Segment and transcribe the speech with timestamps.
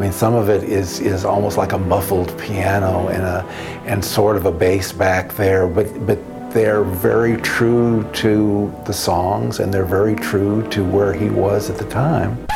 [0.00, 3.44] mean, some of it is is almost like a muffled piano and a
[3.84, 6.18] and sort of a bass back there, but but
[6.52, 11.76] they're very true to the songs and they're very true to where he was at
[11.76, 12.46] the time.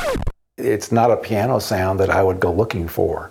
[0.56, 3.30] It's not a piano sound that I would go looking for.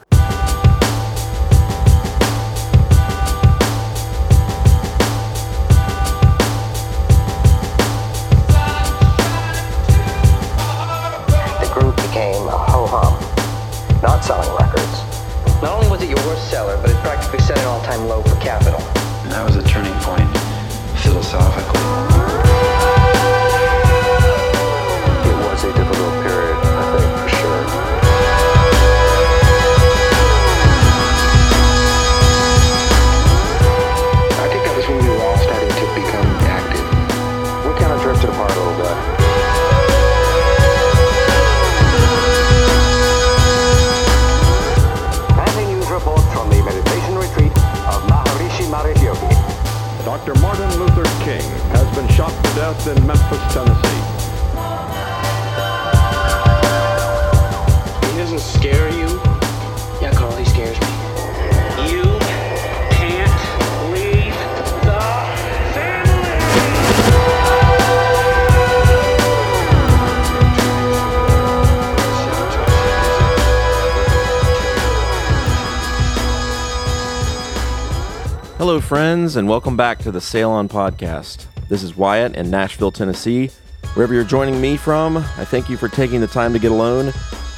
[79.35, 81.47] And welcome back to the Sail On Podcast.
[81.67, 83.50] This is Wyatt in Nashville, Tennessee.
[83.95, 87.07] Wherever you're joining me from, I thank you for taking the time to get alone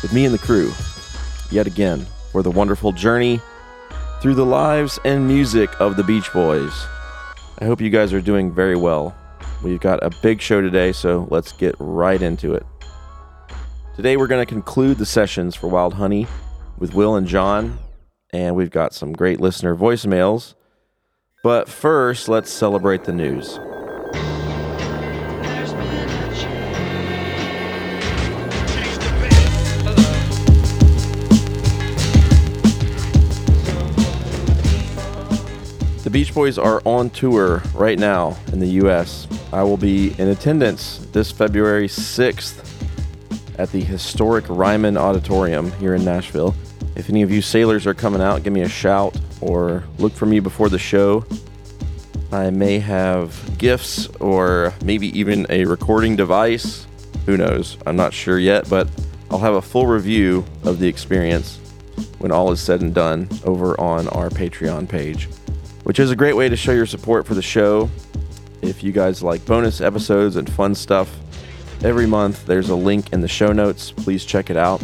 [0.02, 0.72] with me and the crew
[1.52, 3.42] yet again for the wonderful journey
[4.22, 6.72] through the lives and music of the Beach Boys.
[7.60, 9.14] I hope you guys are doing very well.
[9.62, 12.66] We've got a big show today, so let's get right into it.
[13.96, 16.28] Today, we're going to conclude the sessions for Wild Honey
[16.78, 17.80] with Will and John,
[18.32, 20.54] and we've got some great listener voicemails.
[21.46, 23.60] But first, let's celebrate the news.
[36.04, 39.28] The Beach Boys are on tour right now in the U.S.
[39.54, 42.68] I will be in attendance this February 6th
[43.60, 46.56] at the historic Ryman Auditorium here in Nashville.
[46.96, 50.26] If any of you sailors are coming out, give me a shout or look for
[50.26, 51.26] me before the show.
[52.32, 56.86] I may have gifts or maybe even a recording device.
[57.26, 57.78] Who knows?
[57.86, 58.90] I'm not sure yet, but
[59.32, 61.60] I'll have a full review of the experience
[62.20, 65.30] when all is said and done over on our Patreon page,
[65.84, 67.90] which is a great way to show your support for the show.
[68.62, 71.16] If you guys like bonus episodes and fun stuff,
[71.84, 73.92] every month there's a link in the show notes.
[73.92, 74.82] Please check it out.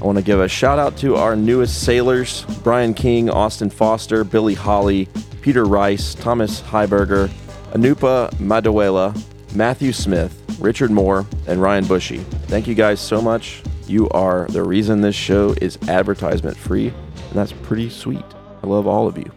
[0.00, 4.24] I want to give a shout out to our newest sailors Brian King, Austin Foster,
[4.24, 5.08] Billy Holly,
[5.40, 7.28] Peter Rice, Thomas Heiberger,
[7.72, 9.16] Anupa Maduela,
[9.54, 12.18] Matthew Smith, Richard Moore, and Ryan Bushy.
[12.48, 13.62] Thank you guys so much.
[13.86, 18.24] You are the reason this show is advertisement free, and that's pretty sweet.
[18.62, 19.30] I love all of you.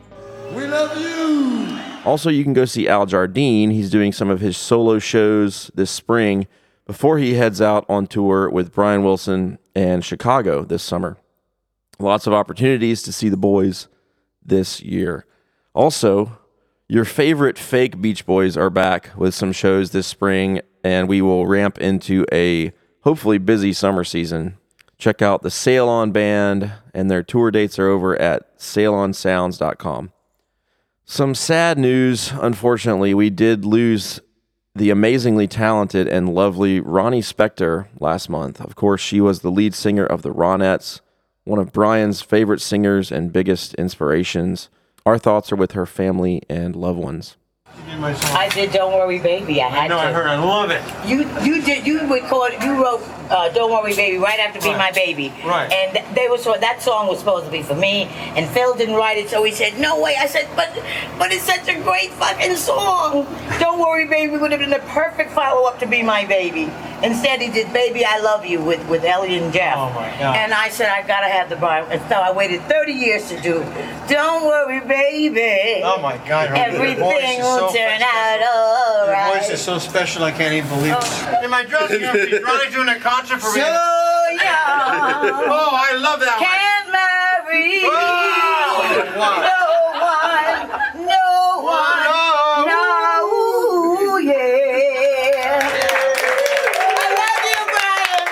[0.53, 1.79] We love you.
[2.03, 3.69] Also, you can go see Al Jardine.
[3.69, 6.47] He's doing some of his solo shows this spring
[6.89, 11.17] before he heads out on tour with Brian Wilson and Chicago this summer.
[11.99, 13.87] Lots of opportunities to see the boys
[14.43, 15.27] this year.
[15.75, 16.39] Also,
[16.87, 21.45] your favorite fake Beach Boys are back with some shows this spring, and we will
[21.45, 22.71] ramp into a
[23.03, 24.57] hopefully busy summer season.
[24.97, 30.11] Check out the Sail On Band, and their tour dates are over at sailonsounds.com.
[31.05, 34.21] Some sad news, unfortunately, we did lose
[34.75, 38.61] the amazingly talented and lovely Ronnie Spector last month.
[38.61, 41.01] Of course, she was the lead singer of the Ronettes,
[41.43, 44.69] one of Brian's favorite singers and biggest inspirations.
[45.05, 47.35] Our thoughts are with her family and loved ones.
[47.65, 50.01] I did "Don't Worry, Baby." I had I know, to.
[50.01, 50.81] I heard, I love it.
[51.07, 54.77] You you did you recorded you wrote uh, "Don't Worry, Baby" right after "Be Right.
[54.77, 55.71] My Baby." Right.
[55.71, 58.03] And they was that song was supposed to be for me,
[58.35, 60.69] and Phil didn't write it, so he said, "No way." I said, "But
[61.17, 63.25] but it's such a great fucking song.
[63.59, 66.71] Don't Worry, Baby" would have been the perfect follow up to "Be My Baby."
[67.01, 69.75] Instead, he did "Baby I Love You" with with Ellie and Jeff.
[69.77, 70.35] Oh, my God.
[70.35, 73.39] And I said, "I gotta have the Brian." And so I waited 30 years to
[73.39, 73.63] do
[74.09, 79.41] "Don't Worry, Baby." Oh my God, your Everything will so turn out Your alright.
[79.41, 81.43] voice is so special, I can't even believe it.
[81.43, 83.67] In my dressing room, she's Ronnie doing a concert so young.
[85.51, 86.93] oh, I love that Can't oh, one.
[86.95, 87.83] marry.
[87.83, 87.89] Oh!
[89.19, 89.59] No
[89.99, 91.05] one.
[91.05, 91.99] No one.
[92.65, 92.79] No.
[93.27, 95.59] Ooh, yeah.
[96.79, 98.23] I love you, Brian.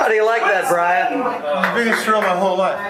[0.00, 1.20] How do you like that, Brian?
[1.20, 2.80] The biggest thrill my whole life.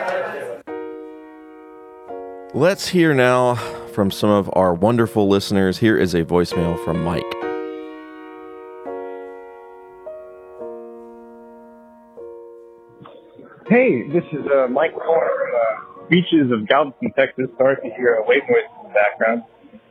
[2.54, 3.56] Let's hear now
[3.98, 5.78] from some of our wonderful listeners.
[5.78, 7.24] Here is a voicemail from Mike.
[13.68, 17.46] Hey, this is uh, Mike Corner from uh, beaches of Galveston, Texas.
[17.58, 19.42] Sorry if you hear a wave noise in the background.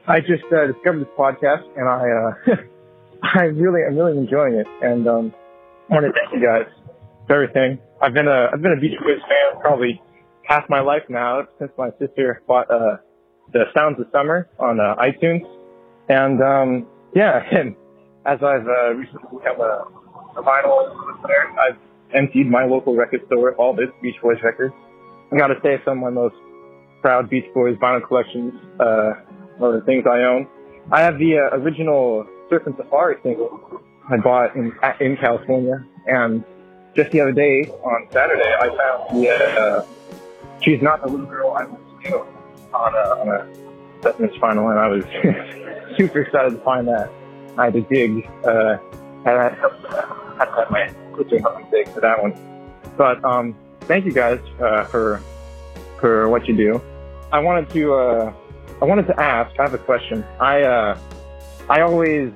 [0.07, 2.55] I just uh, discovered this podcast, and I uh,
[3.37, 5.33] I really I'm really enjoying it, and um,
[5.89, 6.71] I want to thank you guys
[7.27, 7.77] for everything.
[8.01, 10.01] I've been a I've been a Beach Boys fan probably
[10.43, 12.99] half my life now since my sister bought uh,
[13.53, 15.45] the Sounds of Summer on uh, iTunes,
[16.09, 17.75] and um, yeah, and
[18.25, 19.87] as I've uh, recently become a,
[20.37, 21.77] a vinyl listener, I've
[22.13, 24.73] emptied my local record store of all this Beach Boys records.
[25.31, 26.35] I gotta say, some of my most
[27.01, 29.13] proud Beach Boys vinyl collections uh,
[29.61, 30.47] are the things I own.
[30.91, 36.43] I have the uh, original Surfin' Safari single I bought in in California, and
[36.95, 39.85] just the other day on Saturday, I found the uh,
[40.61, 42.36] "She's Not the Little Girl I Was to"
[42.73, 45.03] on a, on a inch vinyl, and I was
[45.97, 47.09] super excited to find that.
[47.57, 48.77] I had to dig, uh,
[49.25, 52.33] and I had to have my switching help dig for that one.
[52.97, 55.21] But um, thank you guys uh, for
[55.99, 56.81] for what you do.
[57.31, 58.33] I wanted to uh,
[58.81, 59.57] I wanted to ask.
[59.59, 60.23] I have a question.
[60.39, 60.99] I uh,
[61.69, 62.31] I always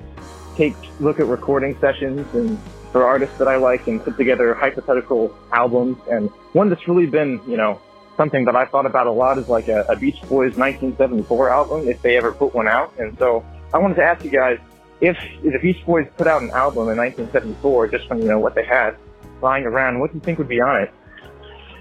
[0.56, 2.58] take look at recording sessions and
[2.90, 5.96] for artists that I like and put together hypothetical albums.
[6.10, 7.80] And one that's really been you know
[8.22, 11.88] something that I thought about a lot is like a, a Beach Boys 1974 album
[11.88, 12.96] if they ever put one out.
[12.96, 14.60] And so I wanted to ask you guys
[15.00, 18.54] if the Beach Boys put out an album in 1974, just from you know what
[18.54, 18.94] they had
[19.42, 20.94] lying around, what do you think would be on it?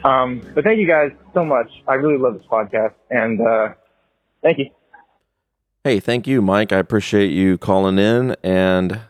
[0.03, 1.69] Um, but thank you guys so much.
[1.87, 3.73] I really love this podcast, and uh,
[4.41, 4.71] thank you.
[5.83, 6.71] Hey, thank you, Mike.
[6.71, 8.35] I appreciate you calling in.
[8.41, 9.01] And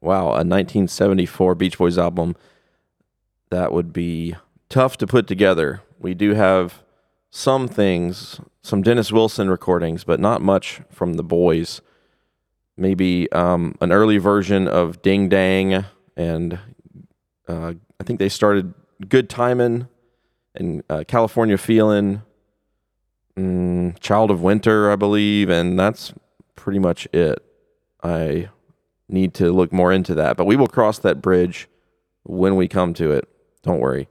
[0.00, 2.34] wow, a 1974 Beach Boys album
[3.50, 4.34] that would be
[4.68, 5.82] tough to put together.
[6.00, 6.82] We do have
[7.30, 11.80] some things, some Dennis Wilson recordings, but not much from the boys
[12.80, 15.84] maybe um, an early version of Ding Dang,
[16.16, 16.58] and
[17.46, 18.72] uh, I think they started
[19.08, 19.86] Good Timin'
[20.54, 22.22] and uh, California Feeling,
[23.36, 26.14] mm, Child of Winter, I believe, and that's
[26.56, 27.44] pretty much it.
[28.02, 28.48] I
[29.08, 31.68] need to look more into that, but we will cross that bridge
[32.24, 33.28] when we come to it.
[33.62, 34.08] Don't worry.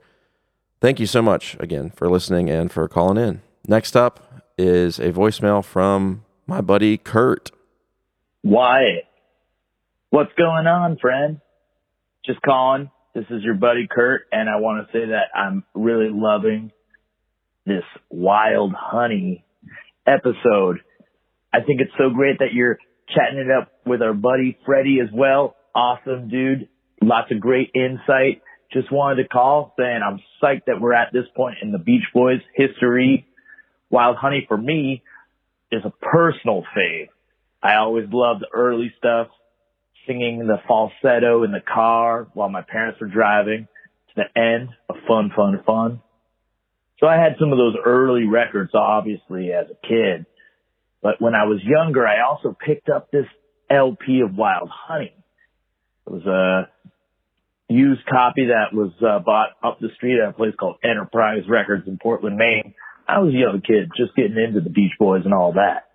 [0.80, 3.42] Thank you so much again for listening and for calling in.
[3.68, 7.50] Next up is a voicemail from my buddy Kurt.
[8.42, 9.04] Wyatt.
[10.08, 11.40] What's going on, friend?
[12.24, 12.90] Just calling.
[13.14, 16.72] This is your buddy Kurt, and I want to say that I'm really loving
[17.66, 19.44] this wild honey
[20.06, 20.80] episode.
[21.52, 22.78] I think it's so great that you're
[23.08, 25.56] chatting it up with our buddy Freddie as well.
[25.74, 26.68] Awesome dude.
[27.02, 28.40] Lots of great insight.
[28.72, 32.04] Just wanted to call saying I'm psyched that we're at this point in the Beach
[32.14, 33.26] Boys history.
[33.90, 35.02] Wild Honey for me
[35.72, 37.08] is a personal fave.
[37.62, 39.28] I always loved the early stuff,
[40.06, 43.66] singing the falsetto in the car while my parents were driving
[44.08, 46.00] to the end of fun, fun, fun.
[47.00, 50.26] So I had some of those early records, obviously, as a kid.
[51.02, 53.26] But when I was younger, I also picked up this
[53.70, 55.14] LP of Wild Honey.
[56.06, 56.68] It was a
[57.70, 61.86] used copy that was uh, bought up the street at a place called Enterprise Records
[61.86, 62.74] in Portland, Maine.
[63.08, 65.86] I was a young kid, just getting into the Beach Boys and all that.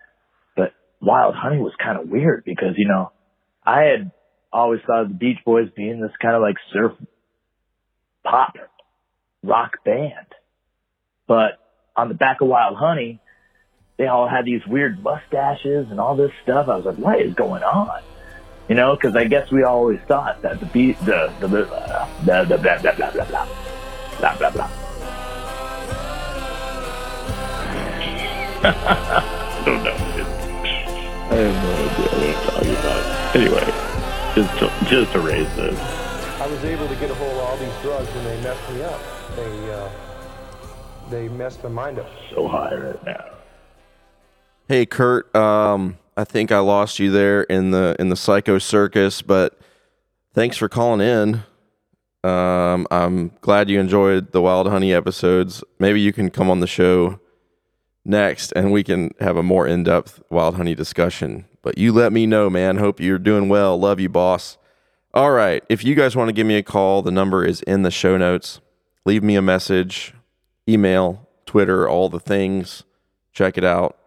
[0.55, 3.11] But Wild Honey was kind of weird because, you know,
[3.65, 4.11] I had
[4.51, 6.93] always thought of the Beach Boys being this kind of like surf
[8.23, 8.53] pop
[9.43, 10.27] rock band.
[11.27, 11.59] But
[11.95, 13.19] on the back of Wild Honey,
[13.97, 16.67] they all had these weird mustaches and all this stuff.
[16.67, 18.01] I was like, what is going on?
[18.67, 21.65] You know, because I guess we always thought that the beat, the the the
[22.25, 23.47] the, the blah blah blah blah blah
[24.19, 24.69] blah blah blah.
[28.63, 29.91] I don't know.
[31.25, 33.35] I have no idea what I'm talking about.
[33.35, 33.65] Anyway,
[34.35, 35.79] just to, just to raise this.
[36.39, 38.83] I was able to get a hold of all these drugs and they messed me
[38.83, 38.99] up.
[39.35, 39.89] They uh,
[41.09, 42.09] they messed my mind up.
[42.33, 43.25] So high right now.
[44.67, 49.21] Hey Kurt, um, I think I lost you there in the in the Psycho Circus,
[49.21, 49.59] but
[50.33, 51.43] thanks for calling in.
[52.23, 55.63] Um, I'm glad you enjoyed the Wild Honey episodes.
[55.77, 57.19] Maybe you can come on the show
[58.05, 61.45] next and we can have a more in-depth wild honey discussion.
[61.61, 62.77] But you let me know man.
[62.77, 63.77] Hope you're doing well.
[63.77, 64.57] Love you boss.
[65.13, 65.63] All right.
[65.69, 68.17] If you guys want to give me a call the number is in the show
[68.17, 68.61] notes.
[69.05, 70.13] Leave me a message
[70.67, 72.83] email twitter all the things.
[73.33, 73.97] Check it out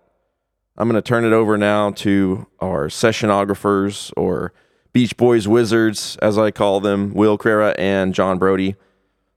[0.78, 4.52] i'm going to turn it over now to our sessionographers or
[4.94, 8.75] beach boys wizards as i call them will Crera and john brody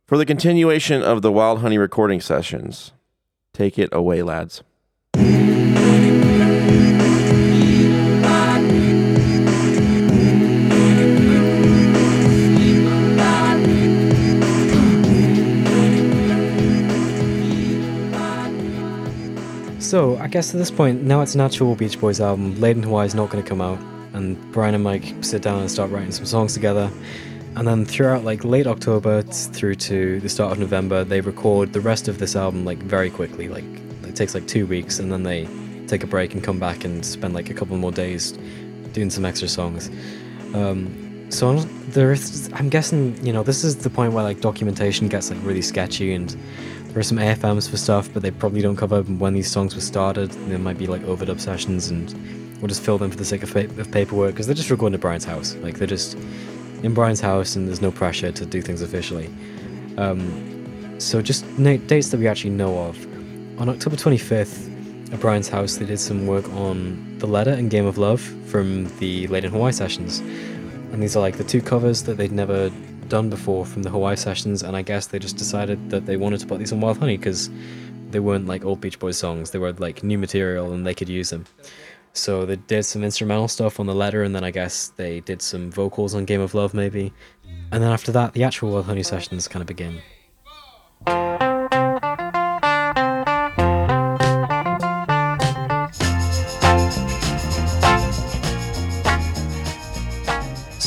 [0.05, 2.91] For the continuation of the Wild Honey recording sessions,
[3.53, 4.61] take it away, lads.
[19.91, 22.57] So, I guess at this point, now it's an actual Beach Boys album.
[22.61, 23.77] Lei'd in Hawaii is not going to come out,
[24.13, 26.89] and Brian and Mike sit down and start writing some songs together.
[27.57, 31.81] And then throughout like late October through to the start of November, they record the
[31.81, 33.49] rest of this album like very quickly.
[33.49, 33.65] Like
[34.03, 35.45] it takes like two weeks, and then they
[35.87, 38.31] take a break and come back and spend like a couple more days
[38.93, 39.89] doing some extra songs.
[40.53, 45.09] Um, so I'm, there's, I'm guessing you know this is the point where like documentation
[45.09, 46.33] gets like really sketchy and
[46.91, 49.81] there are some AFMs for stuff, but they probably don't cover when these songs were
[49.81, 50.29] started.
[50.31, 52.13] There might be like overdub sessions, and
[52.59, 54.95] we'll just fill them for the sake of, pa- of paperwork because they're just recording
[54.95, 55.55] at Brian's house.
[55.55, 56.15] Like they're just
[56.83, 59.29] in Brian's house, and there's no pressure to do things officially.
[59.97, 62.97] Um, so just dates that we actually know of.
[63.61, 67.85] On October 25th, at Brian's house, they did some work on The Letter and Game
[67.85, 70.19] of Love from the Lei'd in Hawaii sessions.
[70.19, 72.69] And these are like the two covers that they'd never
[73.11, 76.39] done before from the Hawaii sessions, and I guess they just decided that they wanted
[76.39, 77.49] to put these on Wild Honey because
[78.09, 81.09] they weren't like old Beach Boys songs, they were like new material and they could
[81.09, 81.45] use them.
[82.13, 85.41] So they did some instrumental stuff on the letter, and then I guess they did
[85.41, 87.13] some vocals on Game of Love, maybe.
[87.71, 90.01] And then after that, the actual Wild Honey sessions kind of begin.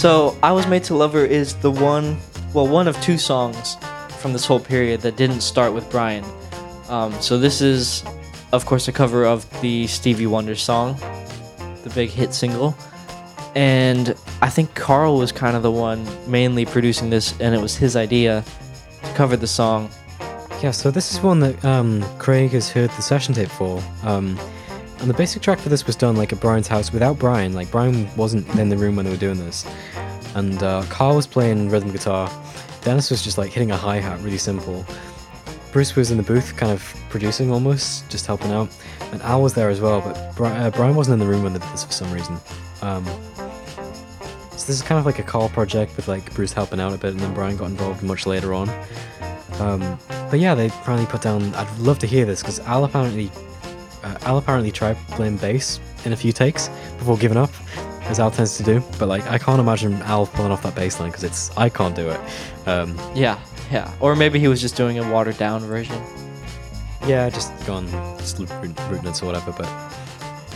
[0.04, 2.18] So, I Was Made to Love Her is the one,
[2.52, 3.78] well, one of two songs
[4.18, 6.22] from this whole period that didn't start with Brian.
[6.90, 8.04] Um, so, this is,
[8.52, 10.98] of course, a cover of the Stevie Wonder song,
[11.84, 12.76] the big hit single.
[13.54, 17.74] And I think Carl was kind of the one mainly producing this, and it was
[17.74, 18.44] his idea
[19.04, 19.88] to cover the song.
[20.62, 23.82] Yeah, so this is one that um, Craig has heard the session tape for.
[24.02, 24.38] Um,
[25.04, 27.52] and the basic track for this was done like at Brian's house without Brian.
[27.52, 29.66] Like Brian wasn't in the room when they were doing this,
[30.34, 32.30] and uh, Carl was playing rhythm guitar.
[32.82, 34.84] Dennis was just like hitting a hi hat, really simple.
[35.72, 38.68] Bruce was in the booth, kind of producing almost, just helping out,
[39.12, 40.00] and Al was there as well.
[40.00, 42.38] But uh, Brian wasn't in the room when they did this for some reason.
[42.82, 43.04] Um,
[44.56, 46.98] so this is kind of like a Carl project with like Bruce helping out a
[46.98, 48.68] bit, and then Brian got involved much later on.
[49.58, 49.98] Um,
[50.30, 51.54] but yeah, they finally put down.
[51.54, 53.30] I'd love to hear this because Al apparently,
[54.02, 57.50] uh, Al apparently tried playing bass in a few takes before giving up,
[58.04, 58.82] as Al tends to do.
[58.98, 61.94] But like, I can't imagine Al pulling off that bass line because it's I can't
[61.94, 62.20] do it.
[62.66, 63.38] Um, Yeah,
[63.70, 63.92] yeah.
[64.00, 66.00] Or maybe he was just doing a watered down version.
[67.06, 67.86] yeah, just gone
[68.18, 69.52] just root- rootiness or whatever.
[69.52, 69.68] But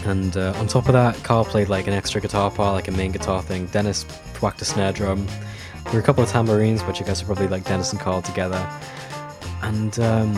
[0.07, 2.93] and uh, on top of that, Carl played like an extra guitar part, like a
[2.93, 3.67] main guitar thing.
[3.67, 4.05] Dennis
[4.41, 5.27] whacked a snare drum.
[5.85, 8.23] There were a couple of tambourines, which I guess are probably like Dennis and Carl
[8.23, 8.65] together.
[9.63, 10.37] And um,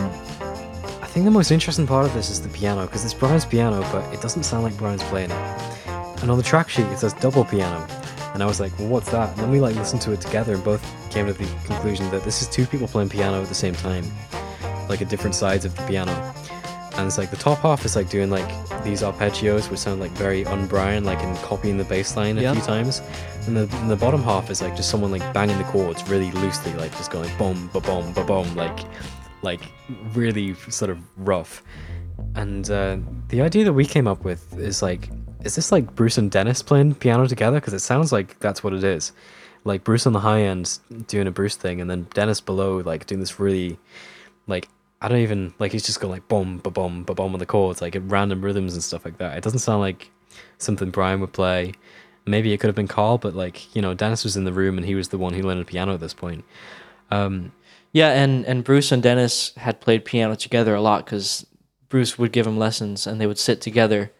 [1.01, 3.81] I think the most interesting part of this is the piano, because it's Brian's piano,
[3.91, 5.70] but it doesn't sound like Brian's playing it.
[6.21, 7.85] And on the track sheet, it says double piano.
[8.33, 9.29] And I was like, well, what's that?
[9.31, 12.23] And then we like listened to it together and both came to the conclusion that
[12.23, 14.05] this is two people playing piano at the same time,
[14.87, 16.11] like at different sides of the piano.
[16.97, 18.47] And it's like the top half is like doing like
[18.83, 22.53] these arpeggios, which sound like very un-Brian, like and copying the bass line a Yeah.
[22.53, 23.01] few times.
[23.47, 26.31] And the, and the bottom half is like just someone like banging the chords really
[26.31, 28.79] loosely, like just going boom, ba boom, ba boom, like
[29.41, 29.61] like
[30.13, 31.63] really sort of rough.
[32.35, 32.97] And uh,
[33.29, 35.09] the idea that we came up with is like,
[35.43, 37.59] is this like Bruce and Dennis playing piano together?
[37.59, 39.11] Because it sounds like that's what it is.
[39.63, 43.05] Like Bruce on the high end doing a Bruce thing, and then Dennis below like
[43.05, 43.77] doing this really,
[44.47, 44.67] like
[45.01, 47.45] I don't even like he's just going like boom, ba boom, ba boom on the
[47.45, 49.37] chords, like at random rhythms and stuff like that.
[49.37, 50.09] It doesn't sound like
[50.57, 51.73] something Brian would play.
[52.25, 54.77] Maybe it could have been Carl, but like you know, Dennis was in the room
[54.77, 56.43] and he was the one who learned piano at this point.
[57.11, 57.51] Um,
[57.93, 61.45] Yeah, and and Bruce and Dennis had played piano together a lot because
[61.89, 64.11] Bruce would give him lessons and they would sit together.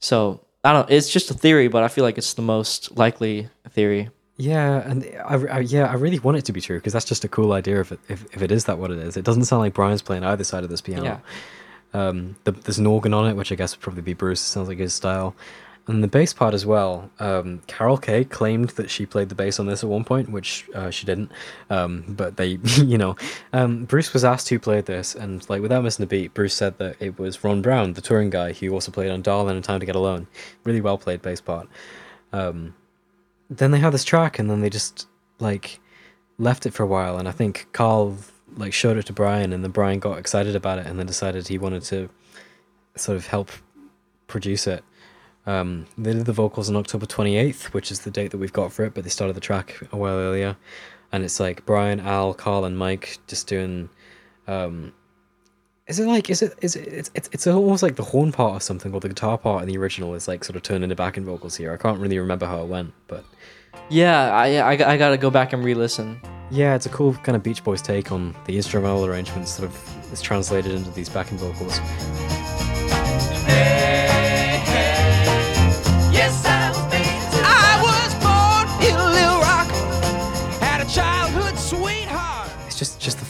[0.00, 0.90] So I don't.
[0.90, 4.10] It's just a theory, but I feel like it's the most likely theory.
[4.36, 7.24] Yeah, and I, I yeah, I really want it to be true because that's just
[7.24, 7.80] a cool idea.
[7.80, 10.02] If it if, if it is that what it is, it doesn't sound like Brian's
[10.02, 11.04] playing either side of this piano.
[11.04, 11.18] Yeah.
[11.94, 14.40] Um, the, there's an organ on it, which I guess would probably be Bruce.
[14.42, 15.34] It sounds like his style.
[15.88, 17.10] And the bass part as well.
[17.20, 20.66] Um, Carol Kaye claimed that she played the bass on this at one point, which
[20.74, 21.30] uh, she didn't.
[21.70, 23.14] Um, but they, you know,
[23.52, 26.78] um, Bruce was asked who played this, and like without missing a beat, Bruce said
[26.78, 29.78] that it was Ron Brown, the touring guy, who also played on Darlin' and Time
[29.78, 30.26] to Get Alone.
[30.64, 31.68] Really well played bass part.
[32.32, 32.74] Um,
[33.50, 35.06] then they had this track and then they just
[35.38, 35.80] like
[36.38, 38.16] left it for a while and i think carl
[38.56, 41.46] like showed it to brian and then brian got excited about it and then decided
[41.46, 42.08] he wanted to
[42.96, 43.50] sort of help
[44.26, 44.84] produce it
[45.46, 48.72] um, they did the vocals on october 28th which is the date that we've got
[48.72, 50.56] for it but they started the track a while earlier
[51.12, 53.88] and it's like Brian, Al, Carl, and Mike just doing.
[54.48, 54.92] Um,
[55.86, 58.56] is it like is it is it it's, it's it's almost like the horn part
[58.56, 60.96] or something, or the guitar part in the original is like sort of turned into
[60.96, 61.72] backing vocals here.
[61.72, 63.24] I can't really remember how it went, but
[63.88, 66.20] Yeah, I, I, I gotta go back and re-listen.
[66.50, 69.52] yeah, it's a cool kind of Beach Boys take on the instrumental arrangements.
[69.52, 71.78] Sort of is translated into these backing vocals.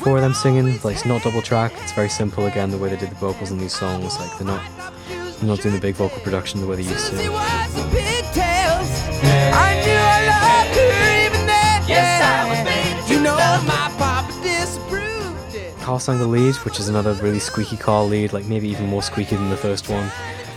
[0.06, 0.80] Just just four of them singing.
[0.82, 1.72] Like it's not double track.
[1.82, 2.70] It's very simple again.
[2.70, 4.62] The way they did the vocals in these songs, like they're not
[5.08, 7.16] they're not doing the big vocal production the way they used to.
[7.30, 8.88] Was the pigtails.
[9.22, 11.84] I knew I loved her even then.
[11.88, 15.76] Yes, I was made You know my papa disapproved it.
[15.78, 19.02] Carl sang the lead, which is another really squeaky Carl lead, like maybe even more
[19.02, 20.10] squeaky than the first one.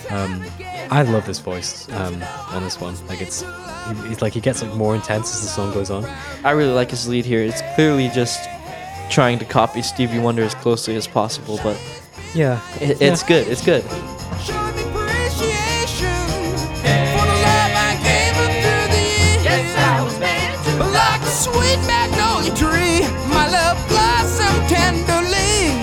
[0.10, 0.44] Um,
[0.92, 2.96] I love this voice um, on this one.
[3.08, 3.44] Like it's,
[4.10, 6.04] it's like it gets like more intense as the song goes on.
[6.44, 7.44] I really like his lead here.
[7.44, 8.50] It's clearly just
[9.10, 11.78] trying to copy Stevie Wonder as closely as possible, but
[12.36, 13.28] Yeah, it, it's Yeah.
[13.28, 13.48] good.
[13.48, 13.84] It's good.
[13.84, 13.96] The
[17.26, 19.44] love I gave her through the years.
[19.44, 20.56] Yes, I was made
[20.94, 25.74] Like a sweet magnolia tree, my love blossomed tenderly.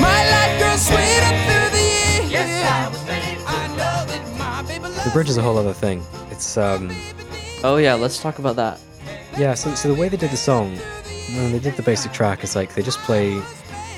[0.00, 2.30] My life grew sweeter through the years.
[2.30, 5.74] Yes, I was made I know that my baby The bridge is a whole other
[5.74, 6.02] thing.
[6.30, 6.90] It's um,
[7.62, 8.78] Oh yeah, let's talk about that.
[9.38, 10.78] Yeah, so, so the way they did the song,
[11.36, 13.40] when they did the basic track, it's like they just play.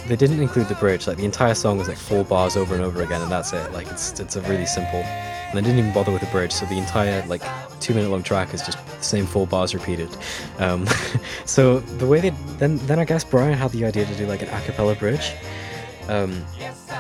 [0.07, 1.07] They didn't include the bridge.
[1.07, 3.73] Like the entire song was like four bars over and over again, and that's it.
[3.73, 5.01] Like it's it's a really simple.
[5.01, 6.53] And they didn't even bother with the bridge.
[6.53, 7.43] So the entire like
[7.81, 10.09] two minute long track is just the same four bars repeated.
[10.59, 10.87] Um,
[11.45, 14.43] so the way they then then I guess Brian had the idea to do like
[14.43, 15.33] an a cappella bridge.
[16.09, 16.45] Um,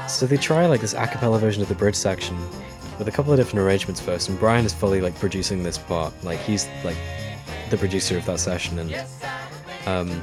[0.09, 2.37] so they try like this a cappella version of the bridge section
[2.99, 6.13] with a couple of different arrangements first, and Brian is fully like producing this part.
[6.25, 6.97] Like he's like
[7.71, 8.91] the producer of that session, and
[9.87, 10.21] um,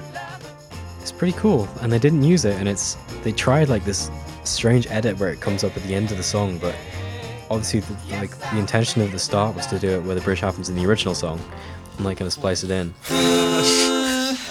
[1.02, 1.67] it's pretty cool.
[1.82, 4.10] And they didn't use it, and it's they tried like this
[4.43, 6.76] strange edit where it comes up at the end of the song, but
[7.49, 10.39] obviously the, like the intention of the start was to do it where the bridge
[10.39, 11.39] happens in the original song,
[11.97, 12.93] I'm like gonna splice it in.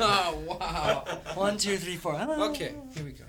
[0.00, 1.04] Oh, wow.
[1.34, 2.14] One, two, three, four.
[2.16, 3.24] Okay, here we go.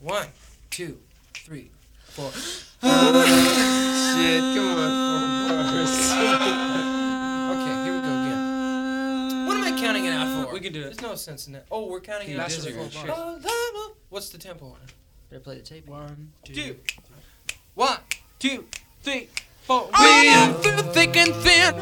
[0.00, 0.26] One,
[0.70, 0.98] two,
[1.34, 1.70] three,
[2.04, 2.30] four.
[2.32, 5.29] Shit, come on,
[9.92, 10.52] counting it out for?
[10.52, 10.84] We can do it.
[10.84, 11.66] There's no sense in that.
[11.70, 13.44] Oh, we're counting it out for the four bars.
[14.08, 14.92] What's the tempo on it?
[15.30, 15.88] Better play the tape.
[15.88, 16.76] One, two.
[17.74, 17.98] One,
[18.38, 18.66] two,
[19.02, 19.28] three,
[19.62, 19.88] four.
[19.98, 21.74] We through thick and thin.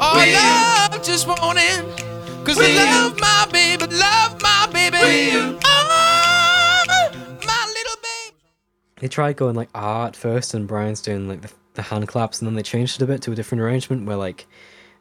[0.00, 1.86] Our love just won't end.
[2.46, 4.96] Cause I love my baby, love my baby.
[5.64, 6.78] Oh,
[7.44, 8.36] my little baby.
[9.00, 12.38] They tried going like ah at first, and Brian's doing like the, the hand claps,
[12.38, 14.46] and then they changed it a bit to a different arrangement where like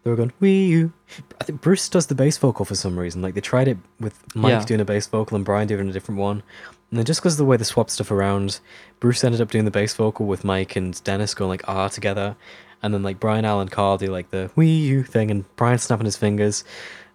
[0.06, 0.94] they were going wee you.
[1.42, 3.24] I think Bruce does the bass vocal for some reason.
[3.24, 4.64] Like they tried it with Mike Yeah.
[4.64, 6.44] doing a bass vocal and Brian doing a different one,
[6.92, 8.60] and then just because of the way they swapped stuff around,
[9.00, 12.36] Bruce ended up doing the bass vocal with Mike and Dennis going like ah together,
[12.84, 15.80] and then like Brian, Al, and Carl do like the wee you thing, and Brian
[15.80, 16.64] snapping his fingers,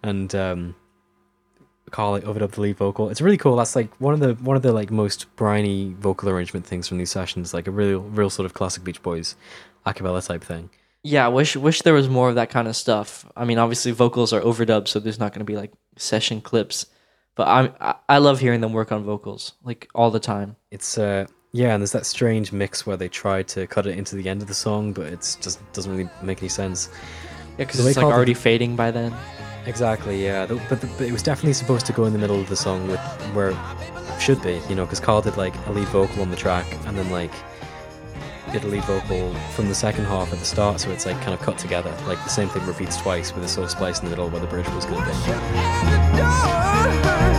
[0.03, 0.75] and um.
[1.93, 3.09] Carl like overdubbed the lead vocal.
[3.09, 3.57] It's really cool.
[3.57, 6.99] That's like one of the one of the like most briny vocal arrangement things from
[6.99, 7.53] these sessions.
[7.53, 9.35] Like a real real sort of classic Beach Boys
[9.85, 10.71] a cappella type thing.
[11.03, 13.25] Yeah, wish wish there was more of that kind of stuff.
[13.37, 16.87] I mean, obviously vocals are overdubbed, so there's not going to be like session clips.
[17.37, 20.57] But I'm I, I love hearing them work on vocals like all the time.
[20.71, 24.15] It's uh yeah, and there's that strange mix where they try to cut it into
[24.15, 26.89] the end of the song, but it's just doesn't really make any sense.
[27.59, 29.15] Yeah, because it's like already fading by then.
[29.67, 30.47] Exactly, yeah.
[30.47, 32.57] The- But, the, but it was definitely supposed to go in the middle of the
[32.57, 33.01] song with
[33.35, 33.57] where it
[34.21, 36.97] should be, you know, because Carl did like a lead vocal on the track and
[36.97, 37.33] then like
[38.59, 41.59] lead vocal from the second half at the start, so it's like kind of cut
[41.59, 41.97] together.
[42.07, 44.41] Like the same thing repeats twice with a sort of splice in the middle where
[44.41, 45.11] the bridge was going to
[47.25, 47.30] be.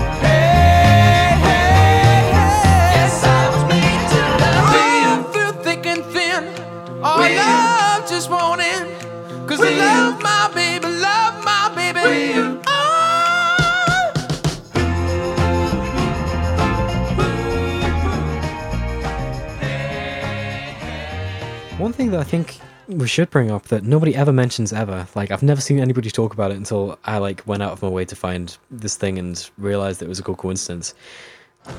[21.91, 25.30] One thing that I think we should bring up that nobody ever mentions ever, like
[25.30, 28.06] I've never seen anybody talk about it until I like went out of my way
[28.06, 30.93] to find this thing and realized that it was a cool coincidence.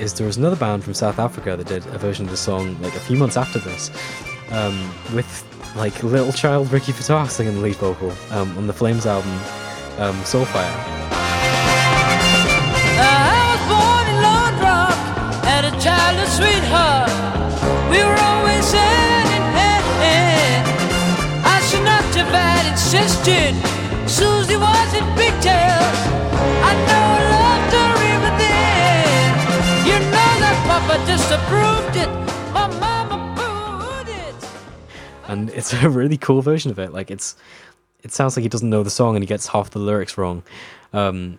[0.01, 2.79] Is there was another band from South Africa that did a version of the song
[2.83, 3.91] like a few months after this,
[4.51, 5.47] um, with
[5.77, 9.33] like little child Ricky Fataar singing the lead vocal um, on the Flames album,
[9.97, 10.77] um, Soulfire.
[13.01, 14.21] I was born in
[14.61, 14.93] Rock,
[16.19, 16.92] a sweetheart.
[22.93, 23.55] Insisted
[24.07, 25.97] Susie was in pigtails.
[26.61, 29.87] I know loved her even then.
[29.87, 32.11] You know that Papa disapproved it.
[32.53, 34.35] My mama booed it.
[35.27, 36.93] and it's a really cool version of it.
[36.93, 37.35] Like it's,
[38.03, 40.43] it sounds like he doesn't know the song and he gets half the lyrics wrong.
[40.93, 41.39] Um,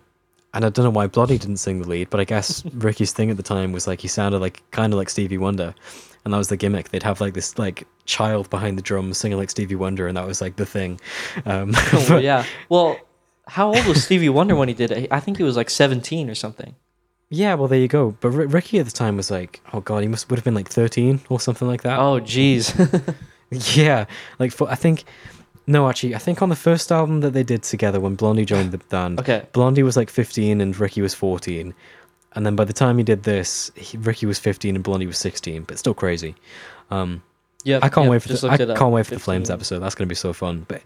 [0.54, 3.30] and I don't know why Blondie didn't sing the lead, but I guess Ricky's thing
[3.30, 5.72] at the time was like he sounded like kind of like Stevie Wonder,
[6.24, 6.90] and that was the gimmick.
[6.90, 10.26] They'd have like this like child behind the drums singing like Stevie Wonder, and that
[10.26, 11.00] was like the thing.
[11.46, 12.44] Um, Oh, but- yeah.
[12.68, 12.96] Well,
[13.46, 15.08] how old was Stevie Wonder when he did it?
[15.12, 16.74] I think he was like 17 or something.
[17.30, 18.16] Yeah, well, there you go.
[18.20, 20.54] But R- Ricky at the time was like, oh god, he must would have been
[20.54, 21.98] like thirteen or something like that.
[21.98, 22.72] Oh, jeez.
[23.76, 24.04] yeah,
[24.38, 25.04] like for, I think,
[25.66, 28.70] no, actually, I think on the first album that they did together when Blondie joined
[28.72, 29.46] the band, Okay.
[29.52, 31.74] Blondie was like fifteen and Ricky was fourteen,
[32.34, 35.18] and then by the time he did this, he, Ricky was fifteen and Blondie was
[35.18, 36.34] sixteen, but still crazy.
[36.90, 37.22] Um,
[37.64, 39.20] Yep, I can't yep, wait for the, I looked it up, can't wait for the
[39.20, 39.78] Flames episode.
[39.78, 40.66] That's gonna be so fun.
[40.68, 40.82] But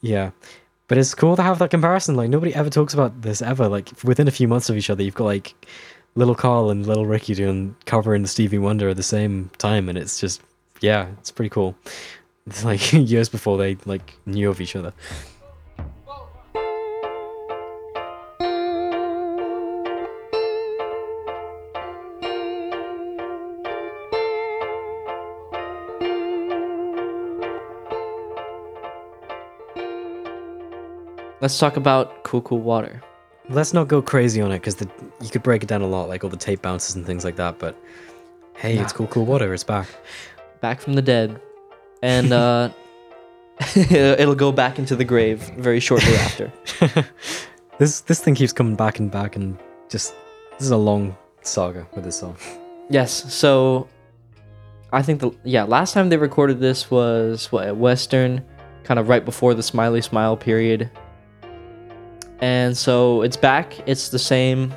[0.00, 0.30] yeah.
[0.86, 2.14] But it's cool to have that comparison.
[2.14, 3.68] Like nobody ever talks about this ever.
[3.68, 5.54] Like within a few months of each other, you've got like
[6.14, 9.96] little Carl and little Ricky doing covering the Stevie Wonder at the same time, and
[9.96, 10.42] it's just
[10.80, 11.74] yeah, it's pretty cool.
[12.46, 14.92] It's like years before they like knew of each other.
[31.44, 33.02] Let's talk about Cool Cool Water.
[33.50, 36.24] Let's not go crazy on it because you could break it down a lot, like
[36.24, 37.58] all the tape bounces and things like that.
[37.58, 37.76] But
[38.56, 39.52] hey, it's cool, cool water.
[39.52, 39.86] It's back.
[40.62, 41.38] Back from the dead.
[42.02, 42.70] And uh,
[43.76, 46.50] it'll go back into the grave very shortly after.
[47.76, 49.58] This this thing keeps coming back and back, and
[49.90, 50.14] just
[50.52, 52.38] this is a long saga with this song.
[52.88, 53.34] Yes.
[53.34, 53.86] So
[54.94, 58.42] I think the yeah last time they recorded this was what at Western,
[58.84, 60.88] kind of right before the Smiley Smile period.
[62.40, 63.76] And so it's back.
[63.88, 64.74] It's the same,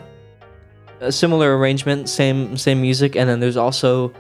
[1.10, 4.14] similar arrangement, same same music, and then there's also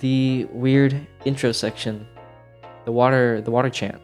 [0.00, 2.06] the weird intro section,
[2.84, 4.00] the water the water chant.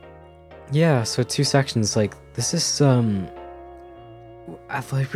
[0.72, 1.96] Yeah, so two sections.
[1.96, 3.28] Like this is um,
[4.68, 5.08] I've like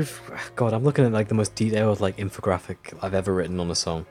[0.57, 3.75] God, I'm looking at like the most detailed like infographic I've ever written on a
[3.75, 4.07] song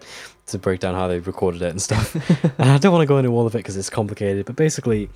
[0.48, 2.16] to break down how they recorded it and stuff.
[2.60, 4.46] and I don't want to go into all of it because it's complicated.
[4.46, 5.10] But basically,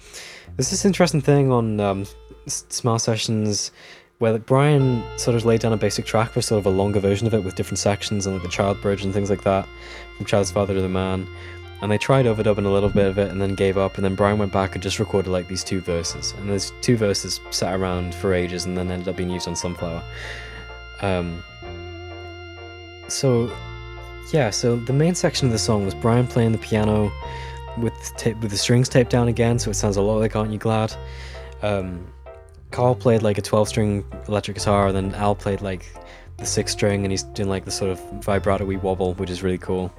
[0.55, 2.05] there's this interesting thing on um,
[2.47, 3.71] Smile Sessions
[4.19, 7.27] where Brian sort of laid down a basic track for sort of a longer version
[7.27, 9.67] of it with different sections and like the child bridge and things like that
[10.15, 11.27] from Child's Father to the Man.
[11.81, 13.95] And they tried overdubbing a little bit of it and then gave up.
[13.95, 16.33] And then Brian went back and just recorded like these two verses.
[16.39, 19.55] And those two verses sat around for ages and then ended up being used on
[19.55, 20.03] Sunflower.
[21.01, 21.43] Um,
[23.07, 23.55] so,
[24.33, 27.11] yeah, so the main section of the song was Brian playing the piano
[27.77, 30.51] with ta- with the strings taped down again, so it sounds a lot like Aren't
[30.51, 30.95] You Glad?
[31.61, 32.07] Um,
[32.71, 35.85] Carl played like a 12 string electric guitar, and then Al played like
[36.37, 39.41] the six string, and he's doing like the sort of vibrato y wobble, which is
[39.43, 39.91] really cool.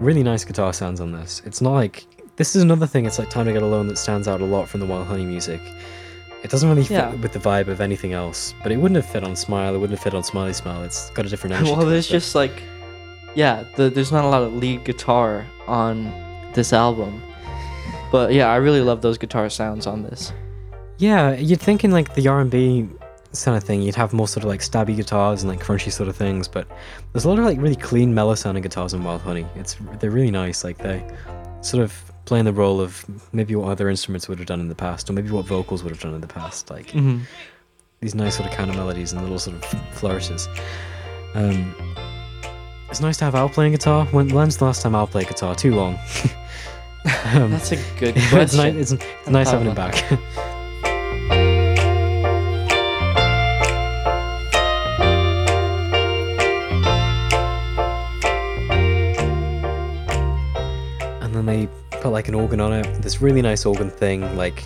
[0.00, 1.40] Really nice guitar sounds on this.
[1.44, 2.04] It's not like
[2.36, 3.06] this is another thing.
[3.06, 5.24] It's like Time to Get Alone that stands out a lot from the Wild Honey
[5.24, 5.60] music.
[6.42, 7.14] It doesn't really fit Yeah.
[7.14, 9.74] with the vibe of anything else, but it wouldn't have fit on Smile.
[9.74, 10.82] It wouldn't have fit on Smiley Smile.
[10.82, 11.70] It's got a different energy.
[11.76, 12.62] well, it, there's but- just like,
[13.34, 16.12] yeah, the, there's not a lot of lead guitar on
[16.54, 17.22] this album,
[18.12, 20.32] but yeah, I really love those guitar sounds on this.
[20.98, 22.88] Yeah, you'd think in like the R and B
[23.44, 26.08] kind of thing, you'd have more sort of like stabby guitars and like crunchy sort
[26.08, 26.68] of things, but
[27.12, 29.44] there's a lot of like really clean, mellow sounding guitars in Wild Honey.
[29.56, 30.62] It's they're really nice.
[30.62, 31.02] Like they
[31.60, 31.92] sort of
[32.26, 35.14] playing the role of maybe what other instruments would have done in the past, or
[35.14, 36.70] maybe what vocals would have done in the past.
[36.70, 37.22] Like Mhm.
[38.00, 40.48] these nice sort of counter melodies and little sort of flourishes.
[41.34, 41.74] Um,
[42.88, 44.06] it's nice to have Al playing guitar.
[44.12, 45.56] When when's the last time Al played guitar?
[45.56, 45.94] Too long.
[47.34, 48.58] um, That's a good it's, question.
[48.58, 49.94] nice, it's, it's nice having him back.
[61.46, 61.68] and they
[62.00, 63.02] put like an organ on it.
[63.02, 64.64] This really nice organ thing, like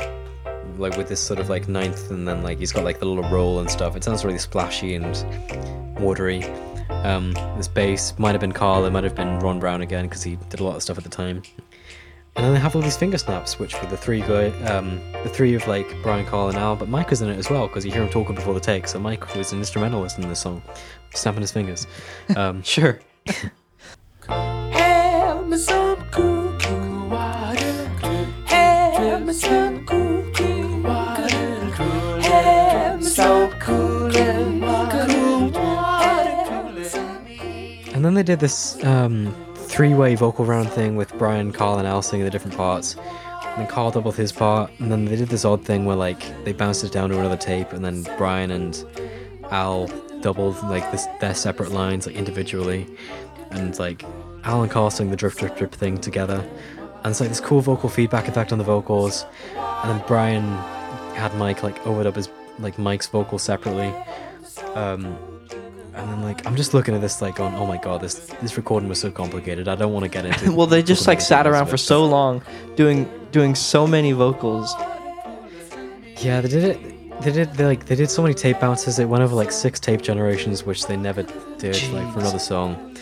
[0.76, 3.28] like with this sort of like ninth, and then like he's got like the little
[3.30, 3.96] roll and stuff.
[3.96, 6.44] It sounds really splashy and watery.
[6.88, 10.22] Um, this bass might have been Carl, it might have been Ron Brown again because
[10.22, 11.42] he did a lot of stuff at the time.
[12.36, 15.28] And then they have all these finger snaps, which were the three guy, um, the
[15.28, 16.76] three of like Brian, Carl, and Al.
[16.76, 18.86] But Mike was in it as well because you hear him talking before the take.
[18.86, 20.62] So Mike was an instrumentalist in the song,
[21.12, 21.88] snapping his fingers.
[22.36, 23.00] Um, sure.
[37.98, 42.00] And then they did this um, three-way vocal round thing with Brian, Carl, and Al
[42.00, 45.44] singing the different parts, and then Carl doubled his part, and then they did this
[45.44, 48.84] odd thing where like they bounced it down to another tape, and then Brian and
[49.50, 49.88] Al
[50.20, 52.86] doubled like this, their separate lines like individually,
[53.50, 54.04] and like
[54.44, 56.48] Al and Carl sang the drip drip drip thing together,
[57.02, 60.44] and it's like this cool vocal feedback effect on the vocals, and then Brian
[61.16, 62.28] had Mike like overdub his
[62.60, 63.92] like Mike's vocal separately,
[64.76, 65.18] um,
[65.98, 68.56] and then like I'm just looking at this like going, oh my god, this this
[68.56, 69.68] recording was so complicated.
[69.68, 70.52] I don't want to get into.
[70.56, 72.42] well, they just like sat around for so long
[72.76, 74.74] doing doing so many vocals.
[76.18, 77.20] Yeah, they did it.
[77.22, 78.98] They did they, like they did so many tape bounces.
[78.98, 81.24] It went over like six tape generations, which they never
[81.58, 82.96] did like for another song.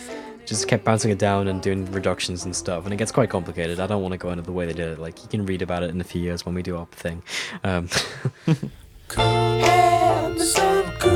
[0.46, 3.80] Just kept bouncing it down and doing reductions and stuff, and it gets quite complicated.
[3.80, 4.98] I don't want to go into the way they did it.
[4.98, 7.22] Like you can read about it in a few years when we do our thing.
[7.62, 7.88] Um,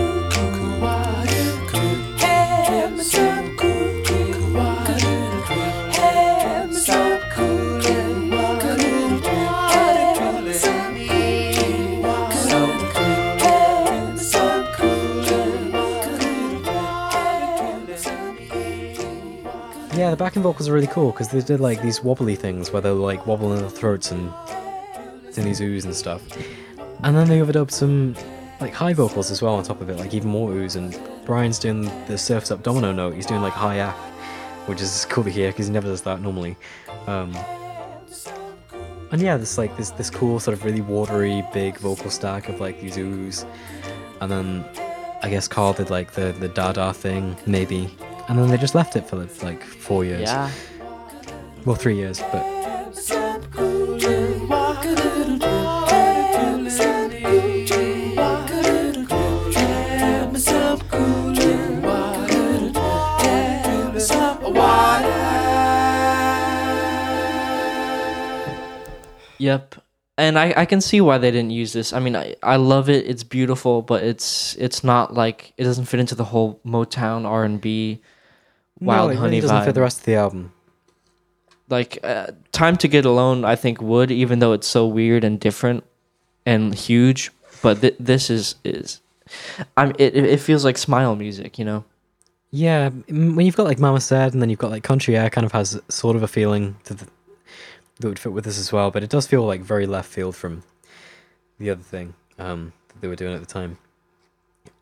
[20.20, 23.26] backing vocals are really cool because they did like these wobbly things where they're like
[23.26, 24.30] wobbling their throats and
[25.34, 26.20] doing these oohs and stuff.
[27.02, 28.14] And then they overdubbed some
[28.60, 30.76] like high vocals as well on top of it, like even more oohs.
[30.76, 33.14] And Brian's doing the surfs up domino note.
[33.14, 33.96] He's doing like high F,
[34.68, 36.54] which is cool to hear because he never does that normally.
[37.06, 37.34] Um,
[39.12, 42.60] and yeah, this like this this cool sort of really watery big vocal stack of
[42.60, 43.46] like these oohs.
[44.20, 44.66] And then
[45.22, 47.88] I guess Carl did like the the Dada thing maybe,
[48.28, 50.22] and then they just left it for like four years.
[50.22, 50.50] Yeah.
[51.64, 52.60] Well, three years, but
[69.40, 69.76] Yep.
[70.20, 71.92] And I, I can see why they didn't use this.
[71.92, 73.06] I mean, I, I love it.
[73.06, 77.44] It's beautiful, but it's it's not like it doesn't fit into the whole Motown R
[77.44, 78.00] and B,
[78.80, 79.64] Wild no, it Honey really doesn't vibe.
[79.64, 80.52] fit the rest of the album.
[81.68, 85.38] like uh, time to get alone i think would even though it's so weird and
[85.38, 85.84] different
[86.44, 87.30] and huge
[87.62, 89.00] but th- this is is
[89.76, 91.84] i'm it, it it feels like smile music you know
[92.52, 92.90] Yeah,
[93.36, 95.52] when you've got like Mama Said, and then you've got like Country Air, kind of
[95.52, 97.06] has sort of a feeling to the,
[98.00, 98.90] that would fit with this as well.
[98.90, 100.62] But it does feel like very left field from
[101.58, 103.78] the other thing um, that they were doing at the time.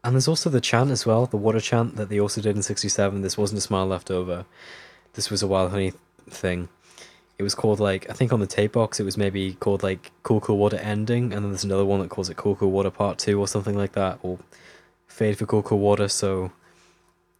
[0.02, 2.62] And there's also the chant as well, the water chant that they also did in
[2.62, 3.20] '67.
[3.20, 4.46] This wasn't a smile left over.
[5.14, 5.92] This was a Wild Honey
[6.30, 6.68] thing.
[7.36, 10.10] It was called like I think on the tape box it was maybe called like
[10.22, 12.90] Cool Cool Water Ending, and then there's another one that calls it Cool Cool Water
[12.90, 14.38] Part Two or something like that, or
[15.06, 16.08] Fade for Cool Cool Water.
[16.08, 16.52] So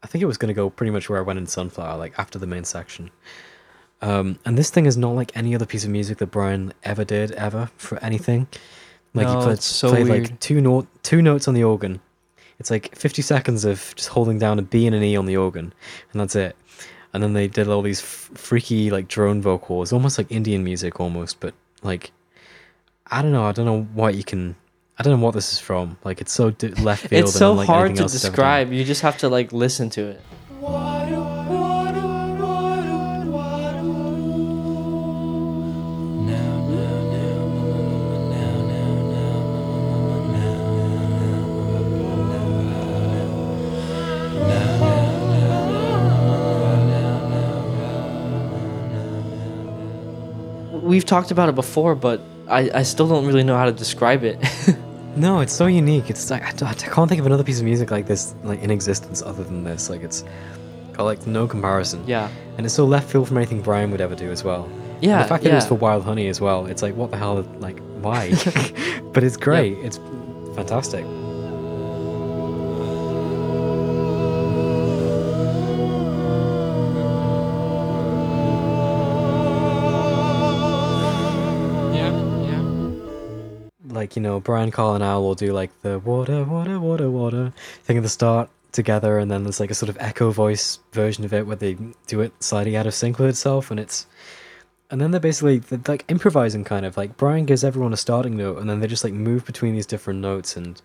[0.03, 2.19] I think it was going to go pretty much where I went in Sunflower, like
[2.19, 3.11] after the main section.
[4.01, 7.05] Um, and this thing is not like any other piece of music that Brian ever
[7.05, 8.47] did ever for anything.
[9.15, 10.31] Like No, he played, so played weird.
[10.31, 12.01] like two note two notes on the organ.
[12.61, 15.37] It's like fifty seconds of just holding down a B and an E on the
[15.37, 15.73] organ,
[16.13, 16.57] and that's it.
[17.13, 21.01] And then they did all these f- freaky like drone vocals, almost like Indian music
[21.01, 22.13] almost, but like
[23.11, 23.45] I don't know.
[23.47, 24.55] I don't know what you can.
[24.99, 25.97] I don't know what this is from.
[26.05, 27.13] Like it's so di- left field.
[27.13, 28.45] And it's and so unlike hard anything to else that's ever done.
[28.67, 30.21] describe you just have to like listen to it
[50.99, 54.25] we've talked about it before but i i still don't really know how to describe
[54.25, 54.37] it
[55.17, 56.11] No, it's so unique.
[56.11, 58.71] It's like I, I can't think of another piece of music like this, like in
[58.71, 59.91] existence, other than this.
[59.91, 60.23] Like it's
[60.93, 62.05] got like no comparison.
[62.07, 62.29] Yeah.
[62.57, 64.65] and it's so left field from anything Brian would ever do as well.
[64.67, 66.67] And Yeah, the fact that it was for Wild Honey as well.
[66.67, 67.43] It's like what the hell?
[67.59, 68.31] Like why?
[69.13, 69.77] but it's great.
[69.79, 69.99] It's
[70.55, 71.05] fantastic.
[84.09, 87.53] Like you know Brian Carl and Al will do like the water water water water
[87.85, 91.25] thing at the start together and then there's like a sort of echo voice version
[91.25, 94.07] of it where they do it slightly out of sync with itself and it's
[94.91, 98.35] and then they're basically they're like improvising kind of like Brian gives everyone a starting
[98.35, 100.81] note and then they just like move between these different notes and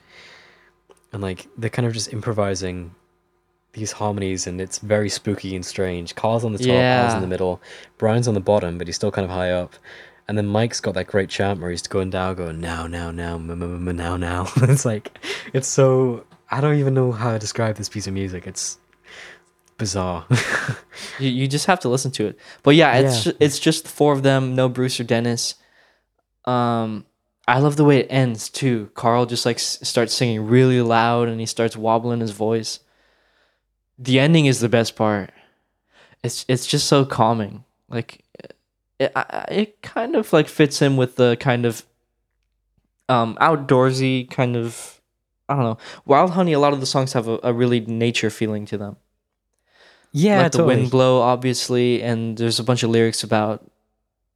[1.13, 2.93] and like they're kind of just improvising
[3.71, 6.13] these harmonies and it's very spooky and strange.
[6.13, 7.62] Carl's on the top, Al's in the middle,
[7.97, 9.73] Brian's on the bottom, but he's still kind of high up.
[10.27, 13.38] And then Mike's got that great chant where he's going down, going now, now, now,
[13.38, 14.47] now, now.
[14.57, 15.17] it's like,
[15.53, 16.25] it's so.
[16.49, 18.47] I don't even know how to describe this piece of music.
[18.47, 18.77] It's
[19.77, 20.25] bizarre.
[21.19, 23.31] you, you just have to listen to it but yeah it's Yeah.
[23.31, 25.55] ju- it's just the four of them no bruce or dennis
[26.45, 27.05] Um,
[27.47, 28.91] I love the way it ends too.
[28.93, 32.79] Carl just like s- starts singing really loud and he starts wobbling his voice.
[33.97, 35.31] The ending is the best part.
[36.23, 37.63] It's it's just so calming.
[37.89, 38.22] Like
[38.99, 41.84] it, I- it kind of like fits in with the kind of
[43.10, 44.99] um outdoorsy kind of
[45.49, 45.77] I don't know.
[46.06, 46.53] Wild Honey.
[46.53, 48.95] A lot of the songs have a, a really nature feeling to them.
[50.13, 53.63] Yeah, Let the wind blow, obviously, and there's a bunch of lyrics about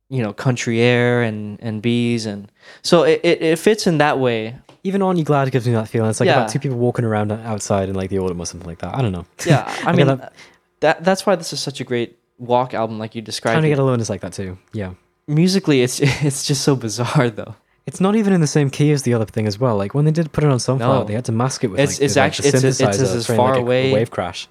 [0.10, 2.50] you know country air and and bees and
[2.82, 5.88] so it, it, it fits in that way Even Aren't You Glad gives me that
[5.90, 6.10] feeling.
[6.10, 6.38] It's like Yeah.
[6.38, 8.96] about two people walking around outside in like the autumn or something like that.
[8.96, 9.26] I don't know.
[9.46, 10.34] yeah i mean that-
[10.80, 13.70] that that's why this is such a great walk album like you described of it.
[13.70, 14.58] Get Alone is like that too.
[14.74, 14.94] Yeah.
[15.28, 17.56] musically it's it's just so bizarre though
[17.88, 19.76] It's not even in the same key as the other thing as well.
[19.78, 21.04] Like when they did put it on Sunflower, No.
[21.06, 23.14] they had to mask it with It's- like, it's the, like, actually- the it's- it's
[23.16, 24.48] as far like, away- wave crash.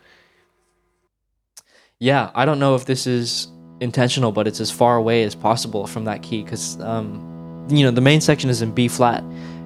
[1.99, 3.49] yeah i don't know if this is
[3.81, 7.91] intentional but it's as far away as possible from that key because um you know
[7.91, 9.23] the main section is in b flat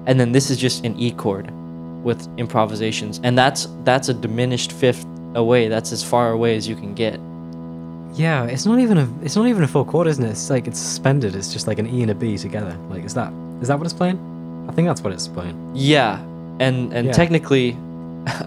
[0.07, 1.51] and then this is just an e chord
[2.03, 5.05] with improvisations and that's that's a diminished fifth
[5.35, 7.19] away that's as far away as you can get
[8.13, 10.31] Yeah, it's not even a it's not even a full chord, isn't it?
[10.31, 11.35] It's like it's suspended.
[11.35, 12.75] It's just like an E and a B together.
[12.89, 14.19] Like is that is that what it's playing?
[14.69, 15.71] I think that's what it's playing.
[15.75, 16.19] Yeah,
[16.59, 17.13] and and Yeah.
[17.13, 17.77] technically,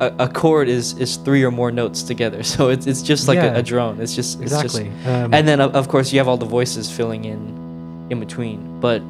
[0.01, 3.37] a, a chord is is three or more notes together, so it's it's just like
[3.37, 3.55] Yeah.
[3.57, 4.01] a, a drone.
[4.01, 4.91] It's just it's just- Exactly.
[5.11, 8.81] Um, and then of, of course you have all the voices filling in in between.
[8.81, 9.01] But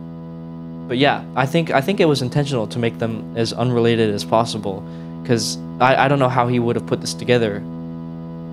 [0.88, 4.25] but yeah, I think I think it was intentional to make them as unrelated as
[4.25, 4.83] possible,
[5.23, 7.61] because I I don't know how he would have put this together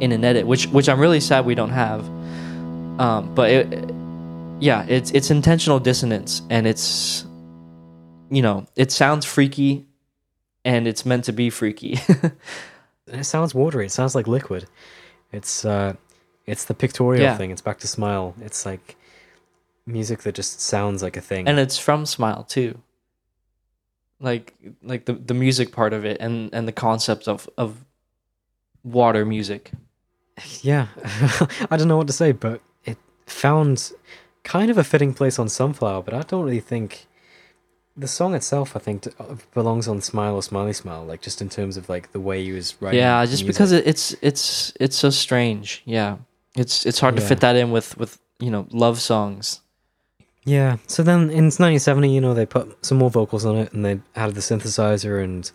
[0.02, 2.02] in an edit, which which I'm really sad we don't have.
[3.00, 3.94] Um, but it,
[4.60, 7.26] yeah, it's it's intentional dissonance, and it's
[8.30, 9.86] you know it sounds freaky,
[10.66, 12.00] and it's meant to be freaky.
[13.08, 13.88] It sounds watery.
[13.88, 14.68] It sounds like liquid.
[15.34, 15.96] It's uh,
[16.46, 17.36] it's the pictorial Yeah.
[17.38, 17.52] thing.
[17.52, 18.36] It's back to Smile.
[18.42, 18.96] It's like
[19.86, 21.48] music that just sounds like a thing.
[21.48, 22.78] and it's from Smile too.
[24.22, 27.84] Like like the the music part of it, and and the concept of of
[28.84, 29.72] water music.
[30.62, 30.88] yeah,
[31.70, 33.91] I don't know what to say, but it found
[34.44, 36.04] kind of a fitting place on Sunflower.
[36.04, 37.08] But I don't really think
[37.96, 38.76] the song itself.
[38.76, 41.06] I think uh, belongs on Smile or Smiley Smile.
[41.06, 43.00] Like just in terms of like the way he was writing.
[43.00, 43.48] yeah, just music.
[43.48, 45.82] because it's it's it's so strange.
[45.86, 46.17] Yeah,
[46.56, 49.62] it's it's hard to fit that in with with you know love songs.
[50.44, 50.78] Yeah.
[50.88, 54.00] So then in 1970, you know, they put some more vocals on it and they
[54.15, 55.50] added the synthesizer and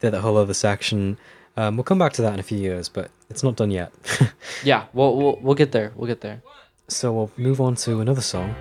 [0.00, 1.18] did that whole other section.
[1.56, 3.92] Um, we'll come back to that in a few years, but it's not done yet.
[4.64, 5.92] Yeah, we'll we'll, we'll get there.
[5.94, 6.42] We'll get there.
[6.88, 8.54] so we'll move on to another song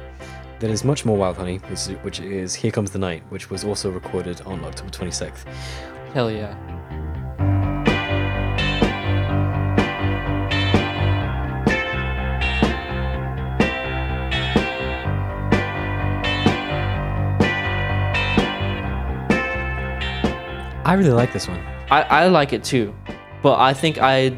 [0.60, 3.50] that is much more Wild Honey, which, is- which is Here Comes the Night, which
[3.50, 5.46] was also recorded on October 26th.
[6.14, 6.56] Hell yeah.
[20.86, 21.62] I really like this one.
[21.90, 22.94] I, I like it too,
[23.42, 24.38] but I think I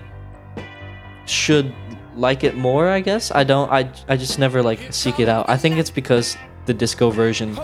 [1.26, 1.74] should
[2.16, 2.90] like it more.
[2.90, 3.72] I guess I don't.
[3.72, 5.50] I I just never like seek it out.
[5.50, 7.58] I think it's because the disco version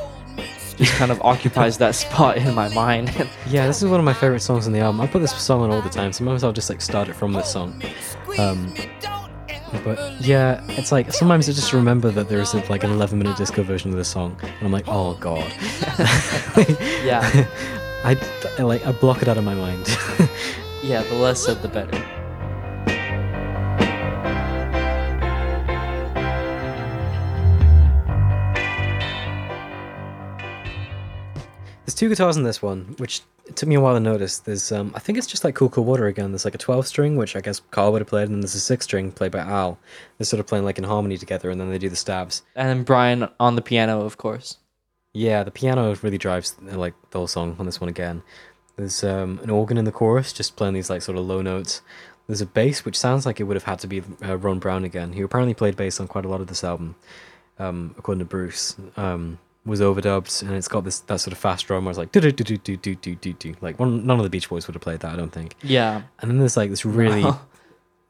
[0.78, 3.10] just kind of occupies that spot in my mind.
[3.48, 5.02] Yeah, this is one of my favorite songs on the album.
[5.02, 6.14] I put this song on all the time.
[6.14, 7.82] Sometimes I'll just like start it from this song.
[8.38, 8.74] Um,
[9.84, 13.36] but yeah, it's like sometimes I just remember that there is like an 11 minute
[13.38, 15.52] disco version of this song, and I'm like, oh god.
[17.04, 17.46] Yeah.
[18.04, 18.18] I,
[18.58, 19.88] I like I block it out of my mind.
[20.84, 21.92] yeah, the less said, the better.
[31.86, 34.40] There's two guitars in this one, which it took me a while to notice.
[34.40, 36.32] There's um, I think it's just like Cool Cool Water again.
[36.32, 38.56] There's like a 12 string, which I guess Carl would have played, and then there's
[38.56, 39.78] a six string played by Al.
[40.18, 42.42] They're sort of playing like in harmony together, and then they do the stabs.
[42.56, 44.58] And then Brian on the piano, of course.
[45.14, 48.24] Yeah, the piano really drives like the whole song on this one again.
[48.78, 51.82] There's um, an organ in the chorus, just playing these like sort of low notes.
[52.28, 54.86] There's a bass, which sounds like it would have had to be uh, Ron Brown
[54.86, 56.96] again, who apparently played bass on quite a lot of this album,
[57.60, 58.76] um, according to Bruce.
[58.96, 62.12] Um, was overdubbed, and it's got this that sort of fast drum where it's like
[62.12, 63.56] do do do do do do do do do.
[63.62, 65.56] Like one, none of the Beach Boys would have played that, I don't think.
[65.62, 66.02] Yeah.
[66.20, 67.24] And then there's like this really,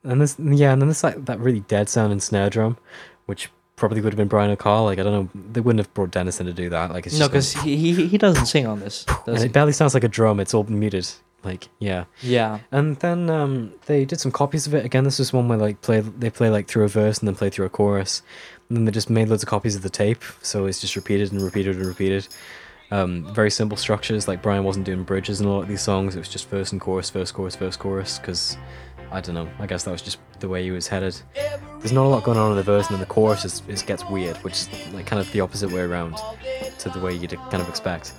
[0.04, 2.78] and this yeah, and then there's like that really dead sounding snare drum,
[3.26, 4.86] which probably would have been Brian or Carl.
[4.86, 6.92] Like I don't know, they wouldn't have brought Dennis in to do that.
[6.92, 9.06] Like it's No, just because he, he he doesn't sing on this.
[9.28, 9.46] and he?
[9.46, 10.40] it barely sounds like a drum.
[10.40, 11.08] It's all muted.
[11.44, 12.60] Like yeah, Yeah.
[12.72, 14.86] And then um, they did some copies of it.
[14.86, 17.36] Again, this is one where like play they play like through a verse and then
[17.36, 18.22] play through a chorus.
[18.70, 21.32] And then they just made loads of copies of the tape, so it's just repeated
[21.32, 22.28] and repeated and repeated.
[22.92, 24.28] Um, very simple structures.
[24.28, 26.16] Like Brian wasn't doing bridges in a lot of these songs.
[26.16, 28.20] It was just verse and chorus, verse, chorus, verse, chorus.
[28.20, 28.58] Because
[29.12, 29.50] I don't know.
[29.60, 31.16] I guess that was just the way he was headed.
[31.80, 33.82] There's not a lot going on in the verse, and then the chorus is, is
[33.84, 36.16] gets weird, which is like kind of the opposite way around
[36.80, 38.14] to the way you'd kind of expect.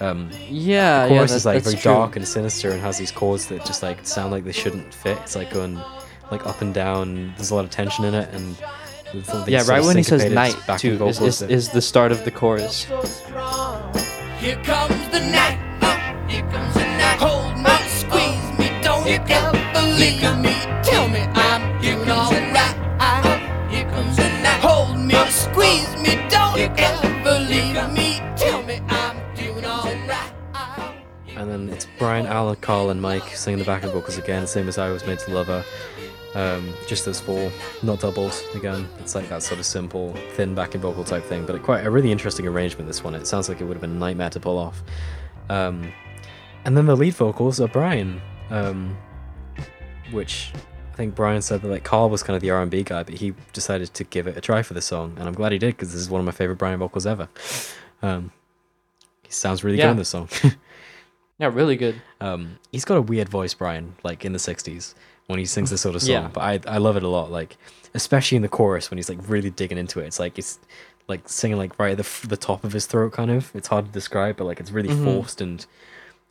[0.00, 1.92] Um, Yeah, the yeah, chorus that- is like very true.
[1.92, 5.18] dark and sinister, and has these chords that just like sound like they shouldn't fit.
[5.22, 5.78] It's like going
[6.30, 7.34] like up and down.
[7.36, 8.56] There's a lot of tension in it, and
[9.12, 10.34] there's all these Yeah, right when he says syncopated
[10.66, 12.84] night too is, vocals is, the start of the chorus.
[14.38, 15.58] Here comes the night.
[15.82, 16.89] Oh,
[19.10, 20.54] you ever leave me.
[20.84, 23.68] Tell me I'm doing alright.
[23.68, 24.60] Here comes the night.
[24.60, 28.20] Hold me, squeeze me, don't you ever leave me.
[28.36, 30.32] Tell me I'm doing alright.
[31.36, 34.78] And then it's Brian, Alan, Carl, and Mike singing the backing vocals again, same as
[34.78, 35.64] I was made to love her.
[36.36, 37.50] Um, just those four,
[37.82, 38.88] not doubled again.
[39.00, 42.12] It's like that sort of simple, thin backing vocal type thing, but quite a really
[42.12, 42.86] interesting arrangement.
[42.86, 44.84] This one, it sounds like it would have been a nightmare to pull off.
[45.48, 45.92] Um,
[46.64, 48.96] and then the lead vocals are Brian, um,
[50.10, 50.52] which
[50.92, 53.32] I think Brian said that like Carl was kind of the R&B guy, but he
[53.52, 55.92] decided to give it a try for the song, and I'm glad he did because
[55.92, 57.28] this is one of my favorite Brian vocals ever.
[58.02, 58.32] Um,
[59.22, 59.86] he sounds really Yeah.
[59.86, 60.28] good in this song.
[61.38, 62.02] Yeah, really good.
[62.20, 64.92] Um, he's got a weird voice, Brian, like in the '60s
[65.26, 66.10] when he sings this sort of song.
[66.10, 66.28] Yeah.
[66.30, 67.30] But I, I love it a lot.
[67.30, 67.56] Like,
[67.94, 70.06] especially in the chorus when he's like really digging into it.
[70.06, 70.58] It's like it's
[71.08, 73.50] like singing like right at the the top of his throat, kind of.
[73.54, 75.02] It's hard to describe, but like it's really Mhm.
[75.02, 75.64] forced and.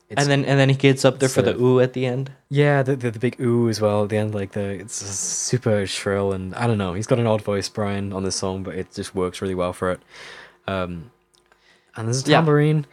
[0.09, 2.31] It's, and then and then he gets up there for the ooh at the end.
[2.49, 4.33] yeah, the, the the big ooh as well at the end.
[4.33, 6.93] Like the it's super shrill and I don't know.
[6.93, 9.71] He's got an odd voice, Brian, on this song, but it just works really well
[9.71, 9.99] for it.
[10.67, 11.11] Um,
[11.95, 12.37] and there's a Yeah.
[12.37, 12.87] tambourine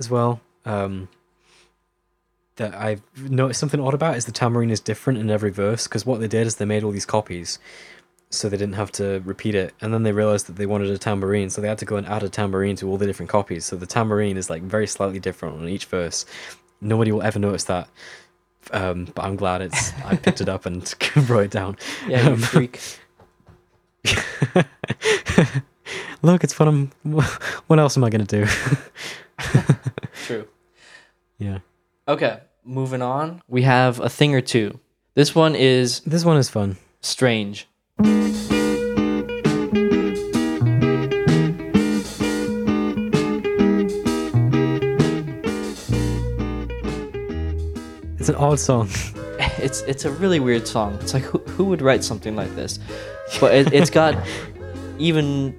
[0.00, 0.40] as well.
[0.64, 1.08] Um,
[2.56, 6.06] that I've noticed something odd about is the tambourine is different in every verse because
[6.06, 7.58] what they did is they made all these copies
[8.34, 10.98] so they didn't have to repeat it and then they realized that they wanted a
[10.98, 13.64] tambourine so they had to go and add a tambourine to all the different copies
[13.64, 16.24] so the tambourine is like very slightly different on each verse
[16.80, 17.88] nobody will ever notice that
[18.72, 20.94] um, but i'm glad it's i picked it up and
[21.28, 21.76] wrote it down
[22.08, 22.80] Yeah, you Um, freak.
[26.22, 26.90] look it's what i'm
[27.66, 28.46] what else am i gonna do
[30.26, 30.46] True.
[31.38, 31.58] yeah
[32.06, 33.40] Okay, moving on.
[33.48, 34.78] We have a thing or two.
[35.14, 36.76] This one is this one is fun.
[37.00, 37.66] Strange.
[48.24, 48.88] It's an odd song
[49.58, 50.98] It's it's a really weird song.
[51.00, 52.78] It's like who, who would write something like this?
[53.40, 54.14] But it, it's got
[54.98, 55.56] even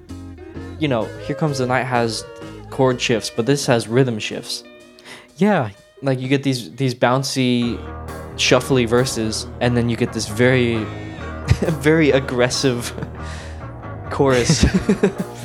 [0.80, 2.24] you know, Here Comes the Night has
[2.70, 4.64] chord shifts, but this has rhythm shifts.
[5.38, 5.72] yeah
[6.02, 7.78] Like you get these these bouncy
[8.36, 10.86] shuffly verses and then you get this very
[11.82, 12.93] very aggressive
[14.12, 14.66] chorus.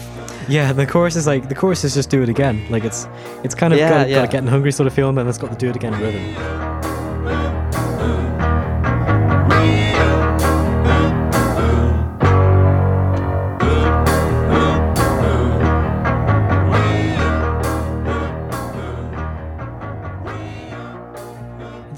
[0.49, 2.67] Yeah, the chorus is like the chorus is just do it again.
[2.71, 3.07] Like it's
[3.45, 4.23] it's kind of Yeah, got, got yeah.
[4.25, 6.70] a getting hungry sort of feeling, and it's got the do it again rhythm.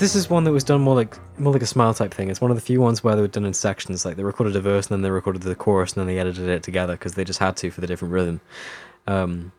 [0.03, 2.29] This is one that was done more like more like a smile type thing.
[2.29, 4.05] It's one of the few ones where they were done in sections.
[4.05, 6.49] Like they recorded a verse and then they recorded the chorus and then they edited
[6.49, 8.41] it together because they just had to for the different rhythm.
[9.07, 9.53] Um,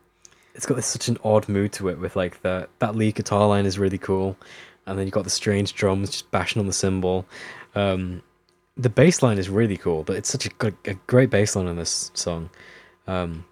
[0.54, 3.48] it's got this, such an odd mood to it with like the that lead guitar
[3.48, 4.36] line is really cool,
[4.84, 7.24] and then you've got the strange drums just bashing on the cymbal.
[7.74, 8.22] Um,
[8.76, 11.76] the bass line is really cool, but it's such a, a great bass line in
[11.76, 12.50] this song.
[13.06, 13.46] Um,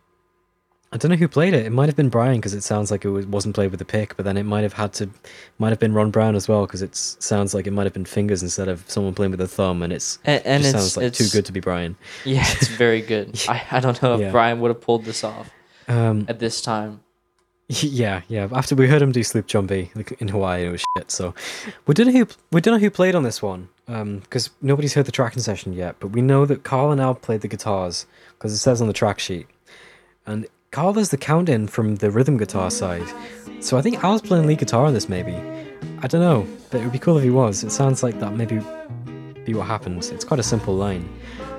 [0.93, 1.65] I don't know who played it.
[1.65, 3.85] It might have been Brian because it sounds like it was, wasn't played with a
[3.87, 5.09] pick, but then it might have had to,
[5.59, 8.05] might have been Ron Brown as well because it sounds like it might have been
[8.05, 10.97] fingers instead of someone playing with a thumb, and it's And- and just it's- sounds
[10.99, 11.97] like too good to be Brian.
[12.27, 13.41] yeah, it's very good.
[13.49, 14.31] I, I don't know if Yeah.
[14.31, 15.51] Brian would have pulled this off
[15.89, 17.01] Um, at this time.
[17.69, 18.49] Yeah, yeah.
[18.53, 21.11] After we heard him do Sloop John B like, in Hawaii, it was shit.
[21.11, 21.33] So
[21.87, 25.07] we don't know who we don't know who played on this one because nobody's heard
[25.07, 25.97] the tracking session yet.
[25.99, 28.05] But we know that Carl and Al played the guitars
[28.37, 29.47] because it says on the track sheet,
[30.27, 33.07] and Carl does the count in from the rhythm guitar side.
[33.61, 35.07] So I think Al's playing lead guitar on this.
[35.07, 35.35] Maybe
[35.99, 37.63] I don't know, but it would be cool if he was.
[37.63, 38.59] It sounds like that maybe
[39.45, 40.09] be what happens.
[40.09, 41.07] It's quite a simple line.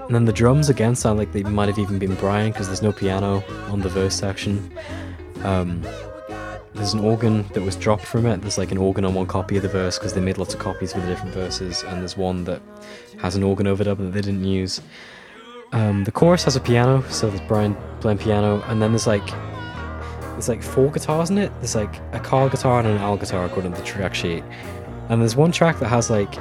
[0.08, 2.82] And then the drums again sound like they might have even been Brian because there's
[2.82, 4.76] no piano on the verse section.
[5.44, 5.86] Um,
[6.74, 8.42] there's an organ that was dropped from it.
[8.42, 10.60] There's like an organ on one copy of the verse because they made lots of
[10.60, 12.64] copies for the different verses, and there's one that
[13.20, 14.82] has an organ overdub that they didn't use.
[15.74, 19.26] Um, the chorus has a piano, so there's Brian playing piano, and then there's like
[20.34, 21.52] there's like four guitars in it.
[21.60, 24.44] There's like a Carl guitar and an Al guitar according to the track sheet,
[25.10, 26.34] and there's one track that has like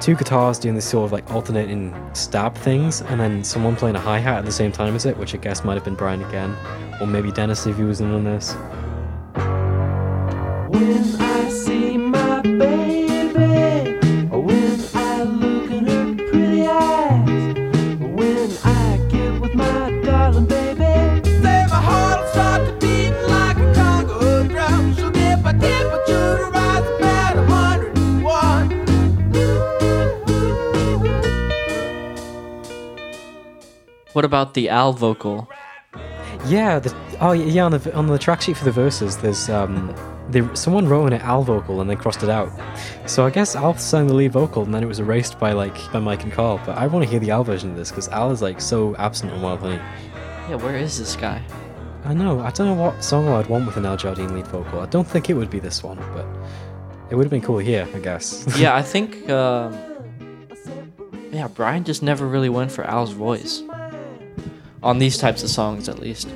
[0.00, 4.00] two guitars doing this sort of like alternating stab things, and then someone playing a
[4.00, 6.22] hi hat at the same time as it, which I guess might have been Brian
[6.22, 6.56] again,
[7.00, 8.54] or maybe Dennis if he was in on this.
[34.16, 35.46] What about the Al vocal?
[36.46, 39.94] Yeah, the, oh yeah, on the on the track sheet for the verses, there's um,
[40.30, 42.50] they, someone wrote in an Al vocal and they crossed it out.
[43.04, 45.76] So I guess Al sang the lead vocal and then it was erased by like
[45.92, 46.58] by Mike and Carl.
[46.64, 48.96] But I want to hear the Al version of this because Al is like so
[48.96, 49.82] absent on Wild Honey.
[50.48, 51.42] Yeah, where is this guy?
[52.06, 52.40] I know.
[52.40, 54.80] I don't know what song I'd want with an Al Jardine lead vocal.
[54.80, 56.24] I don't think it would be this one, but
[57.10, 58.46] it would have been cool here, I guess.
[58.58, 59.28] yeah, I think.
[59.28, 59.78] Um,
[61.32, 63.62] yeah, Brian just never really went for Al's voice
[64.86, 66.28] on these types of songs, at least.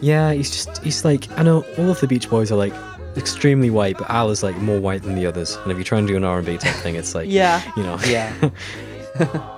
[0.00, 2.74] Yeah, he's just he's like I know all of the Beach Boys are like
[3.16, 5.56] extremely white, but Al is like more white than the others.
[5.62, 7.62] And if you try and do an R and B type thing, it's like Yeah.
[7.76, 8.32] you know, Yeah.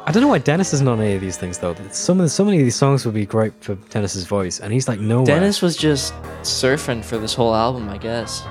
[0.07, 1.75] I don't know why Dennis isn't on any of these things though.
[1.93, 4.73] Some of the, so many of these songs would be great for Dennis's voice, and
[4.73, 5.27] he's like nowhere.
[5.27, 8.43] Dennis was just surfing for this whole album, I guess.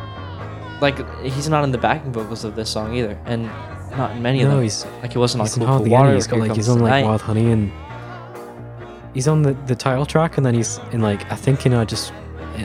[0.81, 3.47] Like he's not in the backing vocals of this song either, and
[3.97, 4.63] not in many of no, them.
[4.63, 6.07] he's like he wasn't on he's in Cool Cool hardly Water.
[6.07, 6.15] any.
[6.15, 7.71] He's or got like Comes he's on like Wild Honey and
[9.13, 11.81] he's on the the title track, and then he's in like I think you know
[11.81, 12.13] I just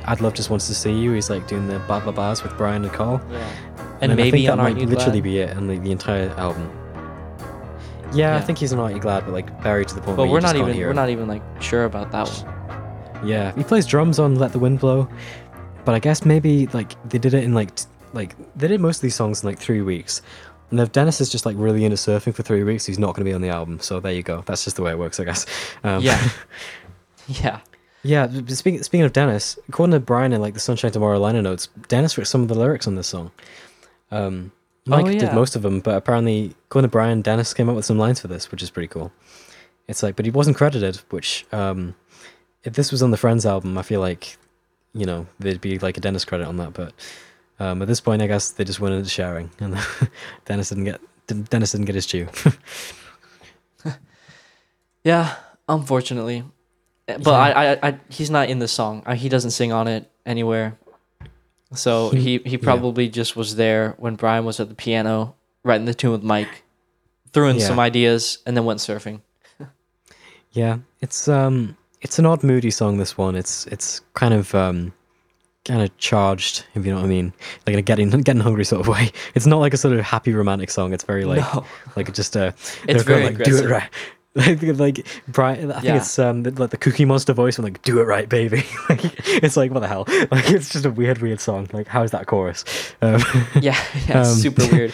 [0.06, 1.12] I'd love just once to see you.
[1.12, 3.20] He's like doing the ba ba bars with Brian and Carl.
[3.30, 3.38] Yeah.
[4.00, 5.22] And, And maybe that on might literally Glad?
[5.22, 6.70] be it, and like the entire album.
[8.14, 10.32] Yeah, I think he's Aren't You Glad, but like buried to the point But where
[10.32, 10.96] we're not even we're him.
[10.96, 13.26] not even like sure about that one.
[13.28, 15.08] Yeah, he plays drums on "Let the Wind Blow,"
[15.84, 17.84] but I guess maybe like they did it in like t-
[18.14, 20.22] like they did most of these songs in like three weeks.
[20.70, 23.24] And if Dennis is just like really into surfing for three weeks, he's not going
[23.24, 23.80] to be on the album.
[23.80, 24.42] So there you go.
[24.46, 25.46] That's just the way it works, I guess.
[25.84, 26.28] Um, Yeah.
[27.26, 27.60] Yeah.
[28.02, 28.26] yeah.
[28.46, 32.16] Speaking speaking of Dennis, according to Brian in like the Sunshine Tomorrow liner notes, Dennis
[32.16, 33.30] wrote some of the lyrics on this song.
[34.10, 34.50] Um,
[34.86, 37.84] Mike Oh, did most of them, but apparently, according to Brian, Dennis came up with
[37.84, 39.12] some lines for this, which is pretty cool.
[39.86, 41.94] It's like, but he wasn't credited, which um,
[42.64, 44.38] if this was on the Friends album, I feel like,
[44.94, 46.72] you know, there'd be like a Dennis credit on that.
[46.72, 46.94] But
[47.60, 49.76] um, at this point, I guess they just went into sharing, and
[50.44, 51.00] Dennis didn't get
[51.50, 52.28] Dennis didn't get his due.
[55.04, 55.36] Yeah,
[55.68, 56.44] unfortunately.
[57.06, 57.32] But Yeah.
[57.32, 59.02] I, I, I, he's not in the song.
[59.06, 60.76] Uh, He doesn't sing on it anywhere.
[61.74, 62.58] So he, he Yeah.
[62.62, 65.34] probably just was there when Brian was at the piano,
[65.64, 66.64] writing the tune with Mike,
[67.32, 67.66] threw in Yeah.
[67.66, 69.20] some ideas, and then went surfing.
[70.52, 72.96] Yeah, it's um, it's an odd, moody song.
[72.96, 74.92] This one, it's it's kind of um,
[75.64, 77.32] kind of charged, if you know what I mean,
[77.66, 79.10] like in a getting getting hungry sort of way.
[79.34, 80.92] It's not like a sort of happy romantic song.
[80.92, 81.64] It's very like No.
[81.96, 83.88] like just a It's they're going, very like do it right.
[84.34, 85.96] Like, like Brian, I think Yeah.
[85.96, 89.00] it's um the- like the Cookie Monster voice, and like "Do it right, baby." like
[89.26, 90.04] it's like what the hell?
[90.30, 91.66] Like it's just a weird, weird song.
[91.72, 92.64] Like how is that chorus?
[93.02, 93.20] Um,
[93.56, 94.92] Yeah, yeah, it's um, super weird.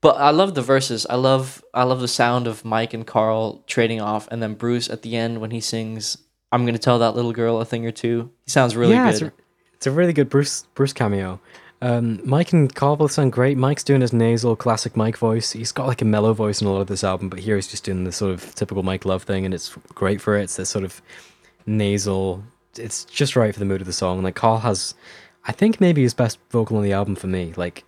[0.00, 1.04] But I love the verses.
[1.10, 4.88] I love I love the sound of Mike and Carl trading off, and then Bruce
[4.88, 6.16] at the end when he sings,
[6.50, 8.30] "I'm gonna tell that little girl a thing or two.
[8.46, 9.32] He sounds really yeah, good.
[9.86, 11.40] It's a, really good Bruce Bruce cameo.
[11.80, 13.56] Um, Mike and Carl both sound great.
[13.56, 15.52] Mike's doing his nasal classic Mike voice.
[15.52, 17.68] He's got like a mellow voice in a lot of this album, but here he's
[17.68, 20.42] just doing the sort of typical Mike Love thing, and it's great for it.
[20.42, 21.00] It's this sort of
[21.66, 22.42] nasal.
[22.76, 24.22] It's just right for the mood of the song.
[24.22, 24.94] Like Carl has,
[25.44, 27.52] I think maybe his best vocal on the album for me.
[27.56, 27.84] Like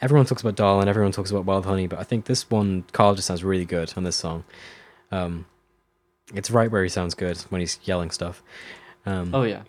[0.00, 3.14] everyone talks about Darlin, everyone talks about Wild Honey, but I think this one Carl
[3.14, 4.44] just sounds really good on this song.
[5.10, 5.44] Um,
[6.34, 8.42] it's right where he sounds good when he's yelling stuff.
[9.04, 9.64] Um, Oh yeah.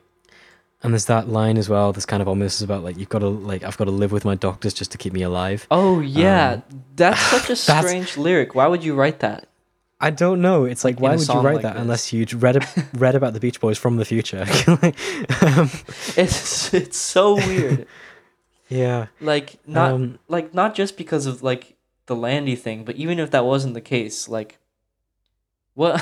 [0.86, 3.27] And there's that line as well This kind of almost about like you've got to
[3.27, 5.67] like I've got to live with my doctors just to keep me alive.
[5.71, 8.55] Oh yeah, Um, that's such a strange lyric.
[8.55, 9.47] Why would you write that?
[9.99, 10.65] I don't know.
[10.65, 11.81] It's like, in why would you write like that this.
[11.81, 14.41] unless you'd read a, read about the Beach Boys from the future?
[14.67, 15.69] um,
[16.17, 17.88] It's it's so weird.
[18.69, 19.07] yeah.
[19.21, 21.75] Like not Um, like not just because of like
[22.07, 24.59] the Landy thing, but even if that wasn't the case, like
[25.73, 26.01] what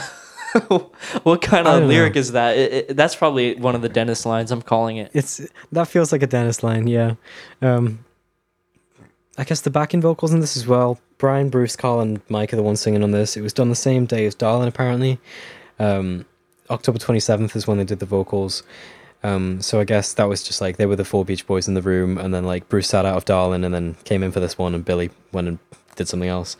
[1.24, 2.20] what kind of lyric know.
[2.20, 2.58] is that?
[2.58, 4.51] It, it, that's probably one of the Dennis lines.
[4.51, 5.12] I'm calling it.
[5.14, 5.41] It's
[5.72, 7.16] that feels like a Dennis line, yeah.
[7.62, 8.06] Um,
[9.38, 10.99] I guess the backing vocals in this as well.
[11.18, 13.36] Brian, Bruce, Carl, and Mike are the ones singing on this.
[13.36, 15.20] It was done the same day as Darlin, apparently.
[15.80, 16.26] Um,
[16.70, 18.64] October twenty seventh is when they did the vocals.
[19.24, 21.74] Um, so I guess that was just like they were the four Beach Boys in
[21.74, 24.39] the room, and then like Bruce sat out of Darlin, and then came in for
[24.39, 25.60] this one, and Billy went and
[25.95, 26.58] did something else.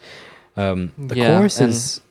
[0.56, 2.02] Um, the Yeah, chorus is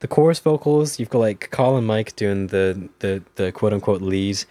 [0.00, 0.98] the chorus vocals.
[1.00, 4.44] You've got like Carl and Mike doing the the the quote unquote lead,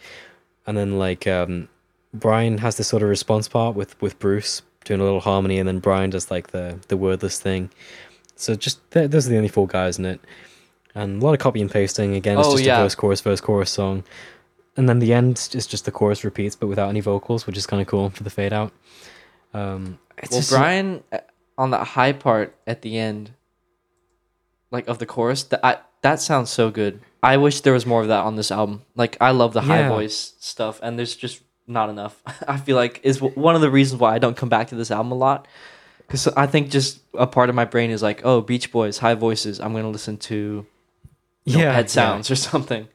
[0.66, 1.70] and then like um,
[2.14, 5.68] Brian has this sort of response part with with Bruce doing a little harmony, and
[5.68, 7.70] then Brian does like the the wordless thing.
[8.36, 10.20] So just th- those are the only four guys in it,
[10.96, 12.16] and a lot of copy and pasting.
[12.16, 12.80] Again, it's Oh, just yeah.
[12.80, 14.04] a verse chorus verse chorus song,
[14.76, 17.66] and then the end is just the chorus repeats but without any vocals, which is
[17.66, 18.72] kind of cool for the fade out.
[19.54, 21.20] Um, it's well, just- Brian uh,
[21.58, 23.32] on that high part at the end,
[24.72, 27.00] like of the chorus, that I, that sounds so good.
[27.24, 28.84] I wish there was more of that on this album.
[28.96, 29.90] Like I love the high Yeah.
[29.90, 32.22] voice stuff, and there's just not enough.
[32.48, 34.76] I feel like is w- one of the reasons why I don't come back to
[34.76, 35.48] this album a lot.
[36.00, 39.16] Because I think just a part of my brain is like, oh, Beach Boys, high
[39.16, 39.60] voices.
[39.60, 40.66] I'm gonna listen to
[41.44, 41.88] you know, Yeah, head yeah.
[41.88, 42.88] sounds or something.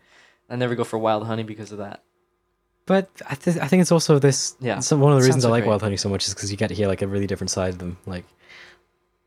[0.49, 2.03] I never go for Wild Honey because of that.
[2.87, 4.57] But I, th- I think it's also this.
[4.61, 4.81] Yeah.
[4.81, 5.68] Some, one of the Sounds reasons I so like great.
[5.68, 7.70] Wild Honey so much is because you get to hear like a really different side
[7.70, 7.97] of them.
[8.07, 8.25] Like,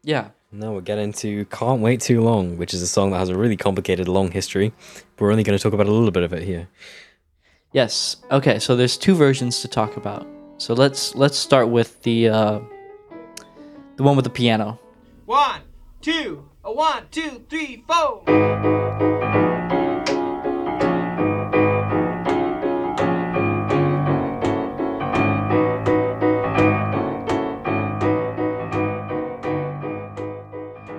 [0.06, 0.30] Yeah.
[0.52, 3.36] now we're getting to "Can't Wait Too Long," which is a song that has a
[3.36, 4.72] really complicated, long history.
[5.16, 6.68] But we're only going to talk about a little bit of it here.
[7.74, 8.18] Yes.
[8.32, 8.60] Okay.
[8.60, 10.26] So there's two versions to talk about.
[10.58, 12.60] So let's let's start with the uh,
[13.98, 14.80] the one with the piano.
[15.26, 15.62] One,
[16.02, 18.24] two, a one, two, three, four.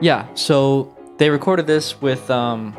[0.00, 0.26] Yeah.
[0.34, 2.76] So they recorded this with um,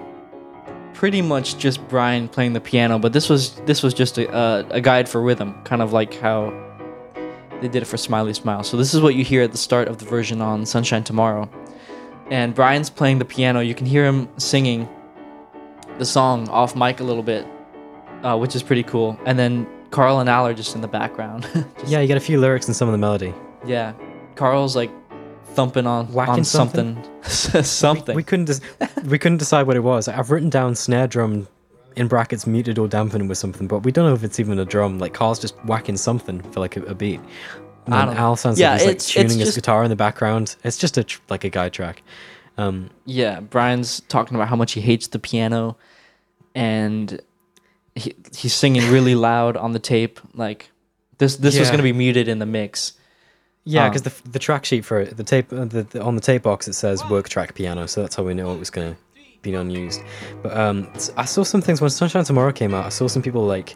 [0.94, 4.68] pretty much just Brian playing the piano, but this was this was just a, a,
[4.70, 6.52] a guide for rhythm, kind of like how
[7.62, 8.64] they did it for Smiley Smile.
[8.64, 11.50] So this is what you hear at the start of the version on Sunshine Tomorrow,
[12.30, 13.60] and Brian's playing the piano.
[13.60, 14.88] You can hear him singing
[15.98, 17.48] the song off mic a little bit,
[18.24, 19.20] uh, which is pretty cool.
[19.26, 21.48] And then Carl and Al are just in the background.
[21.88, 23.34] yeah, you get a few lyrics and some of the melody.
[23.66, 23.94] yeah,
[24.36, 24.92] Carl's like
[25.58, 28.16] thumping on Whacking on something something.
[28.20, 28.62] We couldn't des-
[29.14, 30.08] we couldn't decide what it was.
[30.08, 31.48] I've written down snare drum
[31.96, 34.66] in brackets muted or dampened with something, but we don't know if it's even a
[34.66, 35.00] drum.
[35.00, 37.20] Like Carl's just whacking something for like a, a beat.
[37.88, 38.14] And I.
[38.16, 40.56] Al sounds Yeah, like he's like tuning his just- guitar in the background.
[40.64, 42.04] It's just a tr- like a guide track.
[42.60, 45.76] Um, Yeah, Brian's talking about how much he hates the piano,
[46.56, 47.20] and
[47.96, 50.20] he, he's singing really loud on the tape.
[50.34, 50.70] Like
[51.18, 52.94] this, this was gonna be muted in the mix.
[53.68, 56.22] Yeah, because the the track sheet for it, the tape uh, the, the, on the
[56.22, 58.96] tape box it says work track piano, so that's how we know it was gonna
[59.42, 60.02] be unused.
[60.42, 62.86] But um, I saw some things when Sunshine Tomorrow came out.
[62.86, 63.76] I saw some people like.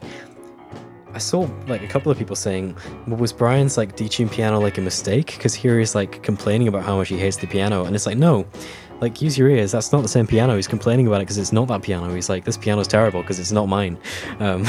[1.14, 2.74] I saw like a couple of people saying,
[3.06, 6.84] well, "Was Brian's like detuned piano like a mistake?" Because here he's like complaining about
[6.84, 8.48] how much he hates the piano, and it's like, no,
[9.02, 9.74] like use your ears.
[9.74, 10.56] That's not the same piano.
[10.56, 12.14] He's complaining about it because it's not that piano.
[12.14, 13.98] He's like, this piano's terrible because it's not mine.
[14.40, 14.66] Um,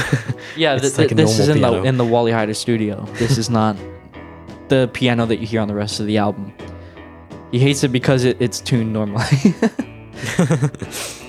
[0.57, 3.05] Yeah, th- like a this is in the in the Wally Heider studio.
[3.13, 3.77] This is not
[4.73, 6.53] the piano that you hear on the rest of the album.
[7.51, 9.25] He hates it because it, it's tuned normally.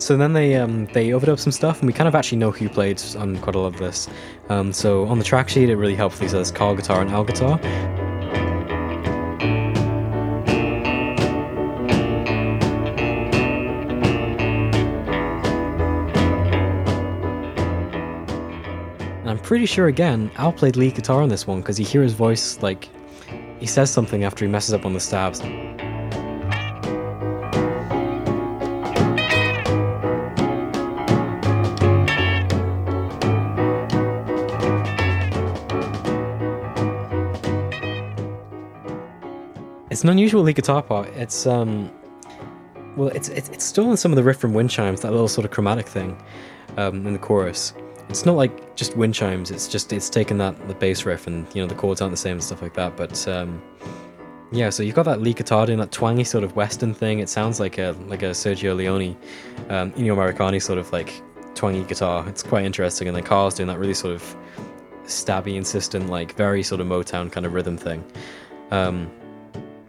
[0.00, 2.70] So then they um, they overdub some stuff, and we kind of actually know who
[2.70, 4.08] played on quite a lot of this.
[4.48, 7.60] Um, so on the track sheet, it really helpfully says Carl guitar and Al guitar.
[19.50, 22.62] Pretty sure again, Al played lead guitar on this one because you hear his voice
[22.62, 22.88] like
[23.58, 25.40] he says something after he messes up on the stabs.
[39.90, 41.08] It's an unusual lead guitar part.
[41.16, 41.90] It's um,
[42.96, 45.44] well, it's it's, it's stolen some of the riff from wind chimes, that little sort
[45.44, 46.16] of chromatic thing,
[46.76, 47.74] um, in the chorus.
[48.10, 49.50] It's not like just wind chimes.
[49.52, 52.16] It's just it's taken that the bass riff and you know the chords aren't the
[52.16, 52.96] same and stuff like that.
[52.96, 53.62] But um,
[54.50, 57.20] yeah, so you've got that guitar doing that twangy sort of western thing.
[57.20, 59.16] It sounds like a like a Sergio Leone,
[59.68, 61.22] um, Ennio Morricone sort of like
[61.54, 62.28] twangy guitar.
[62.28, 63.06] It's quite interesting.
[63.06, 64.36] And then Carl's doing that really sort of
[65.04, 68.04] stabby, insistent, like very sort of Motown kind of rhythm thing.
[68.72, 69.08] Um,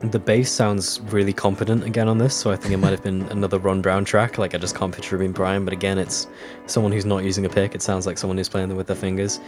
[0.03, 3.21] the bass sounds really competent again on this, so I think it might have been
[3.23, 4.37] another Ron Brown track.
[4.37, 6.27] Like I just can't picture it being Brian, but again, it's
[6.65, 7.75] someone who's not using a pick.
[7.75, 9.39] It sounds like someone who's playing them with their fingers.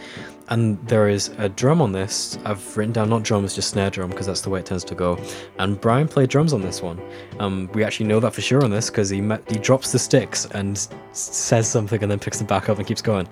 [0.48, 2.38] And there is a drum on this.
[2.44, 4.94] I've written down not drums, just snare drum, because that's the way it tends to
[4.94, 5.18] go.
[5.58, 7.00] And Brian played drums on this one.
[7.40, 9.98] Um, we actually know that for sure on this because he met, he drops the
[9.98, 13.26] sticks and s- says something and then picks them back up and keeps going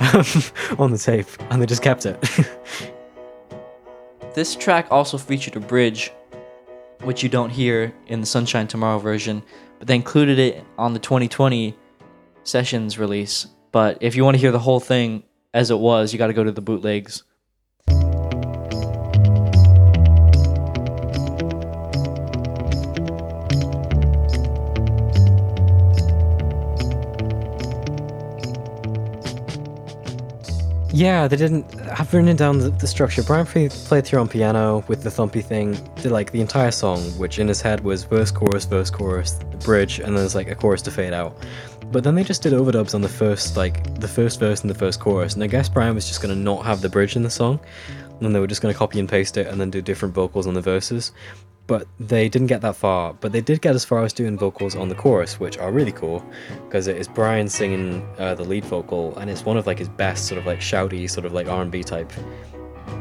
[0.78, 2.22] on the tape, and they just kept it.
[4.34, 6.12] This track also featured a bridge,
[7.02, 9.42] which you don't hear in the Sunshine Tomorrow version,
[9.78, 11.76] but they included it on the 2020
[12.44, 13.46] Sessions release.
[13.72, 15.22] But if you want to hear the whole thing
[15.52, 17.24] as it was, you got to go to the bootlegs.
[30.98, 31.64] Yeah, they didn't.
[31.96, 33.22] I've written down the, the structure.
[33.22, 36.98] Brian play, played through on piano with the thumpy thing, did like the entire song,
[37.20, 40.56] which in his head was verse, chorus, verse, chorus, bridge, and then there's like a
[40.56, 41.36] chorus to fade out.
[41.92, 44.74] But then they just did overdubs on the first, like the first verse and the
[44.74, 47.30] first chorus, and I guess Brian was just gonna not have the bridge in the
[47.30, 47.60] song,
[48.20, 50.54] and they were just gonna copy and paste it and then do different vocals on
[50.54, 51.12] the verses.
[51.68, 53.12] But they didn't get that far.
[53.12, 55.92] But they did get as far as doing vocals on the chorus, which are really
[55.92, 56.24] cool,
[56.64, 59.88] because it is Brian singing uh, the lead vocal, and it's one of like his
[59.88, 62.10] best sort of like shouty, sort of like R&B type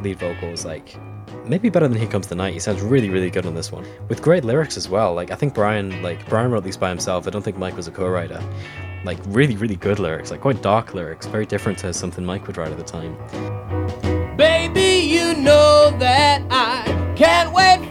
[0.03, 0.65] lead vocals.
[0.65, 0.97] Like
[1.45, 2.53] maybe better than Here Comes the Night.
[2.53, 3.85] He sounds really, really good on this one.
[4.09, 5.13] With great lyrics as well.
[5.13, 7.25] Like I think Brian like Brian wrote these by himself.
[7.25, 8.43] I don't think Mike was a co-writer.
[9.05, 12.57] Like really, really good lyrics, like quite dark lyrics, very different to something Mike would
[12.57, 13.15] write at the time.
[14.35, 17.89] Baby, you know that I can't wait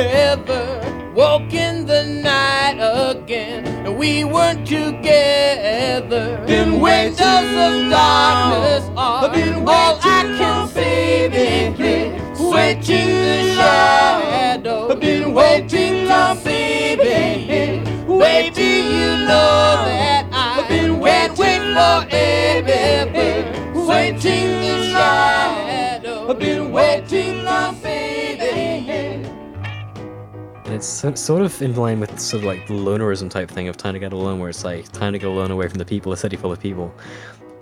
[0.00, 1.12] forever.
[1.14, 2.78] Walking the night
[3.10, 6.42] again, and we weren't together.
[6.46, 12.18] Been way windows of darkness are Been all I can see, baby.
[12.34, 14.94] Switching the shadow.
[14.94, 17.46] Been way too long, to see, baby.
[17.46, 18.20] baby.
[18.20, 23.30] Baby, you know that I Been way can't wait too long, forever.
[23.84, 26.34] Switching the shadow.
[26.34, 28.69] Been waiting too long, baby.
[30.70, 33.66] And it's so- sort of in line with sort of like the lonerism type thing
[33.66, 35.84] of time to get alone, where it's like time to get alone away from the
[35.84, 36.94] people, a city full of people.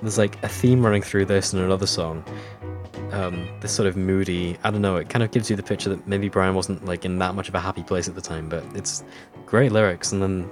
[0.02, 2.22] There's like a theme running through this and another song.
[3.12, 5.88] Um, this sort of moody, I don't know, it kind of gives you the picture
[5.88, 8.46] that maybe Brian wasn't like in that much of a happy place at the time,
[8.46, 9.02] but it's
[9.46, 10.12] great lyrics.
[10.12, 10.50] And then,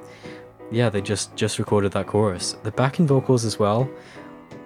[0.71, 2.57] yeah, they just just recorded that chorus.
[2.63, 3.87] The backing vocals as well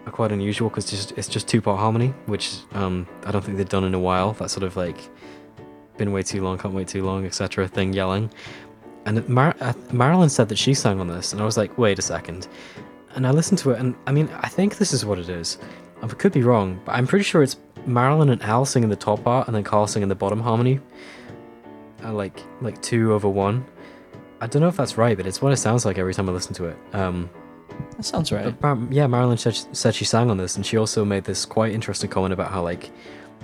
[0.07, 3.57] are quite unusual because just, it's just two part harmony, which um, I don't think
[3.57, 4.35] they've done in a while.
[4.35, 5.11] That sort of like
[6.01, 7.69] been way too long, can't wait too long, etc.
[7.69, 8.31] thing yelling.
[9.05, 11.99] And Mar- uh, Marilyn said that she sang on this, and I was like, wait
[11.99, 12.49] a second.
[13.15, 15.59] And I listened to it, and I mean, I think this is what it is.
[16.03, 19.23] I could be wrong, but I'm pretty sure it's Marilyn and Al singing the top
[19.23, 20.81] part, and then Carl singing the bottom harmony.
[22.03, 23.65] Uh, like like two over one.
[24.41, 26.33] I don't know if that's right, but it's what it sounds like every time I
[26.33, 26.79] listen to it.
[26.95, 27.29] Um,
[27.97, 28.59] that sounds right.
[28.63, 31.73] Mar- yeah, Marilyn said, said she sang on this, and she also made this quite
[31.73, 32.91] interesting comment about how like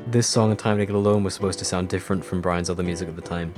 [0.06, 2.82] this song and Time to Get Alone was supposed to sound different from Brian's other
[2.82, 3.52] music at the time.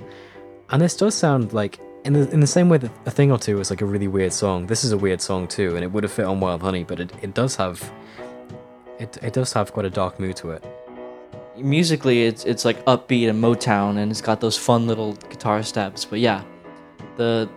[0.70, 3.38] And this does sound like in the in the same way that a thing or
[3.38, 4.66] two was like a really weird song.
[4.66, 7.01] This is a weird song too, and it would have fit on Wild Honey, but
[7.01, 7.92] it, it does have
[8.99, 10.64] it it does have quite a dark mood to it.
[11.57, 16.05] musically it's it's like upbeat and Motown and it's got those fun little guitar steps.
[16.05, 16.42] But yeah,
[17.16, 17.49] the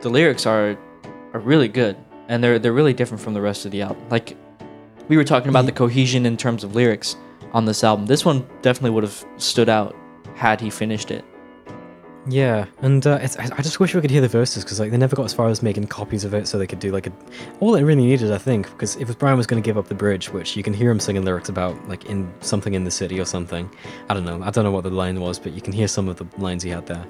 [0.00, 0.78] the lyrics are
[1.32, 1.96] are really good
[2.28, 4.08] and they're they're really different from the rest of the album.
[4.08, 4.36] Like
[5.08, 7.16] we were talking about the cohesion in terms of lyrics
[7.52, 8.06] on this album.
[8.06, 9.96] This one definitely would have stood out
[10.34, 11.24] had he finished it.
[12.28, 15.16] Yeah, and uh, I just wish we could hear the verses because like they never
[15.16, 17.12] got as far as making copies of it, so they could do like a.
[17.60, 19.94] All it really needed, I think, because if Brian was going to give up the
[19.94, 23.18] bridge, which you can hear him singing lyrics about, like in something in the city
[23.18, 23.70] or something.
[24.10, 24.42] I don't know.
[24.42, 26.62] I don't know what the line was, but you can hear some of the lines
[26.62, 27.06] he had there.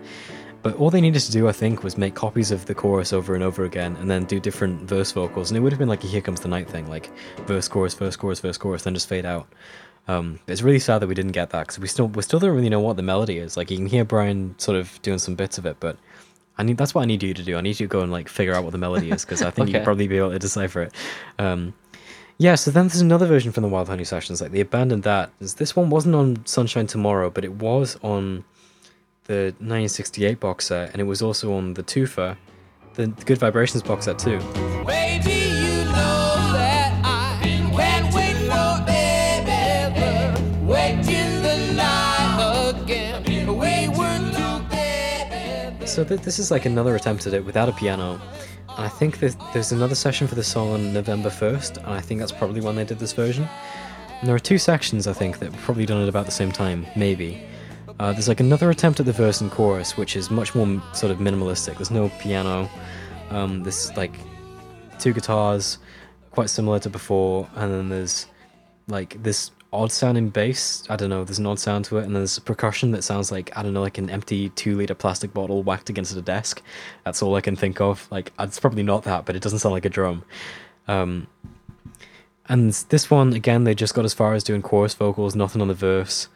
[0.63, 3.35] But all they needed to do, I think, was make copies of the chorus over
[3.35, 6.05] and over again, and then do different verse vocals, and it would have been like
[6.05, 7.11] a "Here Comes the Night" thing, like
[7.47, 9.49] verse, chorus, verse, chorus, verse, chorus, then just fade out.
[10.09, 12.55] Um, it's really sad that we didn't get that because we still we still don't
[12.55, 13.57] really know what the melody is.
[13.57, 15.97] Like you can hear Brian sort of doing some bits of it, but
[16.59, 17.57] I need that's what I need you to do.
[17.57, 19.51] I need you to go and like figure out what the melody is because I
[19.51, 19.79] think Okay.
[19.79, 20.93] you'd probably be able to decipher it.
[21.39, 21.75] Um,
[22.39, 24.41] yeah, so then there's another version from the Wild Honey sessions.
[24.41, 25.31] Like they abandoned that.
[25.39, 28.45] This one wasn't on Sunshine Tomorrow, but it was on
[29.25, 32.37] the 1968 box set, and it was also on the twofer,
[32.95, 34.39] the Good Vibrations box set too.
[34.87, 35.40] Baby,
[45.91, 48.21] So th- this is like another attempt at it without a piano.
[48.69, 52.01] And I think that there's another session for the song on November 1st, and I
[52.01, 53.49] think that's probably when they did this version.
[54.21, 56.53] And there are two sections, I think, that were probably done at about the same
[56.53, 57.45] time, maybe.
[57.99, 61.11] Uh, there's like another attempt at the verse and chorus, which is much more sort
[61.11, 61.75] of minimalistic.
[61.75, 62.71] There's no piano.
[63.31, 64.15] Um, there's like
[65.01, 65.79] two guitars,
[66.31, 68.27] quite similar to before, and then there's
[68.87, 70.85] like this odd sounding bass.
[70.89, 73.57] I don't know, there's an odd sound to it, and there's percussion that sounds like,
[73.57, 76.63] I don't know, like an empty two liter plastic bottle whacked against a desk.
[77.05, 78.09] That's all I can think of.
[78.11, 80.25] Like, it's probably not that, but it doesn't sound like a drum.
[80.89, 81.29] Um,
[82.49, 85.69] and this one, again, they just got as far as doing chorus vocals, nothing on
[85.69, 86.29] the verse.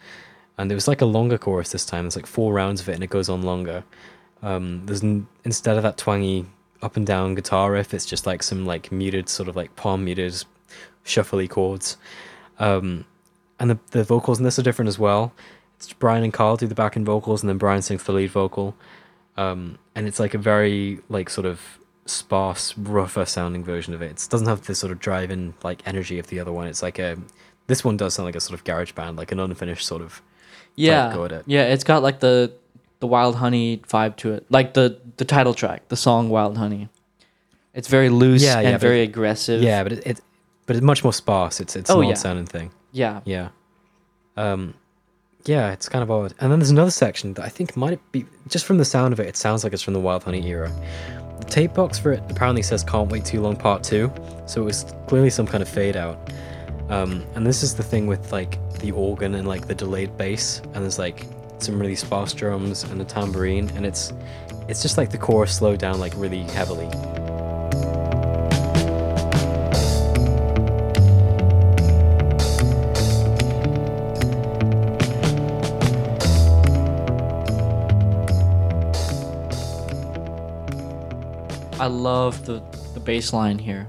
[0.56, 2.04] And it was like a longer chorus this time.
[2.04, 3.82] There's like four rounds of it, and it goes on longer.
[4.42, 6.46] Um, there's n- instead of that twangy
[6.82, 10.04] up and down guitar riff, it's just like some like muted, sort of like palm
[10.04, 10.44] muted,
[11.04, 11.96] shuffly chords.
[12.60, 13.04] Um,
[13.64, 15.32] and the the vocals in this are different as well.
[15.76, 18.76] It's Brian and Carl do the backing vocals, and then Brian sings the lead vocal.
[19.36, 21.60] Um, and it's like a very like sort of
[22.06, 24.10] sparse, rougher sounding version of it.
[24.12, 26.66] It doesn't have the sort of drive and like energy of the other one.
[26.68, 27.16] It's like a
[27.66, 30.22] this one does sound like a sort of garage band, like an unfinished sort of
[30.76, 31.42] Yeah, it.
[31.46, 32.52] yeah, it's got like the
[33.00, 36.88] the Wild Honey vibe to it, like the the title track, the song Wild Honey.
[37.74, 39.60] It's very loose Yeah, and yeah, but very aggressive.
[39.62, 40.20] Yeah, but it, it
[40.66, 41.60] but it's much more sparse.
[41.60, 42.14] It's it's Oh, an yeah.
[42.14, 42.70] sounding thing.
[42.94, 43.20] Yeah.
[43.24, 43.48] Yeah.
[44.36, 44.74] Um,
[45.44, 46.32] yeah, it's kind of odd.
[46.40, 49.20] And then there's another section that I think might be just from the sound of
[49.20, 49.26] it.
[49.26, 50.72] It sounds like it's from the Wild Honey era.
[51.40, 54.12] The tape box for it apparently says "Can't Wait Too Long" Part Two,
[54.46, 56.30] so it was clearly some kind of fade out.
[56.88, 60.62] Um, and this is the thing with like the organ and like the delayed bass,
[60.72, 61.26] and there's like
[61.58, 64.12] some really sparse drums and a tambourine, and it's
[64.68, 66.88] it's just like the chorus slowed down like really heavily.
[81.80, 82.60] I love the
[82.94, 83.88] the bass line here.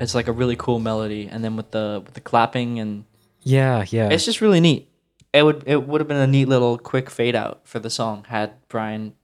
[0.00, 3.04] It's like a really cool melody, and then with the with the clapping and
[3.42, 4.10] Yeah, yeah.
[4.10, 4.88] it's just really neat.
[5.32, 8.24] It would it would have been a neat little quick fade out for the song
[8.28, 9.14] had Brian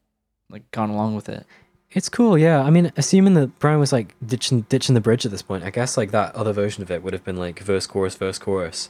[0.50, 1.46] like gone along with it.
[1.90, 2.60] It's cool, yeah.
[2.60, 5.70] I mean, assuming that Brian was like ditching ditching the bridge at this point, I
[5.70, 8.88] guess like that other version of it would have been like verse chorus verse chorus,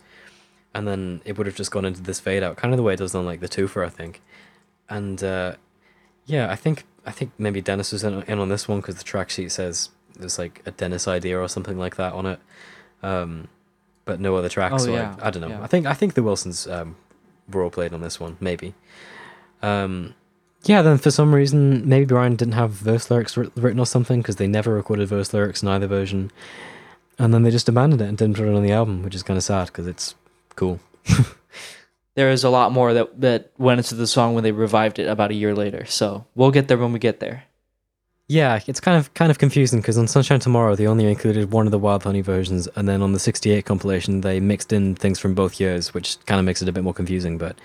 [0.75, 2.95] and then it would have just gone into this fade out, kind of the way
[2.95, 4.23] it does on like the twofer, I think.
[4.89, 5.57] And uh,
[6.27, 9.05] yeah, I think I think maybe Dennis was in, in on this one because the
[9.05, 12.41] track sheet says there's like a Dennis idea or something like that on it,
[13.03, 13.49] um,
[14.05, 14.83] but no other tracks.
[14.83, 15.49] Oh, so yeah, I, I don't know.
[15.49, 15.63] yeah.
[15.63, 16.97] I think I think the Wilsons um,
[17.51, 18.75] were all played on this one, maybe.
[19.63, 20.15] Um,
[20.65, 24.21] yeah, then for some reason, maybe Brian didn't have verse lyrics writ- written or something
[24.21, 26.31] because they never recorded verse lyrics in either version.
[27.19, 29.23] And then they just abandoned it and didn't put it on the album, which is
[29.23, 30.15] kind of sad because it's
[30.57, 30.81] cool.
[32.15, 35.09] There is a lot more that that went into the song when they revived it
[35.09, 35.85] about a year later.
[35.85, 37.45] So we'll get there when we get there.
[38.27, 41.67] Yeah, it's kind of kind of confusing because on Sunshine Tomorrow they only included one
[41.67, 45.19] of the Wild Honey versions, and then on the '68 compilation they mixed in things
[45.19, 47.37] from both years, which kind of makes it a bit more confusing.
[47.37, 47.57] But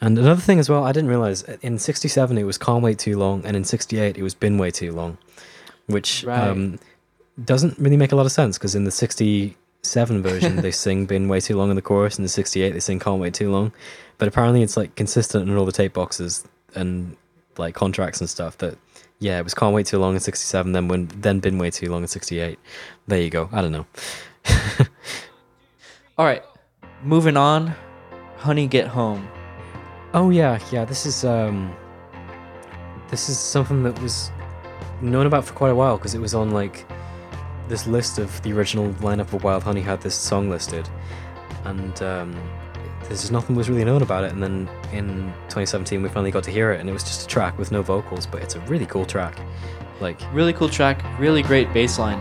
[0.00, 3.16] and another thing as well, I didn't realize in '67 it was "Can't Wait Too
[3.16, 5.16] Long," and in '68 it was "Been Way Too Long,"
[5.86, 6.48] which Right.
[6.48, 6.80] um,
[7.44, 8.90] doesn't really make a lot of sense because in the
[9.84, 12.80] '67 version they sing "Been Way Too Long" in the chorus, and the '68 they
[12.80, 13.72] sing "Can't Wait Too Long,"
[14.18, 17.16] but apparently it's like consistent in all the tape boxes and
[17.58, 18.78] like contracts and stuff that
[19.18, 21.90] yeah it was can't wait too long in 67 then when then been way too
[21.90, 22.58] long in 68
[23.08, 23.48] there you go.
[23.52, 23.86] I don't know.
[26.18, 26.42] All right,
[27.02, 27.74] moving on.
[28.36, 29.28] Honey, get home.
[30.14, 30.58] oh yeah.
[30.70, 31.74] Yeah this is um
[33.08, 34.30] this is something that was
[35.00, 36.86] known about for quite a while because it was on like
[37.68, 40.88] this list of the original lineup of wild honey had this song listed
[41.64, 42.34] and um
[43.04, 46.44] there's just nothing was really known about it and then in 2017 we finally got
[46.44, 48.60] to hear it and it was just a track with no vocals but it's a
[48.60, 49.38] really cool track
[50.02, 51.04] like Really cool track.
[51.18, 52.20] Really great bass line.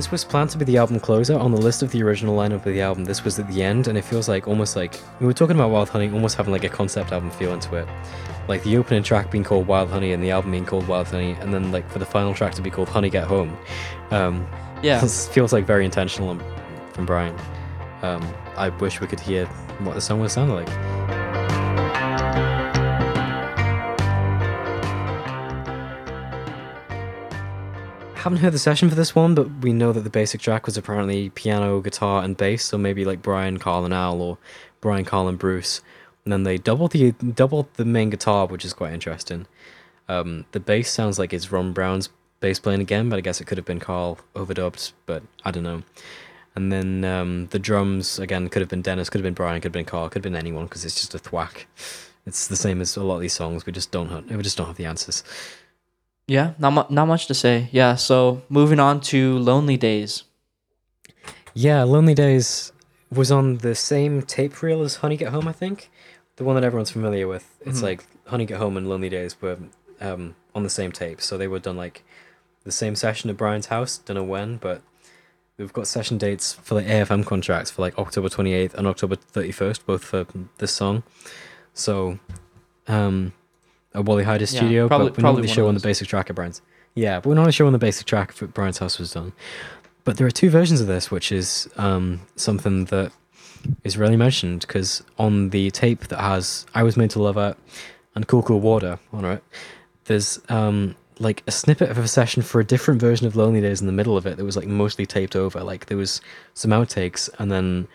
[0.00, 2.64] This was planned to be the album closer on the list of the original lineup
[2.64, 3.04] of the album.
[3.04, 5.70] This was at the end, and it feels like almost like we were talking about
[5.70, 7.86] Wild Honey, almost having like a concept album feel into it.
[8.48, 11.32] Like the opening track being called Wild Honey and the album being called Wild Honey,
[11.40, 13.54] and then like for the final track to be called Honey Get Home.
[14.10, 14.48] Um,
[14.82, 15.06] Yeah.
[15.06, 16.34] feels like very intentional
[16.94, 17.36] from Brian.
[18.00, 18.26] Um,
[18.56, 19.44] I wish we could hear
[19.80, 21.19] what the song would sound like.
[28.20, 30.76] Haven't heard the session for this one, but we know that the basic track was
[30.76, 32.64] apparently piano, guitar, and bass.
[32.64, 34.38] So maybe like Brian, Carl, and Al, or
[34.80, 35.80] Brian, Carl, and Bruce.
[36.24, 39.46] And then they doubled the doubled the main guitar, which is quite interesting.
[40.08, 42.10] Um, the bass sounds like it's Ron Brown's
[42.40, 45.62] bass playing again, but I guess it could have been Carl overdubbed, but I don't
[45.62, 45.82] know.
[46.54, 49.68] And then um, the drums again could have been Dennis, could have been Brian, could
[49.68, 51.66] have been Carl, could have been anyone because it's just a thwack.
[52.26, 53.64] It's the same as a lot of these songs.
[53.64, 55.24] We just don't have, we just don't have the answers.
[56.30, 57.68] Yeah, not mu- not much to say.
[57.72, 60.22] Yeah, so moving on to Lonely Days.
[61.54, 62.72] Yeah, Lonely Days
[63.10, 65.90] was on the same tape reel as Honey Get Home, I think.
[66.36, 67.46] The one that everyone's familiar with.
[67.66, 67.82] It's Mhm.
[67.82, 69.58] like Honey Get Home and Lonely Days were
[70.00, 71.20] um, on the same tape.
[71.20, 72.04] So they were done like
[72.64, 73.98] the same session at Brian's house.
[73.98, 74.82] Don't know when, but
[75.58, 79.84] we've got session dates for like AFM contracts for like October 28th and October 31st,
[79.84, 80.26] both for
[80.58, 81.02] this song.
[81.74, 82.18] So,
[82.86, 83.32] um,
[83.94, 86.08] at Wally Heider Yeah, studio, probably- but we're not really sure of when the basic
[86.08, 86.62] track at Brian's.
[86.94, 89.32] Yeah, but we're not really sure when the basic track for Brian's house was done.
[90.04, 93.12] But there are two versions of this, which is um, something that
[93.84, 97.56] is rarely mentioned because on the tape that has "I Was Made to Love It"
[98.14, 99.42] and "Cool Cool Water" on it,
[100.06, 103.80] there's um, like a snippet of a session for a different version of "Lonely Days"
[103.80, 105.62] in the middle of it that was like mostly taped over.
[105.62, 106.20] Like there was
[106.54, 107.86] some outtakes, and then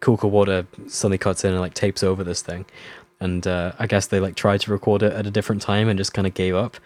[0.00, 2.66] "Cool Cool Water" suddenly cuts in and like tapes over this thing.
[3.20, 5.98] And uh, I guess they like tried to record it at a different time and
[5.98, 6.76] just kind of gave up.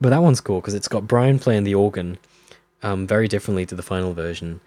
[0.00, 2.18] But that one's cool because it's got Brian playing the organ,
[2.82, 4.60] um, very differently to the final version.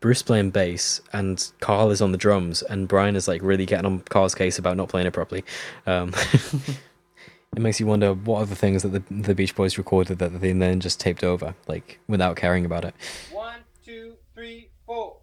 [0.00, 3.86] Bruce playing bass and Carl is on the drums, and Brian is like really getting
[3.86, 5.44] on Carl's case about not playing it properly.
[5.86, 6.12] Um,
[7.56, 10.52] it makes you wonder what other things that the the Beach Boys recorded that they
[10.52, 12.94] then just taped over, like without caring about it.
[13.32, 15.16] One, two, three, four.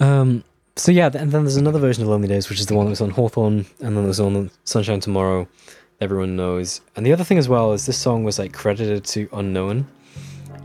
[0.00, 0.44] Um,
[0.76, 2.90] so yeah, and then there's another version of Lonely Days, which is the one that
[2.90, 5.48] was on Hawthorne, and then there's one on Sunshine Tomorrow.
[6.00, 6.80] Everyone knows.
[6.94, 9.86] And the other thing as well is this song was like credited to Unknown.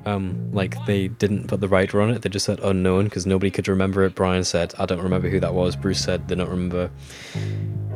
[0.06, 3.50] Um, like they didn't put the writer on it; they just said Unknown because nobody
[3.50, 4.14] could remember it.
[4.16, 6.92] Brian said, "I don't remember who that was." Bruce said, "They don't remember."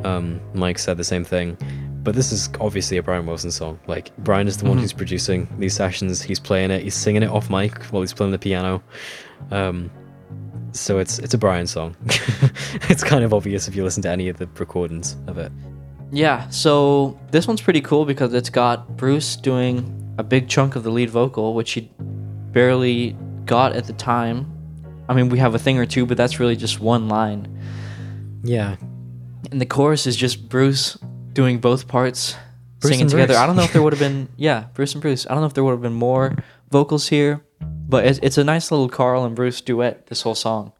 [0.04, 1.56] Um, Mike said the same thing.
[2.02, 3.78] But this is obviously a Brian Wilson song.
[3.86, 4.80] Like Brian is the one Mhm.
[4.80, 6.22] who's producing these sessions.
[6.22, 6.82] He's playing it.
[6.82, 8.82] He's singing it off mic while he's playing the piano.
[9.50, 9.90] Um,
[10.78, 11.96] so it's it's a Brian song.
[12.88, 15.52] it's kind of obvious if you listen to any of the recordings of it.
[16.10, 20.82] Yeah, so this one's pretty cool because it's got Bruce doing a big chunk of
[20.82, 21.90] the lead vocal, which he
[22.52, 24.50] barely got at the time.
[25.08, 27.46] I mean, we have a thing or two, but that's really just one line.
[28.42, 28.76] Yeah.
[29.50, 30.98] And the chorus is just Bruce
[31.32, 32.36] doing both parts,
[32.80, 33.28] Bruce singing together.
[33.28, 33.38] Bruce.
[33.38, 35.26] I don't know if there would have been, yeah, Bruce and Bruce.
[35.26, 36.36] I don't know if there would have been more
[36.70, 40.72] vocals here, but it's, it's a nice little Carl and Bruce duet, this whole song.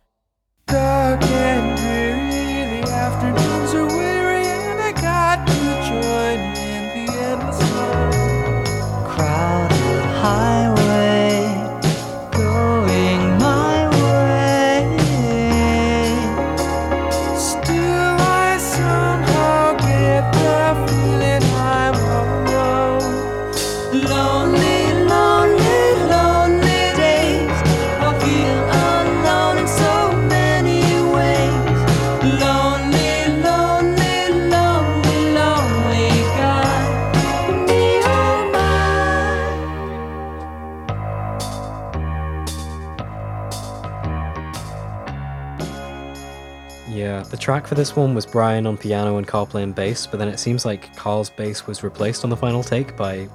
[47.49, 50.39] Track for this one was Brian on piano and Carl playing bass, but then it
[50.39, 53.27] seems like Carl's bass was replaced on the final take by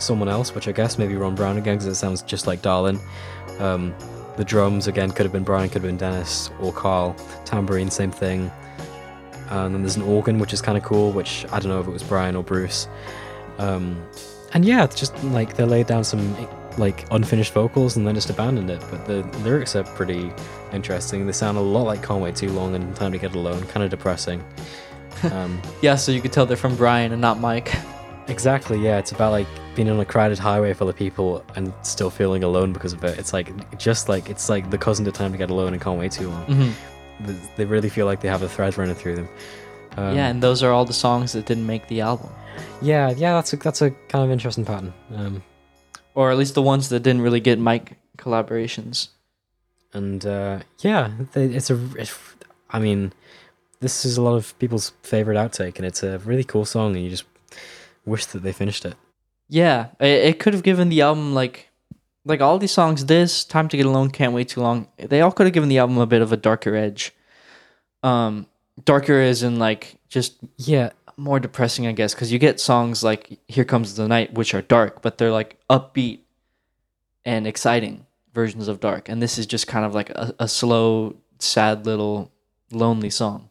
[0.00, 2.98] someone else, which I guess maybe Ron Brown again, because it sounds just like Darlin.
[3.60, 3.94] Um,
[4.36, 7.14] the drums again could have been Brian, could have been Dennis or Carl.
[7.44, 8.50] Tambourine, same thing.
[9.50, 11.86] And then there's an organ, which is kind of cool, which I don't know if
[11.86, 12.88] it was Brian or Bruce.
[13.58, 14.04] Um,
[14.52, 16.34] and yeah, it's just like they laid down some
[16.78, 18.82] like unfinished vocals and then just abandoned it.
[18.90, 20.32] But the lyrics are pretty
[20.72, 21.26] interesting.
[21.26, 23.82] They sound a lot like Can't Wait Too Long and Time to Get Alone, kind
[23.84, 24.42] of depressing.
[25.32, 27.74] Um, Yeah, so you could tell they're from Brian and not Mike.
[28.28, 28.96] exactly, yeah.
[28.98, 32.72] It's about like being on a crowded highway full of people and still feeling alone
[32.72, 33.18] because of it.
[33.18, 35.98] It's like just like it's like the cousin to Time to Get Alone and Can't
[35.98, 36.46] Wait Too Long.
[36.46, 36.72] Mhm.
[37.26, 39.28] Th- They really feel like they have a thread running through them.
[39.98, 42.30] Um, yeah, and those are all the songs that didn't make the album.
[42.80, 43.34] yeah, yeah.
[43.34, 44.94] That's a that's a kind of interesting pattern.
[45.14, 45.42] Um,
[46.14, 49.08] Or at least the ones that didn't really get Mike collaborations.
[49.92, 51.78] and uh, yeah, they, it's a.
[51.96, 52.16] It's,
[52.70, 53.12] I mean,
[53.80, 57.04] this is a lot of people's favorite outtake, and it's a really cool song, and
[57.04, 57.24] you just
[58.04, 58.94] wish that they finished it.
[59.48, 61.68] Yeah, it, it could have given the album like
[62.24, 65.32] like all these songs, this, Time to Get Alone, Can't Wait Too Long, they all
[65.32, 67.12] could have given the album a bit of a darker edge.
[68.02, 68.46] Um
[68.84, 70.90] darker as in like just yeah,
[71.20, 74.62] more depressing, I guess, because you get songs like Here Comes the Night, which are
[74.62, 76.20] dark, but they're like upbeat
[77.24, 79.08] and exciting versions of dark.
[79.08, 82.32] And this is just kind of like a, a slow, sad little
[82.72, 83.50] lonely song.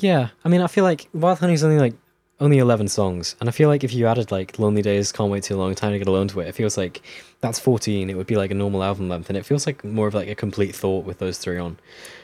[0.00, 1.94] Yeah, I mean, I feel like Wild Honey's only like
[2.40, 5.42] only eleven songs, and I feel like if you added like Lonely Days, Can't Wait
[5.42, 7.02] Too Long, Time to Get Alone to it, it feels like
[7.40, 8.08] that's fourteen.
[8.08, 10.28] It would be like a normal album length, and it feels like more of like
[10.28, 11.78] a complete thought with those three on.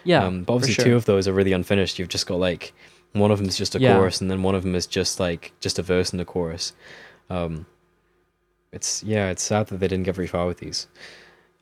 [0.04, 0.84] Yeah, um, but obviously sure.
[0.84, 1.98] two of those are really unfinished.
[1.98, 2.72] You've just got like
[3.14, 3.96] one of them is just a Yeah.
[3.96, 6.72] chorus, and then one of them is just like just a verse and a chorus.
[7.30, 7.66] Um,
[8.72, 10.86] it's yeah, it's sad that they didn't get very far with these.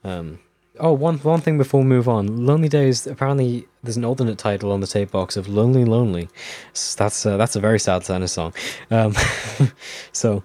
[0.05, 0.38] Um,
[0.80, 3.07] oh, one one thing before we move on, Lonely Days.
[3.07, 6.28] Apparently, there's an alternate title on the tape box of Lonely Lonely.
[6.74, 8.53] S- That's uh, that's a very sad of song.
[8.90, 9.14] Um,
[10.12, 10.42] so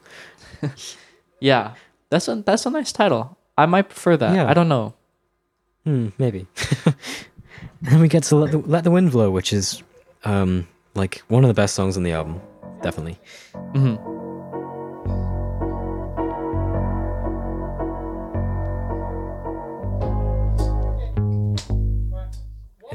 [1.40, 1.74] Yeah,
[2.10, 3.38] that's a that's a nice title.
[3.58, 4.36] I might prefer that.
[4.36, 4.50] Yeah.
[4.50, 4.94] I don't know.
[5.84, 6.48] Hmm, maybe.
[7.82, 9.82] then we get to let the, let the wind blow, which is
[10.26, 10.68] um
[10.98, 12.42] like one of the best songs on the album,
[12.82, 13.20] definitely.
[13.74, 13.96] hmm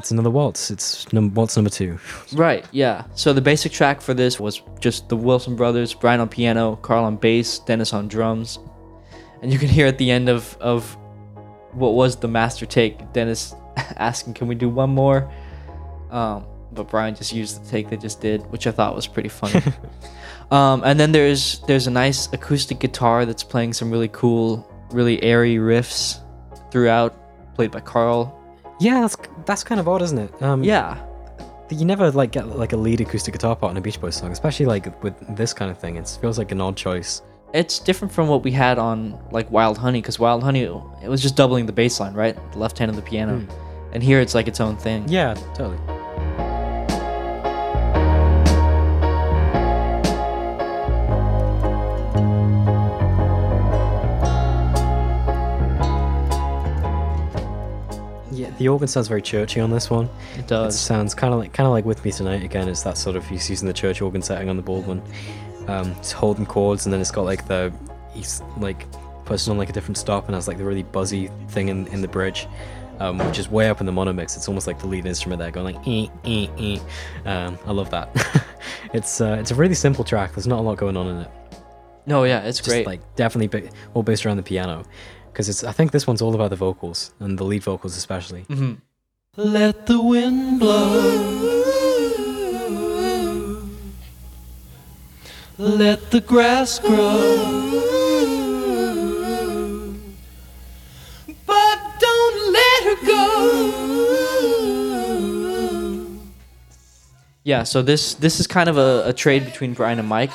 [0.03, 0.70] it's another waltz.
[0.70, 1.96] It's num- waltz number two.
[2.32, 3.05] Right, yeah.
[3.14, 7.05] So the basic track for this was just the Wilson brothers, Brian on piano, Carl
[7.05, 8.59] on bass, Dennis on drums.
[9.42, 10.96] And you can hear at the end of, of
[11.72, 15.32] what was the master take, Dennis asking, Can we do one more?
[16.11, 19.28] Um, but Brian just used the take they just did, which I thought was pretty
[19.28, 19.62] funny.
[20.50, 25.22] um, and then there's there's a nice acoustic guitar that's playing some really cool, really
[25.22, 26.20] airy riffs
[26.70, 27.14] throughout,
[27.54, 28.38] played by Carl.
[28.80, 29.16] Yeah, that's
[29.46, 30.42] that's kind of odd, isn't it?
[30.42, 31.02] Um, yeah.
[31.70, 34.30] You never like get like a lead acoustic guitar part in a Beach Boys song,
[34.30, 35.96] especially like with this kind of thing.
[35.96, 37.22] It feels like an odd choice.
[37.54, 41.22] It's different from what we had on like Wild Honey, because Wild Honey it was
[41.22, 42.36] just doubling the bass line, right?
[42.52, 43.46] The left hand of the piano.
[43.92, 45.06] And here it's like its own thing.
[45.08, 45.78] Yeah, totally.
[58.62, 60.08] The organ sounds very churchy on this one.
[60.38, 60.76] It does.
[60.76, 62.68] It sounds kind of like kind of like with me tonight again.
[62.68, 65.02] It's that sort of he's using the church organ setting on the Baldwin.
[65.66, 67.72] Um, it's holding chords and then it's got like the
[68.12, 68.86] he's like
[69.24, 71.88] puts it on like a different stop and has like the really buzzy thing in,
[71.88, 72.46] in the bridge,
[73.00, 74.36] um, which is way up in the mono mix.
[74.36, 76.80] It's almost like the lead instrument there going like ee, ee, ee.
[77.24, 78.10] Um, I love that.
[78.92, 80.34] it's uh, it's a really simple track.
[80.34, 81.30] There's not a lot going on in it.
[82.06, 82.86] No, yeah, it's Just, great.
[82.86, 84.84] Like definitely ba- all based around the piano,
[85.32, 88.44] because it's I think this one's all about the vocals and the lead vocals especially.
[88.48, 88.78] Mhm.
[89.36, 91.48] Let the wind blow.
[95.58, 97.58] Let the grass grow.
[101.46, 103.22] But don't let her go.
[107.44, 110.30] Yeah, so this this is kind of a, a trade between Brian and Mike,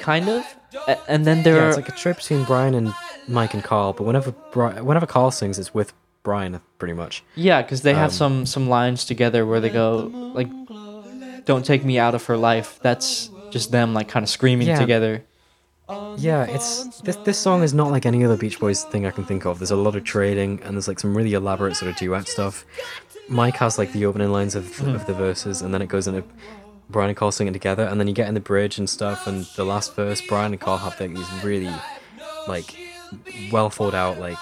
[0.00, 0.44] kind of.
[0.88, 2.92] A- and then there yeah, are it's like a trip between Brian and
[3.28, 5.92] Mike and Carl, but whenever Bri- whenever Carl sings, it's with
[6.22, 7.22] Brian pretty much.
[7.34, 10.48] Yeah, because they have Um, some some lines together where they go like,
[11.44, 14.78] "Don't take me out of her life." That's just them like kind of screaming Yeah.
[14.78, 15.22] together.
[16.18, 19.24] Yeah, it's this this song is not like any other Beach Boys thing I can
[19.24, 19.58] think of.
[19.58, 22.64] There's a lot of trading and there's like some really elaborate sort of duet stuff.
[23.28, 24.94] Mike has like the opening lines of, Mhm.
[24.94, 26.22] of the verses and then it goes into
[26.90, 29.44] Brian and Carl singing together and then you get in the bridge and stuff and
[29.56, 31.72] the last verse Brian and Carl have like these really
[32.48, 32.76] like
[33.52, 34.38] well thought out like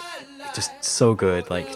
[0.54, 1.68] just so good like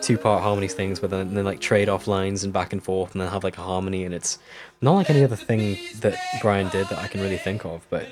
[0.00, 3.12] two part harmony things but then they like trade off lines and back and forth
[3.12, 4.38] and then have like a harmony and it's
[4.80, 8.06] not like any other thing that Brian did that I can really think of but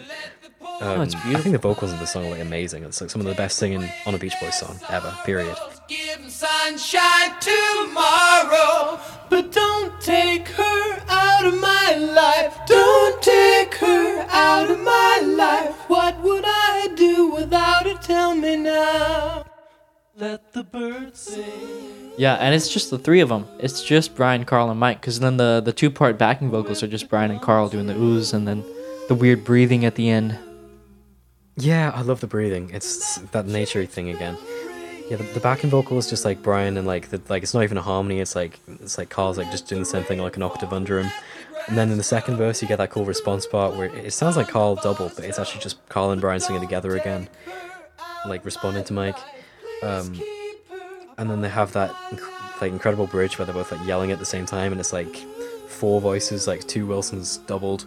[0.81, 2.85] um, No, it's I think the vocals in the song are like amazing.
[2.85, 5.15] It's like some of the best singing on a Beach Boys song ever.
[5.25, 5.57] Period.
[5.91, 12.57] Give sunshine tomorrow, but don't take her out of my life.
[12.69, 15.75] Don't take her out of my life.
[15.89, 17.95] What would I do without her?
[18.01, 19.45] Tell me now.
[20.17, 22.13] Let the birds sing.
[22.17, 23.49] Yeah, and it's just the three of them.
[23.59, 25.01] It's just Brian, Carl, and Mike.
[25.01, 27.95] Because then the the two part backing vocals are just Brian and Carl doing the
[27.95, 28.65] oohs, and then
[29.09, 30.39] the weird breathing at the end.
[31.57, 32.71] Yeah, I love the breathing.
[32.73, 34.39] It's that nature thing again.
[35.11, 37.65] Yeah, the, the backing vocal is just like Brian and like the, like it's not
[37.65, 38.21] even a harmony.
[38.21, 41.01] It's like it's like Carl's like just doing the same thing like an octave under
[41.01, 41.11] him.
[41.67, 44.37] And then in the second verse, you get that cool response part where it sounds
[44.37, 47.29] like Carl doubled, but it's actually just Carl and Brian singing together again,
[48.25, 49.19] like responding to Mike.
[49.83, 50.21] Um,
[51.19, 51.93] and then they have that
[52.61, 55.17] like incredible bridge where they're both like yelling at the same time, and it's like
[55.67, 57.85] four voices, like two Wilsons doubled.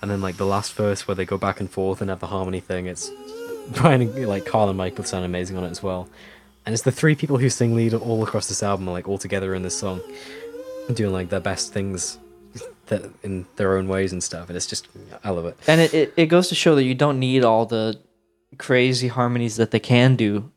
[0.00, 2.26] And then like the last verse where they go back and forth and have the
[2.28, 3.10] harmony thing, it's
[3.72, 6.08] Brian and like Carl and Mike both sound amazing on it as well.
[6.66, 9.54] And it's the three people who sing lead all across this album, like all together
[9.54, 10.00] in this song,
[10.92, 12.18] doing like their best things
[12.86, 14.48] that in their own ways and stuff.
[14.48, 14.88] And it's just
[15.22, 15.56] I love it.
[15.66, 18.00] And it, it, it goes to show that you don't need all the
[18.58, 20.50] crazy harmonies that they can do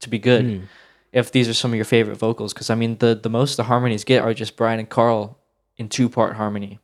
[0.00, 0.44] to be good.
[0.44, 0.62] Mm.
[1.12, 3.64] If these are some of your favorite vocals, because I mean, the the most the
[3.64, 5.38] harmonies get are just Brian and Carl
[5.76, 6.80] in two part harmony.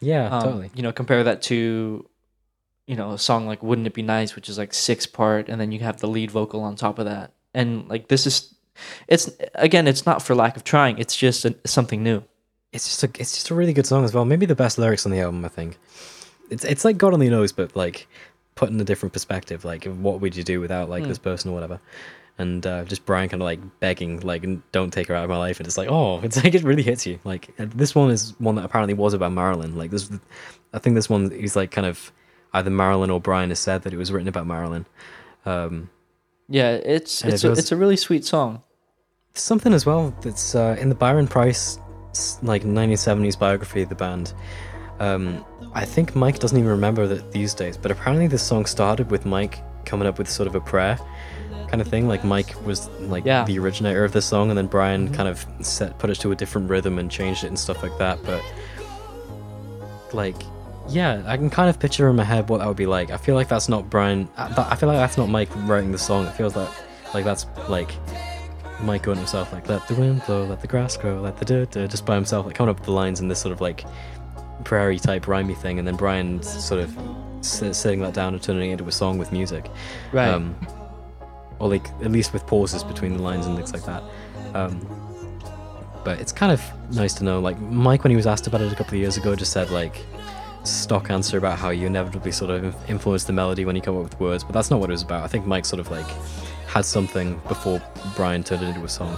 [0.00, 0.70] Yeah, Um, totally.
[0.74, 2.08] You know, compare that to,
[2.86, 5.60] you know, a song like "Wouldn't It Be Nice," which is like six part, and
[5.60, 7.34] then you have the lead vocal on top of that.
[7.54, 8.54] And like this is,
[9.08, 10.98] it's again, it's not for lack of trying.
[10.98, 12.22] It's just a, something new.
[12.72, 14.24] It's just a it's just a really good song as well.
[14.24, 15.76] Maybe the best lyrics on the album, I think.
[16.50, 18.06] It's it's like God only knows, but like
[18.54, 19.64] put in a different perspective.
[19.64, 21.08] Like what would you do without like Hmm.
[21.08, 21.80] this person or whatever?
[22.38, 25.36] And uh, just Brian kind of like begging, like don't take her out of my
[25.36, 27.18] life, and it's like oh, it's like it really hits you.
[27.24, 29.76] Like this one is one that apparently was about Marilyn.
[29.76, 30.08] Like this,
[30.72, 32.12] I think this one is like kind of
[32.54, 34.86] either Marilyn or Brian has said that it was written about Marilyn.
[35.44, 35.90] Um,
[36.50, 38.62] Yeah, it's And it's it a, it's a really sweet song.
[39.34, 41.78] something as well that's uh, in the Byron Preiss
[42.10, 44.34] s- like 1970s biography of the band.
[44.98, 49.10] Um, I think Mike doesn't even remember that these days, but apparently this song started
[49.10, 50.98] with Mike coming up with sort of a prayer,
[51.68, 52.08] kind of thing.
[52.08, 53.44] Like Mike was like Yeah.
[53.44, 56.36] the originator of this song, and then Brian kind of set put it to a
[56.36, 58.18] different rhythm and changed it and stuff like that.
[58.24, 58.42] But
[60.12, 60.36] like,
[60.90, 63.10] yeah, I can kind of picture in my head what that would be like.
[63.10, 64.28] I feel like that's not Brian.
[64.36, 66.26] I, feel like that's not Mike writing the song.
[66.26, 66.68] It feels like
[67.14, 67.90] like that's like
[68.82, 71.86] Mike going himself, like let the wind blow, let the grass grow, let the da,
[71.86, 73.84] just by himself, like coming up with the lines in this sort of like
[74.64, 76.96] prairie type rhymey thing, and then Brian sort of
[77.38, 79.70] s- sitting that down and turning it into a song with music.
[80.12, 80.28] Right.
[80.28, 80.56] Um,
[81.58, 84.02] or like at least with pauses between the lines and things like that.
[84.54, 84.80] Um,
[86.04, 86.62] but it's kind of
[86.94, 87.40] nice to know.
[87.40, 89.70] Like Mike, when he was asked about it a couple of years ago, just said
[89.70, 90.04] like
[90.64, 94.02] stock answer about how you inevitably sort of influence the melody when you come up
[94.02, 94.44] with words.
[94.44, 95.24] But that's not what it was about.
[95.24, 96.06] I think Mike sort of like
[96.66, 97.82] had something before
[98.16, 99.16] Brian turned it into a song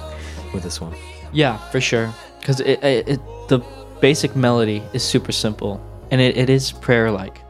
[0.55, 0.94] with this one.
[1.32, 2.12] Yeah, for sure.
[2.40, 3.60] Because it, it, it, the
[4.01, 7.40] basic melody is super simple, and it, it is prayer-like,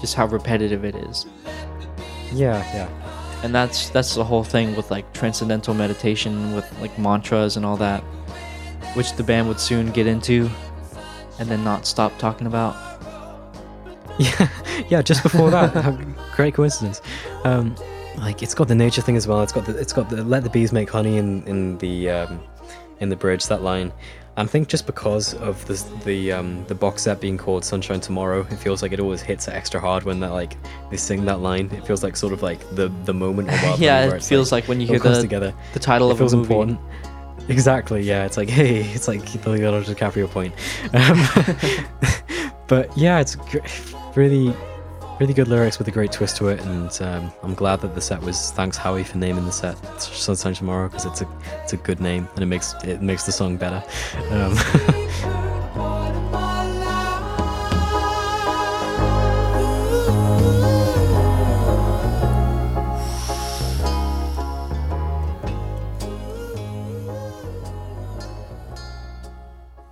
[0.00, 1.26] just how repetitive it is.
[2.32, 2.88] Yeah, yeah.
[3.42, 7.76] And that's that's the whole thing with like transcendental meditation, with like mantras and all
[7.78, 8.00] that,
[8.94, 10.50] which the band would soon get into,
[11.38, 12.76] and then not stop talking about.
[14.28, 14.48] Yeah,
[14.90, 15.02] yeah.
[15.02, 15.72] Just before that,
[16.36, 17.00] great coincidence.
[17.44, 17.74] Um,
[18.18, 19.42] like it's got the nature thing as well.
[19.42, 22.40] It's got the it's got the let the bees make honey in in the um,
[23.00, 23.92] in the bridge that line.
[24.36, 25.74] I think just because of the
[26.04, 29.48] the um, the box set being called Sunshine Tomorrow, it feels like it always hits
[29.48, 30.56] extra hard when that like
[30.90, 31.70] they sing that line.
[31.72, 33.48] It feels like sort of like the the moment.
[33.78, 35.54] Yeah, it feels like when you hear the- together.
[35.72, 36.44] the title it of a feels movie.
[36.44, 36.78] important.
[37.48, 38.02] Exactly.
[38.02, 40.52] Yeah, it's like hey, it's like the Leonardo DiCaprio point.
[40.94, 41.16] Um,
[42.68, 43.58] but yeah, it's gr-
[44.16, 44.54] really,
[45.18, 48.00] really good lyrics with a great twist to it, and um, I'm glad that the
[48.00, 48.50] set was.
[48.52, 51.28] Thanks Howie for naming the set Sunshine Tomorrow because it's a
[51.62, 53.82] it's a good name and it makes it makes the song better.
[54.30, 54.56] Um,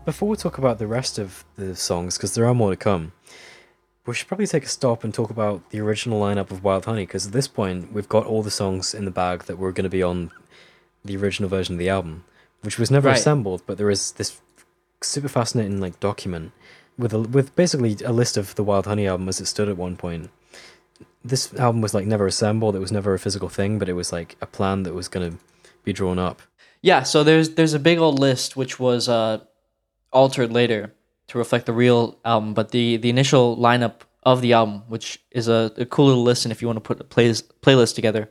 [0.08, 3.12] Before we talk about the rest of the songs, because there are more to come,
[4.09, 7.05] we should probably take a stop and talk about the original lineup of Wild Honey,
[7.05, 9.85] because at this point we've got all the songs in the bag that were going
[9.85, 10.30] to be on
[11.05, 12.24] the original version of the album,
[12.62, 13.18] which was never Right.
[13.18, 13.62] assembled.
[13.66, 14.40] But there is this
[15.02, 16.52] super fascinating like document
[16.97, 19.76] with a, with basically a list of the Wild Honey album as it stood at
[19.76, 20.30] one point.
[21.22, 24.10] This album was like never assembled; it was never a physical thing, but it was
[24.10, 25.39] like a plan that was going to
[25.85, 26.40] be drawn up.
[26.80, 29.40] Yeah, so there's there's a big old list which was uh,
[30.12, 30.94] altered later
[31.28, 35.48] to reflect the real album, but the the initial lineup of the album, which is
[35.48, 38.30] a, a cool little listen if you want to put a plays, playlist together,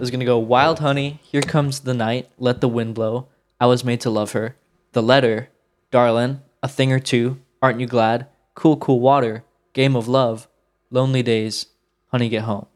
[0.00, 3.28] is gonna go Wild Honey, Here Comes the Night, Let the Wind Blow,
[3.60, 4.56] I Was Made to Love Her,
[4.92, 5.48] The Letter,
[5.90, 10.48] Darlin', A Thing or Two, Aren't You Glad, Cool Cool Water, Game of Love,
[10.90, 11.66] Lonely Days,
[12.10, 12.66] Honey Get Home.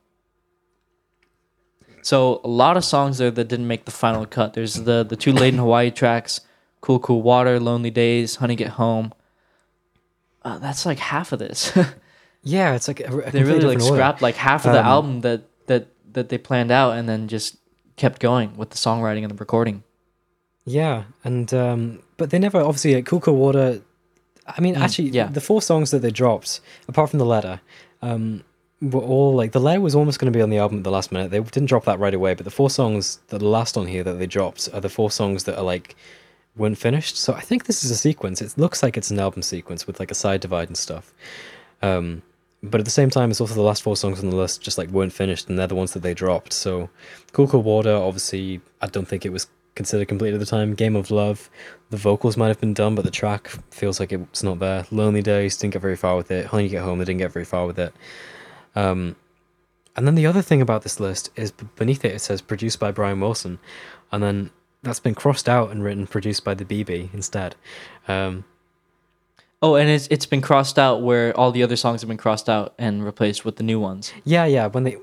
[2.02, 4.54] So a lot of songs there that didn't make the final cut.
[4.54, 6.40] There's the the two Lei'd in Hawaii tracks,
[6.86, 9.12] Cool Cool Water, Lonely Days, Honey Get Home.
[10.44, 11.76] Uh, that's like half of this.
[12.48, 13.96] Yeah, it's like a, a they really like order.
[13.96, 17.26] scrapped like half of the Um, album that that that they planned out and then
[17.26, 17.56] just
[17.96, 19.82] kept going with the songwriting and the recording.
[20.64, 23.82] Yeah, and um, but they never obviously like Cool Cool Water.
[24.46, 25.26] I mean, Mm, actually, yeah.
[25.26, 27.60] the four songs that they dropped, apart from the letter,
[28.00, 28.44] um,
[28.80, 30.92] were all like the letter was almost going to be on the album at the
[30.92, 31.32] last minute.
[31.32, 34.04] They didn't drop that right away, but the four songs that are last on here
[34.04, 35.96] that they dropped are the four songs that are like
[36.56, 37.16] weren't finished.
[37.16, 38.40] So I think this is a sequence.
[38.40, 41.12] It looks like it's an album sequence with like a side divide and stuff.
[41.82, 42.22] Um,
[42.62, 44.78] but at the same time, it's also the last four songs on the list just
[44.78, 46.52] like weren't finished, and they're the ones that they dropped.
[46.52, 46.88] So,
[47.32, 50.74] Cool Cool Water, obviously, I don't think it was considered complete at the time.
[50.74, 51.50] Game of Love,
[51.90, 54.86] the vocals might have been done, but the track feels like it's not there.
[54.90, 56.46] Lonely Days didn't get very far with it.
[56.46, 57.94] Honey Get Home, they didn't get very far with it.
[58.74, 59.16] Um,
[59.94, 62.90] and then the other thing about this list is beneath it, it says produced by
[62.90, 63.58] Brian Wilson,
[64.10, 64.50] and then
[64.82, 67.54] that's been crossed out and written produced by the BB instead.
[68.06, 68.44] Um,
[69.62, 72.48] Oh, and it's it's been crossed out where all the other songs have been crossed
[72.48, 74.12] out and replaced with the new ones.
[74.22, 74.66] Yeah, yeah.
[74.66, 74.96] When they,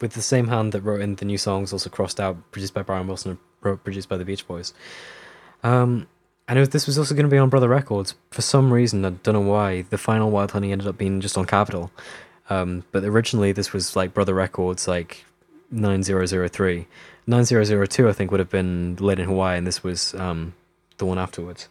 [0.00, 2.82] with the same hand that wrote in the new songs, also crossed out, produced by
[2.82, 4.74] Brian Wilson, and wrote, produced by the Beach Boys.
[5.62, 6.08] Um,
[6.48, 8.14] I know this was also going to be on Brother Records.
[8.32, 11.38] For some reason, I don't know why, the final Wild Honey ended up being just
[11.38, 11.92] on Capitol.
[12.50, 15.24] Um, but originally, this was like Brother Records, like
[15.70, 16.88] 9003.
[17.26, 20.54] 9002, I think, would have been Lei'd in Hawaii, and this was um,
[20.98, 21.68] the one afterwards.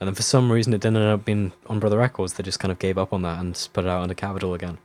[0.00, 2.34] And then for some reason, it didn't end up being on Brother Records.
[2.34, 4.78] They just kind of gave up on that and put it out under Capitol again.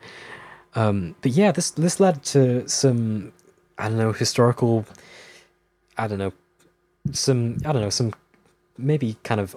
[0.75, 3.33] Um, but yeah, this this led to some
[3.77, 4.85] I don't know historical.
[5.97, 6.33] I don't know
[7.11, 8.13] some I don't know some
[8.77, 9.55] maybe kind of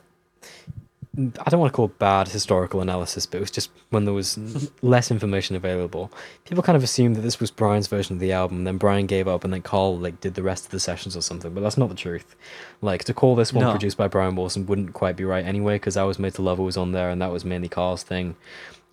[1.14, 4.14] I don't want to call it bad historical analysis, but it was just when there
[4.14, 4.38] was
[4.82, 6.10] less information available.
[6.46, 8.58] People kind of assumed that this was Brian's version of the album.
[8.58, 11.14] and Then Brian gave up, and then Carl like did the rest of the sessions
[11.14, 11.52] or something.
[11.52, 12.34] But that's not the truth.
[12.80, 13.72] Like to call this one No.
[13.72, 16.58] produced by Brian Wilson wouldn't quite be right anyway, because I was made to Love"
[16.58, 18.34] was on there, and that was mainly Carl's thing.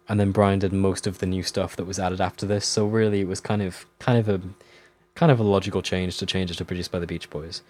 [0.09, 2.65] And then Brian did most of the new stuff that was added after this.
[2.65, 4.41] So really, it was kind of kind of a
[5.15, 7.61] kind of a logical change to change it to produced by the Beach Boys.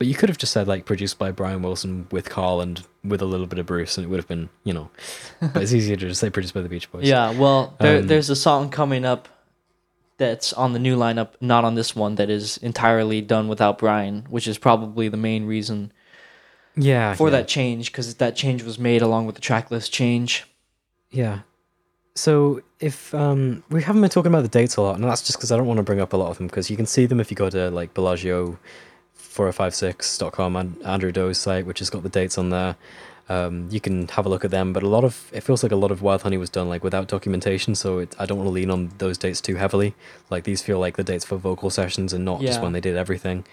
[0.00, 3.20] But you could have just said like produced by Brian Wilson with Carl and with
[3.20, 4.88] a little bit of Bruce, and it would have been you know.
[5.52, 7.06] But it's easier to just say produced by the Beach Boys.
[7.06, 9.28] Yeah, well, there, Um, there's a song coming up
[10.16, 14.24] that's on the new lineup, not on this one, that is entirely done without Brian,
[14.30, 15.92] which is probably the main reason
[16.76, 17.32] yeah for yeah.
[17.32, 20.46] that change, because that change was made along with the track list change.
[21.10, 21.40] Yeah.
[22.14, 25.36] So if um, we haven't been talking about the dates a lot, and that's just
[25.36, 27.04] because I don't want to bring up a lot of them because you can see
[27.04, 28.58] them if you go to like Bellagio
[29.18, 32.76] 4056.com and Andrew Doe's site, which has got the dates on there.
[33.28, 35.70] Um, you can have a look at them, but a lot of it feels like
[35.70, 38.48] a lot of Wild Honey was done like without documentation, so it, I don't want
[38.48, 39.94] to lean on those dates too heavily.
[40.30, 42.96] Like these feel like the dates for vocal sessions and not just when they did
[42.96, 43.44] everything.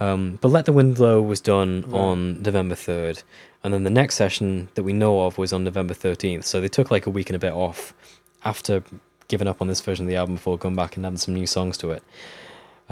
[0.00, 2.00] Um, but Let the Wind Blow was done Right.
[2.00, 3.22] on November 3rd.
[3.62, 6.42] And then the next session that we know of was on November 13th.
[6.44, 7.94] So they took like a week and a bit off
[8.44, 8.82] after
[9.28, 11.46] giving up on this version of the album before going back and adding some new
[11.46, 12.02] songs to it.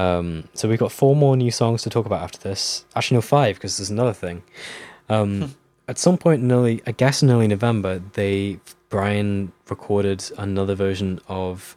[0.00, 2.84] Um, so we've got four more new songs to talk about after this.
[2.96, 4.42] Actually, no, five, because there's another thing.
[5.08, 5.54] Um,
[5.88, 11.20] at some point in early, I guess in early November, they Brian recorded another version
[11.28, 11.76] of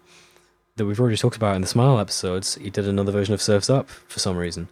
[0.75, 2.55] that we've already talked about in the Smile episodes.
[2.55, 4.67] He did another version of Surfs Up for some reason.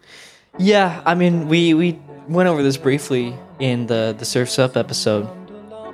[0.58, 5.26] Yeah, I mean, we, we went over this briefly in the, the Surf's Up episode,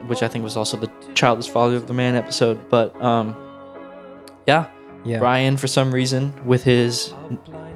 [0.08, 2.70] which I think was also the Child Is Father of the Man episode.
[2.70, 3.36] But um,
[4.48, 4.68] yeah,
[5.06, 5.20] Yeah.
[5.20, 7.14] Brian, for some reason, with his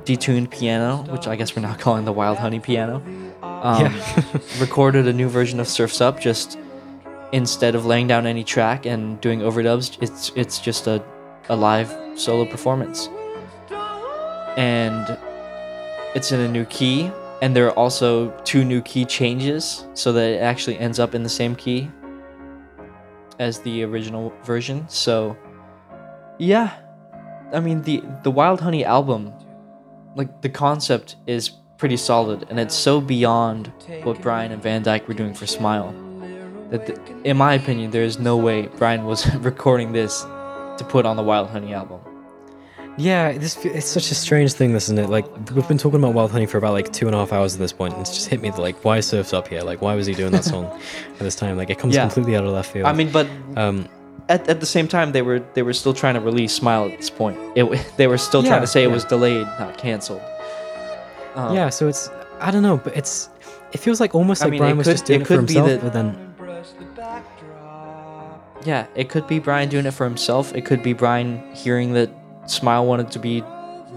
[0.04, 2.96] detuned piano, which I guess we're now calling the Wild Honey piano,
[3.42, 4.24] um, Yeah.
[4.60, 6.58] recorded a new version of Surf's Up just
[7.32, 9.98] instead of laying down any track and doing overdubs.
[10.02, 11.02] It's it's just a,
[11.50, 13.08] a live solo performance,
[14.58, 15.18] and
[16.16, 17.12] it's in a new key.
[17.42, 21.24] And there are also two new key changes, so that it actually ends up in
[21.24, 21.90] the same key
[23.40, 24.86] as the original version.
[24.88, 25.36] So,
[26.38, 26.78] yeah,
[27.54, 29.34] I mean the the Wild Honey album,
[30.16, 33.72] like the concept is pretty solid, and it's so beyond
[34.04, 35.94] what Brian and Van Dyke were doing for Smile.
[36.70, 40.22] That, th- in my opinion, there is no way Brian was recording this
[40.78, 42.00] to put on the Wild Honey album.
[42.98, 45.10] Yeah, this it's such a strange thing, isn't it?
[45.10, 47.54] Like we've been talking about Wild Honey for about like two and a half hours
[47.54, 49.62] at this point, and it's just hit me that, like why Surfs Up here?
[49.62, 50.66] Like why was he doing that song
[51.14, 51.58] at this time?
[51.58, 52.04] Like it comes Yeah.
[52.04, 52.86] completely out of left field.
[52.86, 53.88] I mean, but um,
[54.32, 56.98] at, at the same time, they were they were still trying to release Smile at
[56.98, 57.38] this point.
[57.56, 57.66] It,
[57.98, 60.22] they were still trying to say it was delayed, not canceled.
[61.36, 62.10] Um, yeah, so it's
[62.40, 63.30] I don't know, but it's
[63.72, 65.34] it feels like almost I like mean, Brian was could- just doing it it, for
[65.36, 66.18] himself, that- but then
[68.64, 70.54] Yeah, it could be Brian doing it for himself.
[70.54, 72.10] It could be Brian hearing that
[72.46, 73.44] Smile wanted to be,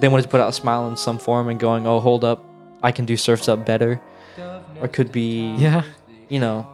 [0.00, 2.42] they wanted to put out Smile in some form and going, oh, hold up,
[2.82, 4.00] I can do Surfs Up better.
[4.80, 5.82] Or it could be, Yeah.
[6.30, 6.66] you know,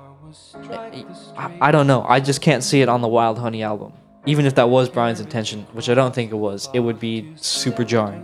[0.73, 2.05] I, I don't know.
[2.09, 3.93] I just can't see it on the Wild Honey album.
[4.27, 7.33] Even if that was Brian's intention, which I don't think it was, it would be
[7.37, 8.23] super jarring.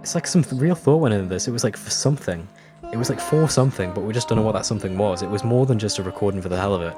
[0.00, 1.48] it's like some real thought went into this.
[1.48, 2.46] It was like for something.
[2.92, 5.22] It was like for something, but we just don't know what that something was.
[5.22, 6.94] It was more than just a recording for the hell of it.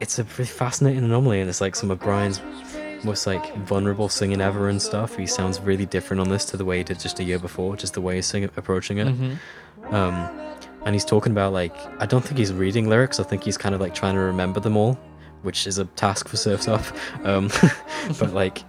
[0.00, 2.40] It's a really fascinating anomaly, and it's like some of Brian's
[3.04, 5.16] most like vulnerable singing ever and stuff.
[5.16, 7.76] He sounds really different on this to the way he did just a year before,
[7.76, 9.06] just the way he's singing, approaching it.
[9.08, 9.38] Mhm.
[9.92, 10.47] Um,
[10.88, 13.20] and he's talking about like I don't think he's reading lyrics.
[13.20, 14.94] I think he's kind of like trying to remember them all,
[15.42, 16.82] which is a task for Surfs Up.
[17.24, 17.50] Um,
[18.18, 18.64] but like,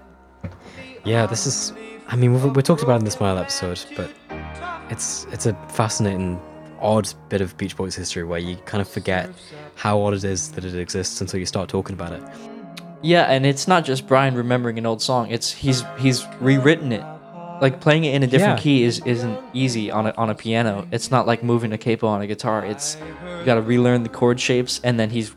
[1.06, 1.72] yeah, this is.
[2.10, 4.12] I mean, we we talked about in the Smile episode, but
[4.90, 6.42] it's it's a fascinating,
[6.82, 9.30] odd bit of Beach Boys history where you kind of forget
[9.76, 12.22] how odd it is that it exists until you start talking about it.
[13.02, 15.32] Yeah, and it's not just Brian remembering an old song.
[15.32, 17.06] It's he's he's rewritten it.
[17.62, 18.64] Like playing it in a different Yeah.
[18.64, 20.88] key is isn't easy on a on a piano.
[20.92, 22.66] It's not like moving a capo on a guitar.
[22.66, 22.98] It's
[23.40, 25.36] you got to relearn the chord shapes, and then he's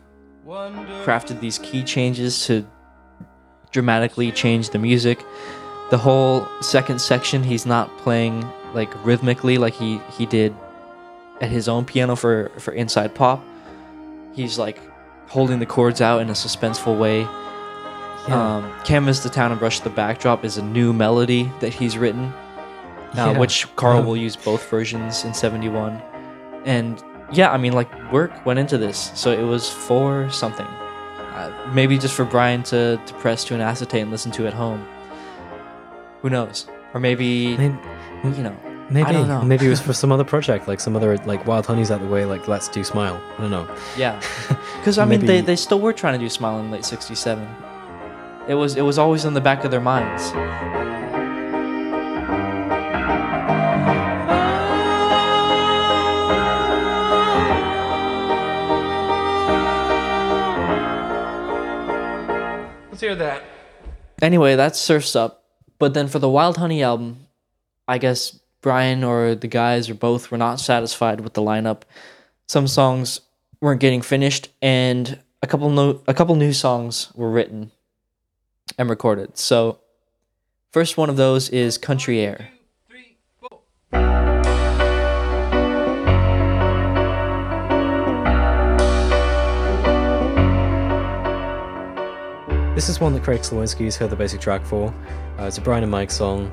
[1.04, 2.66] crafted these key changes to
[3.70, 5.24] dramatically change the music.
[5.90, 10.54] The whole second section, he's not playing like rhythmically like he he did
[11.40, 13.42] at his own piano for for Inside Pop.
[14.34, 14.78] He's like
[15.28, 17.26] holding the chords out in a suspenseful way.
[18.28, 18.56] Yeah.
[18.56, 22.26] Um, Canvas the Town and Brush the Backdrop is a new melody that he's written,
[22.26, 23.38] uh, Yeah.
[23.38, 24.04] which Carl Yeah.
[24.06, 26.00] will use both versions in 71.
[26.64, 30.66] And yeah, I mean, like, work went into this, so it was for something.
[31.34, 34.52] Uh, maybe just for Brian to, to press to an acetate and listen to at
[34.54, 34.84] home.
[36.20, 36.66] Who knows?
[36.94, 37.74] Or maybe, Maybe,
[38.36, 38.54] you know.
[38.90, 39.40] Maybe know.
[39.42, 42.06] maybe it was for some other project, like some other like Wild Honey's out the
[42.06, 43.18] way, like Let's Do Smile.
[43.38, 43.66] I don't know.
[43.96, 44.20] Yeah,
[44.78, 47.48] because I mean, they, they still were trying to do Smile in late '67.
[48.48, 50.32] It was it was always in the back of their minds.
[62.90, 63.44] Let's hear that.
[64.20, 65.44] Anyway, that's Surf's Up.
[65.78, 67.28] But then for the Wild Honey album,
[67.86, 71.82] I guess Brian or the guys or both were not satisfied with the lineup.
[72.48, 73.20] Some songs
[73.60, 77.70] weren't getting finished, and a couple no, a couple new songs were written
[78.78, 79.36] and recorded.
[79.38, 79.80] So,
[80.70, 82.48] first one of those is Country Air.
[92.74, 94.92] This is one that Craig Slowinski's heard the basic track for.
[95.38, 96.50] Uh, it's a Brian and Mike song.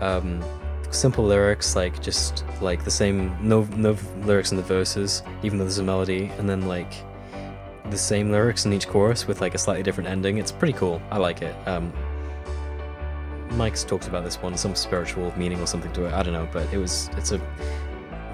[0.00, 0.42] Um,
[0.90, 5.64] simple lyrics, like just like the same, no no lyrics in the verses, even though
[5.64, 6.92] there's a melody, and then like
[7.90, 10.38] the same lyrics in each chorus with like a slightly different ending.
[10.38, 11.00] It's pretty cool.
[11.10, 11.54] I like it.
[11.66, 11.92] Um,
[13.52, 16.12] Mike's talked about this one, some spiritual meaning or something to it.
[16.12, 17.40] I don't know, but it was it's a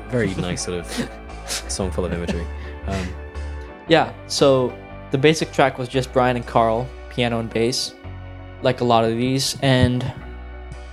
[0.09, 1.11] very nice sort of
[1.47, 2.47] song full of imagery.
[2.87, 3.09] Um,
[3.89, 4.77] Yeah, so
[5.11, 7.95] the basic track was just Brian and Carl, piano and bass,
[8.63, 10.13] like a lot of these, and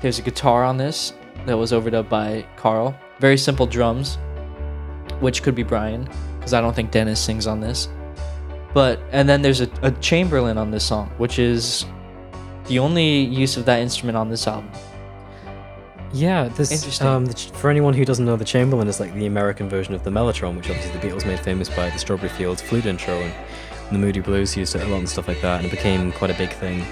[0.02, 1.14] there's a guitar on this
[1.46, 2.96] that was overdubbed by Carl.
[3.20, 4.18] Very simple drums,
[5.20, 6.08] which could be Brian,
[6.38, 7.88] because I don't think Dennis sings on this.
[8.73, 11.85] But and then there's a, a Chamberlin on this song, which is
[12.68, 14.72] the only use of that instrument on this album.
[16.14, 17.07] Yeah, this Interesting.
[17.07, 20.03] um, the, for anyone who doesn't know, the Chamberlin is like the American version of
[20.03, 23.34] the Mellotron, which obviously the Beatles made famous by the Strawberry Fields flute intro, and
[23.91, 26.30] the Moody Blues used it a lot and stuff like that, and it became quite
[26.30, 26.85] a big thing.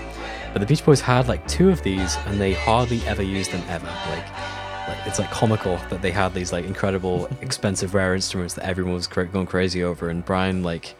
[0.53, 3.63] But the Beach Boys had like two of these, and they hardly ever used them
[3.67, 3.87] ever.
[3.87, 8.65] Like, like it's like comical that they had these like incredible, expensive, rare instruments that
[8.65, 10.95] everyone was cra- going crazy over, and Brian like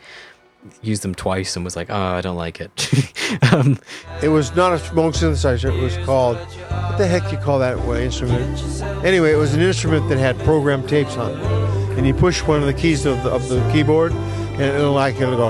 [0.81, 2.72] used them twice and was like, "Oh, I don't like it."
[3.53, 3.77] um,
[4.22, 5.76] It was not a smoke synthesizer.
[5.76, 8.61] It was called, what the heck you call that instrument?
[9.06, 11.98] Anyway, it was an instrument that had program tapes on it.
[11.98, 15.15] And you push one of the keys of the, of the keyboard, and it'll like,
[15.15, 15.49] it'll go,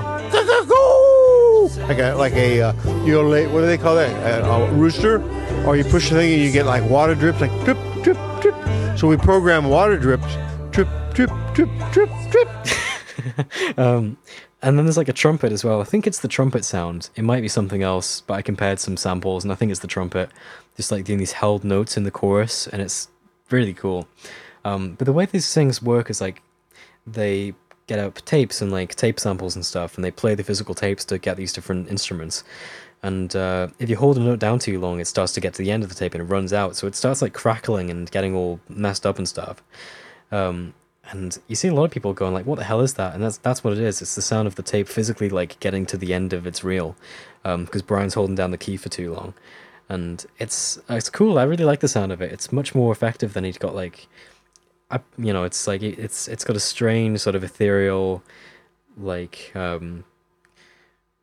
[1.88, 2.74] like a, like a, uh,
[3.04, 4.44] you know, what do they call that?
[4.44, 5.22] A, a rooster?
[5.66, 8.56] Or you push the thing and you get like water drips, like drip, drip, drip.
[8.98, 10.28] So we program water drips,
[10.72, 12.50] drip, drip, drip, drip, drip.
[13.78, 14.18] um,
[14.62, 15.82] and then there's like a trumpet as well.
[15.82, 17.10] I think it's the trumpet sound.
[17.16, 19.88] It might be something else, but I compared some samples and I think it's the
[19.88, 20.30] trumpet,
[20.76, 23.10] just like doing these held notes in the chorus, and it's
[23.50, 24.08] really cool.
[24.66, 26.42] Um, but the way these things work is like
[27.08, 27.54] they
[27.88, 31.06] get out tapes and like tape samples and stuff, and they play the physical tapes
[31.06, 32.44] to get these different instruments.
[33.02, 35.62] And uh, if you hold a note down too long, it starts to get to
[35.62, 36.76] the end of the tape and it runs out.
[36.76, 39.64] So it starts like crackling and getting all messed up and stuff.
[40.32, 40.74] Um,
[41.12, 43.24] and you see a lot of people going like, "What the hell is that?" And
[43.24, 44.02] that's that's what it is.
[44.02, 46.96] It's the sound of the tape physically like getting to the end of its reel,
[47.44, 49.34] because Brian's holding down the key for too long,
[49.88, 51.40] and it's it's cool.
[51.40, 52.32] I really like the sound of it.
[52.32, 54.08] It's much more effective than he's got like,
[54.92, 58.24] I you know, it's like it's it's got a strange sort of ethereal,
[58.98, 60.04] like um,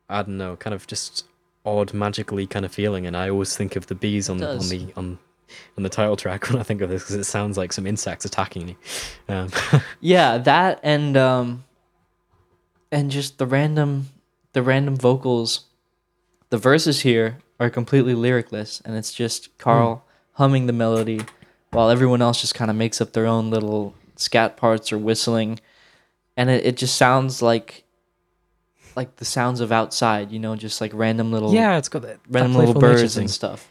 [0.08, 1.26] I don't know, kind of just
[1.64, 3.06] odd magically kind of feeling.
[3.06, 5.18] And I always think of the bees on the on the on
[5.76, 8.24] on the title track when I think of this because it sounds like some insects
[8.24, 8.76] attacking you.
[9.28, 9.50] Um,
[10.00, 11.64] Yeah, that and um
[12.90, 14.08] and just the random
[14.52, 15.66] the random vocals.
[16.50, 21.20] The verses here are completely lyricless and it's just Carl humming the melody
[21.70, 25.58] while everyone else just kind of makes up their own little scat parts or whistling
[26.36, 27.84] and it, it just sounds like
[28.94, 32.22] like the sounds of outside, you know, just like random little yeah, it's got that,
[32.24, 33.68] that random little birds and stuff.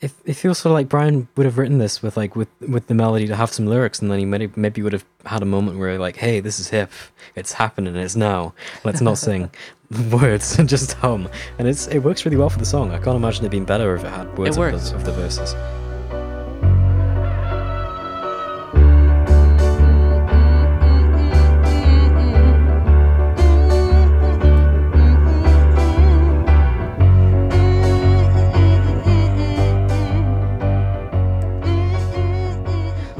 [0.00, 2.86] If it feels sort of like Brian would have written this with like with with
[2.86, 5.46] the melody to have some lyrics, and then he maybe maybe would have had a
[5.46, 6.90] moment where like, hey, this is hip,
[7.34, 8.52] it's happening, it's now.
[8.84, 9.50] Let's not sing
[10.12, 11.28] words and just hum,
[11.58, 12.90] and it's it works really well for the song.
[12.92, 15.54] I can't imagine it being better if it had words of the, of the verses.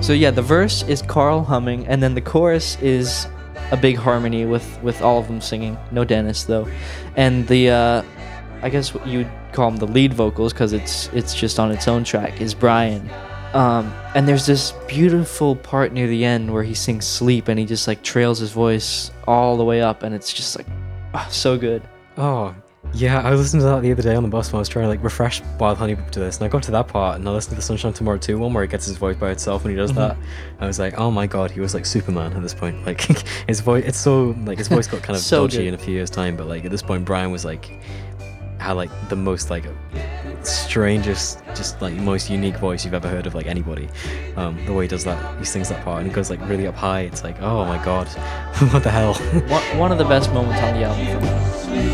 [0.07, 3.27] So yeah, the verse is Carl humming, and then the chorus is
[3.73, 5.77] a big harmony with with all of them singing.
[5.91, 6.69] No Dennis though,
[7.17, 8.03] and the uh,
[8.63, 12.05] I guess you'd call them the lead vocals because it's it's just on its own
[12.05, 13.11] track is Brian.
[13.53, 17.67] Um, and there's this beautiful part near the end where he sings "Sleep" and he
[17.67, 20.69] just like trails his voice all the way up, and it's just like
[21.15, 21.83] ah, so good.
[22.17, 22.55] Oh
[22.95, 24.85] Yeah, I listened to that the other day on the bus when I was trying
[24.85, 27.33] to like refresh Wild Honey to this, and I got to that part, and I
[27.33, 29.73] listened to the Sunshine Tomorrow 2 one where he gets his voice by itself when
[29.73, 29.97] he does Mhm.
[29.97, 30.17] that.
[30.61, 32.87] I was like, oh my god, he was like Superman at this point.
[32.87, 33.01] Like
[33.47, 35.67] his voice, it's so like his voice got kind of So dodgy good.
[35.69, 37.69] in a few years' time, but like at this point, Brian was like
[38.59, 39.65] had like the most like
[40.43, 43.89] strangest, just like most unique voice you've ever heard of like anybody.
[44.37, 46.67] Um, the way he does that, he sings that part, and it goes like really
[46.67, 47.01] up high.
[47.01, 48.07] It's like, oh my god,
[48.73, 49.15] what the hell?
[49.15, 51.86] one, one of the best moments on the album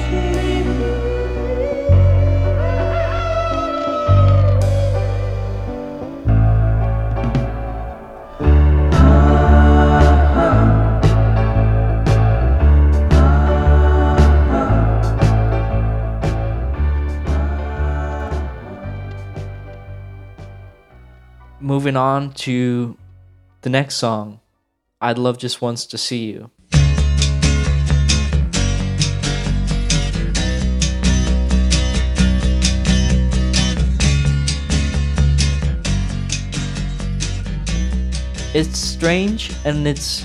[21.83, 22.97] Moving on to
[23.63, 24.39] the next song,
[25.01, 26.49] I'd Love Just Once to See You.
[38.55, 40.25] It's strange and it's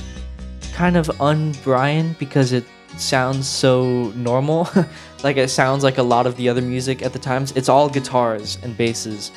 [0.73, 2.65] kind of un-Brian because it
[2.97, 4.69] sounds so normal.
[5.23, 7.51] like it sounds like a lot of the other music at the times.
[7.53, 9.31] It's all guitars and basses.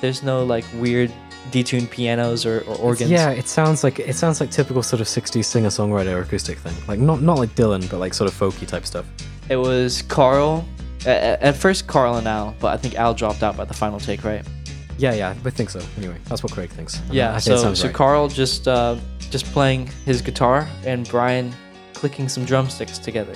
[0.00, 1.12] There's no like weird
[1.50, 3.10] detuned pianos or, or organs.
[3.10, 6.74] Yeah, it sounds like it sounds like typical sort of '60s singer-songwriter acoustic thing.
[6.86, 9.06] Like not not like Dylan, but like sort of folky type stuff.
[9.48, 10.66] It was Carl.
[11.06, 13.98] At, at first, Carl and Al, but I think Al dropped out by the final
[13.98, 14.44] take, right?
[14.98, 15.80] Yeah, yeah, I think so.
[15.96, 17.00] Anyway, that's what Craig thinks.
[17.00, 17.30] And Yeah.
[17.30, 17.94] I think So, so right.
[17.94, 18.96] Carl just uh,
[19.30, 21.54] just playing his guitar and Brian
[21.94, 23.34] clicking some drumsticks together,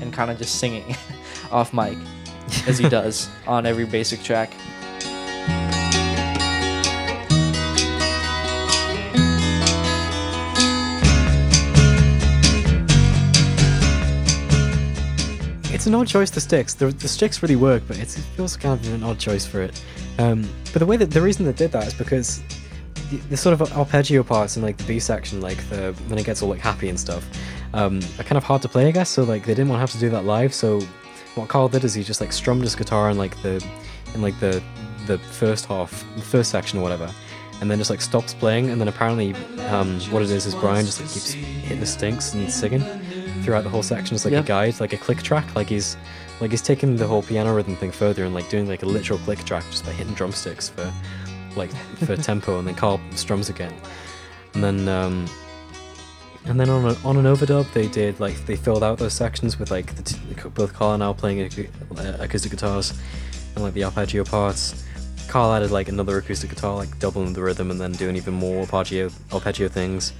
[0.00, 0.96] and kind of just singing
[1.50, 1.98] off mic,
[2.68, 4.52] as he does on every basic track.
[15.80, 16.74] It's an odd choice, the sticks.
[16.74, 19.82] The, the sticks really work, but it feels kind of an odd choice for it.
[20.18, 22.42] Um, but the way that the reason they did that is because
[23.08, 26.26] the, the sort of arpeggio parts in like the B section, like the when it
[26.26, 27.26] gets all like happy and stuff,
[27.72, 29.08] um, are kind of hard to play, I guess.
[29.08, 30.52] So like they didn't want to have to do that live.
[30.52, 30.80] So
[31.34, 33.66] what Carl did is he just like strummed his guitar in like the
[34.12, 34.62] in like the
[35.06, 37.10] the first half, the first section or whatever,
[37.62, 38.68] and then just like stops playing.
[38.68, 39.32] And then apparently,
[39.68, 42.82] um, what it is is Brian just like keeps hitting the stinks and singing
[43.42, 45.54] throughout the whole section as like a guide, like a click track.
[45.54, 45.96] Like he's
[46.40, 49.18] like he's taking the whole piano rhythm thing further and like doing like a literal
[49.20, 50.92] click track just by hitting drumsticks for
[51.56, 51.70] like
[52.04, 53.74] for tempo, and then Carl strums again,
[54.54, 55.26] and then um,
[56.46, 59.58] and then on a, on an overdub they did like they filled out those sections
[59.58, 60.18] with like the t-
[60.54, 61.68] both Carl and Al playing ac-
[61.98, 62.98] uh, acoustic guitars
[63.54, 64.86] and like the arpeggio parts.
[65.28, 68.62] Carl added like another acoustic guitar, like doubling the rhythm, and then doing even more
[68.62, 70.12] arpeggio arpeggio things.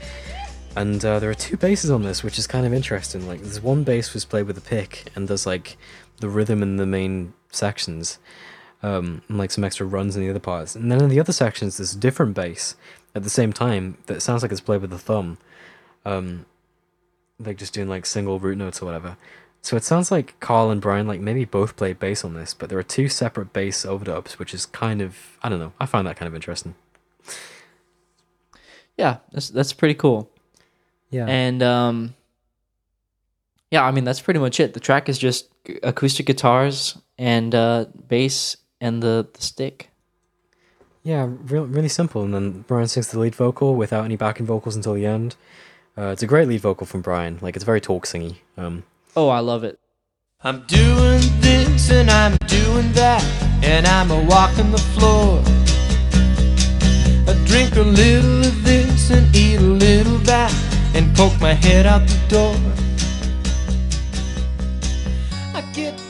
[0.76, 3.26] And uh, there are two basses on this, which is kind of interesting.
[3.26, 5.76] Like, there's one bass was played with a pick, and there's like
[6.20, 8.18] the rhythm in the main sections,
[8.82, 10.76] um, and like some extra runs in the other parts.
[10.76, 12.76] And then in the other sections, there's a different bass
[13.14, 15.38] at the same time that sounds like it's played with the thumb,
[16.04, 16.46] um,
[17.38, 19.16] like just doing like single root notes or whatever.
[19.62, 22.68] So it sounds like Carl and Brian like maybe both played bass on this, but
[22.68, 25.72] there are two separate bass overdubs, which is kind of I don't know.
[25.80, 26.74] I find that kind of interesting.
[28.96, 30.30] Yeah, that's that's pretty cool.
[31.10, 31.26] Yeah.
[31.26, 32.14] And um
[33.70, 34.74] yeah, I mean that's pretty much it.
[34.74, 35.48] The track is just
[35.82, 39.90] acoustic guitars and uh bass and the, the stick.
[41.02, 42.22] Yeah, real, really simple.
[42.22, 45.34] And then Brian sings the lead vocal without any backing vocals until the end.
[45.96, 47.38] Uh, it's a great lead vocal from Brian.
[47.40, 48.36] Like it's very talk singy.
[48.56, 48.84] Um,
[49.16, 49.78] Oh, I love it.
[50.42, 53.22] I'm doing this and I'm doing that,
[53.62, 55.42] and I'm a walking the floor.
[57.28, 60.52] I drink a little of this and eat a little of that,
[60.94, 62.56] and poke my head out the door.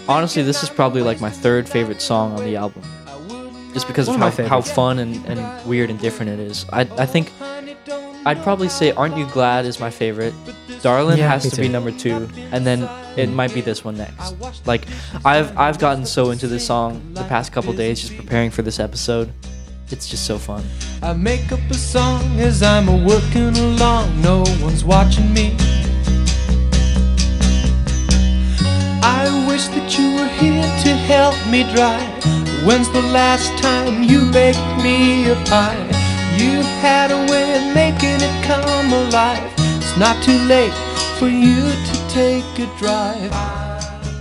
[0.09, 2.83] Honestly, this is probably like my third favorite song on the album.
[3.73, 4.73] Just because of One of how, my how favorites.
[4.75, 6.67] fun and, and weird and different it is.
[6.73, 7.33] I, I think
[8.27, 10.35] I'd probably say Aren't You Glad is my favorite.
[10.83, 12.29] Darlin Yeah, has me to be number two.
[12.53, 12.83] And then
[13.17, 13.35] it mm.
[13.35, 14.35] might be this one next.
[14.67, 14.87] Like
[15.25, 18.81] I've I've gotten so into this song the past couple days just preparing for this
[18.81, 19.33] episode.
[19.93, 20.65] It's just so fun.
[21.03, 25.57] I make up a song as I'm a working along, no one's watching me.
[29.03, 32.25] I wish that you were here to help me drive.
[32.65, 35.83] When's the last time you baked me a pie?
[36.39, 39.53] You had a way of making it come alive.
[39.59, 40.75] It's not too late
[41.19, 43.70] for you to take a drive.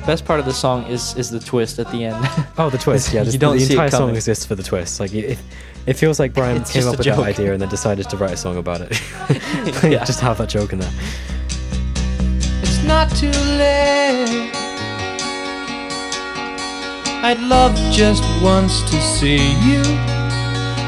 [0.09, 2.17] Best part of the song is is the twist at the end.
[2.57, 3.13] oh, the twist.
[3.13, 4.99] Yeah, you don't the see entire it song exists for the twist.
[4.99, 5.37] Like it,
[5.85, 7.17] it feels like Brian It's came up with joke.
[7.17, 8.89] that idea and then decided to write a song about it.
[9.29, 10.03] Like, Yeah.
[10.05, 10.91] Just have that joke in there.
[12.63, 13.29] It's not too
[13.61, 14.49] late
[17.21, 19.83] I'd love just once to see you.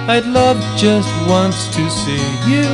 [0.09, 2.65] I'd love just once to see you.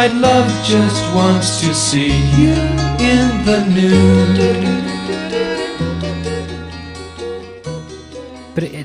[0.00, 2.54] I'd love just once to see you
[2.96, 4.93] in the nude.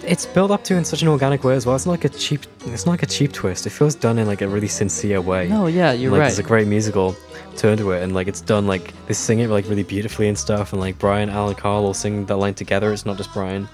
[0.09, 1.75] It's built up to in such an organic way as well.
[1.75, 2.41] It's not like a cheap.
[2.65, 3.67] It's not like a cheap twist.
[3.67, 5.47] It feels done in like a really sincere way.
[5.47, 6.25] No, yeah, you're like, right.
[6.25, 7.15] There's a great musical
[7.57, 10.37] turn to it, and like it's done like they sing it like really beautifully and
[10.37, 10.73] stuff.
[10.73, 12.91] And like Brian, Alan, Carl all sing that line together.
[12.91, 13.69] It's not just Brian.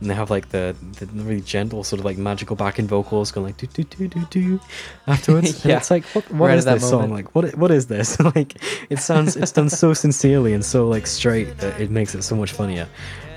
[0.00, 3.46] And they have like the, the really gentle sort of like magical backing vocals going
[3.46, 4.60] like do do do do do
[5.08, 5.56] afterwards.
[5.64, 7.10] And Yeah, it's like what what right is this song?
[7.10, 8.20] Like what what is this?
[8.36, 12.22] like it sounds it's done so sincerely and so like straight that it makes it
[12.22, 12.86] so much funnier.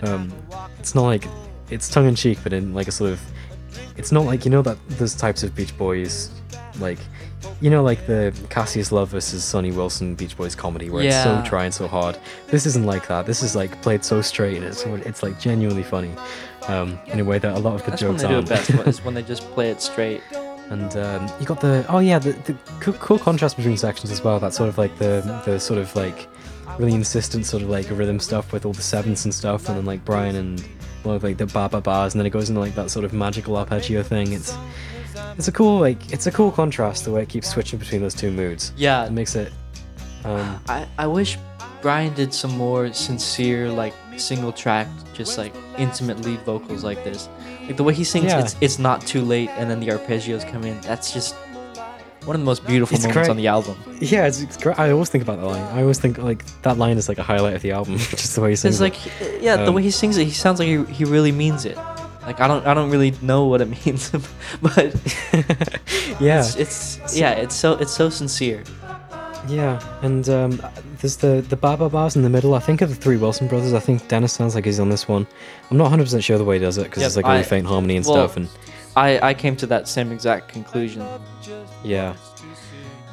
[0.04, 0.32] Um,
[0.78, 1.26] it's not like
[1.72, 3.22] it's tongue in cheek, but in like a sort of
[3.98, 6.30] it's not like you know that those types of Beach Boys
[6.80, 7.00] like
[7.60, 11.34] you know like the Cassius Love versus Sonny Wilson Beach Boys comedy where it's so
[11.34, 11.44] Yeah.
[11.44, 12.18] trying so hard.
[12.48, 13.26] This isn't like that.
[13.26, 16.12] This is like played so straight and it's it's like genuinely funny.
[16.68, 18.52] Um, in a way that a lot of the That's when jokes they do aren't.
[18.52, 18.88] it best.
[18.88, 20.22] Is when they just play it straight.
[20.70, 24.24] And um, you got the oh yeah the, the cool, cool contrast between sections as
[24.24, 24.40] well.
[24.40, 26.28] That sort of like the the sort of like
[26.80, 29.86] really insistent sort of like rhythm stuff with all the sevenths and stuff, and then
[29.86, 30.64] like Brian and
[31.06, 33.14] of like the ba ba bars, and then it goes into like that sort of
[33.14, 34.34] magical arpeggio thing.
[34.34, 34.56] It's
[35.38, 38.14] it's a cool like it's a cool contrast the way it keeps switching between those
[38.14, 38.72] two moods.
[38.78, 39.06] Yeah.
[39.06, 39.52] it makes it.
[40.24, 41.38] Um, I, I wish
[41.82, 47.28] Brian did some more sincere, like single track, just like intimate lead vocals like this.
[47.66, 48.40] Like the way he sings, Yeah.
[48.42, 50.80] it's it's not too late, and then the arpeggios come in.
[50.82, 51.36] That's just
[52.26, 53.30] one of the most beautiful It's moments great.
[53.30, 53.76] on the album.
[54.00, 54.78] yeah, it's, it's great.
[54.80, 55.62] I always think about that line.
[55.78, 58.42] I always think like that line is like a highlight of the album, just the
[58.42, 58.80] way he sings.
[58.80, 59.42] It's like, it.
[59.42, 61.78] yeah, the Um, way he sings it, he sounds like he, he really means it.
[62.24, 64.12] Like I don't I don't really know what it means,
[64.62, 64.94] but
[66.20, 66.40] Yeah.
[66.42, 68.64] it's, it's yeah, it's so it's so sincere.
[69.48, 70.62] Yeah, and um,
[71.00, 72.54] there's the the Baba bars in the middle.
[72.54, 73.74] I think of the three Wilson brothers.
[73.74, 75.26] I think Dennis sounds like he's on this one.
[75.72, 77.40] I'm not 100 percent sure the way he does it because Yep, it's like really
[77.40, 78.38] I- faint harmony and well, stuff.
[78.38, 78.48] And
[78.96, 81.06] I I came to that same exact conclusion.
[81.84, 82.16] yeah,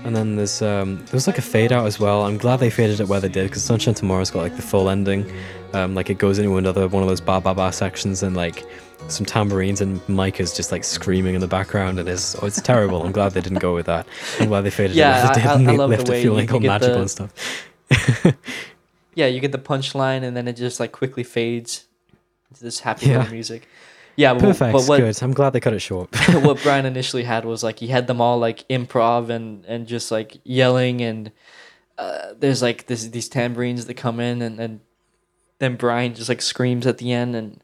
[0.04, 2.24] and then there's um there's like a fade out as well.
[2.24, 4.88] I'm glad they faded it where they did because Sunshine Tomorrow's got like the full
[4.90, 5.30] ending.
[5.74, 8.64] Um, like it goes into another one of those ba ba ba sections and like
[9.08, 12.60] some tambourines and Mike is just like screaming in the background and it's oh, it's
[12.60, 13.02] terrible.
[13.04, 14.06] I'm glad they didn't go with that.
[14.40, 15.96] I'm glad they faded Yeah, it where they did I- and I they love the
[15.98, 18.34] left way it feeling you- like you all magical the- and stuff.
[19.14, 21.86] Yeah, you get the punchline and then it just like quickly fades
[22.50, 23.28] into this happy Yeah.
[23.30, 23.68] music.
[24.18, 24.72] Yeah, Perfect.
[24.72, 25.22] but what Good.
[25.22, 26.08] I'm glad they cut it short.
[26.42, 30.10] what Brian initially had was like he had them all like improv and and just
[30.10, 31.30] like yelling and
[31.98, 34.80] uh, there's like this these tambourines that come in and and
[35.60, 37.62] then Brian just like screams at the end and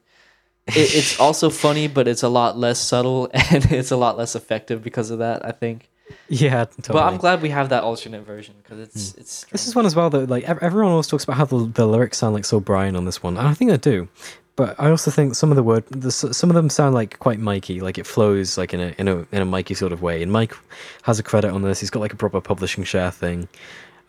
[0.69, 4.37] it, it's also funny but it's a lot less subtle and it's a lot less
[4.37, 5.91] effective because of that I think.
[6.29, 6.93] Yeah, totally.
[6.93, 7.13] But.
[7.13, 10.09] I'm glad we have that alternate version because it's it's This is one as well
[10.11, 13.07] that like everyone always talks about how the, the lyrics sound like so Brian on
[13.07, 14.09] this one, and I think they do.
[14.57, 17.41] But I also think some of the word, the, some of them sound like quite
[17.41, 20.23] Mikey, like it flows like in a in a in a Mikey sort of way.
[20.23, 20.55] And Mike
[21.03, 21.81] has a credit on this.
[21.81, 23.49] He's got like a proper publishing share thing.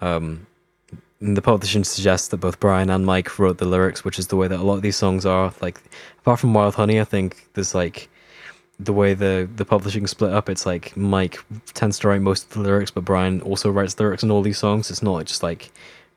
[0.01, 0.45] Um,
[1.19, 4.35] and the publishing suggests that both Brian and Mike wrote the lyrics, which is the
[4.35, 5.51] way that a lot of these songs are.
[5.61, 5.81] Like
[6.19, 8.07] apart from Wild Honey, I think there's like
[8.79, 11.39] the way the the publishing split up, it's like Mike
[11.73, 14.59] tends to write most of the lyrics, but Brian also writes lyrics in all these
[14.59, 14.91] songs.
[14.91, 15.71] It's not just like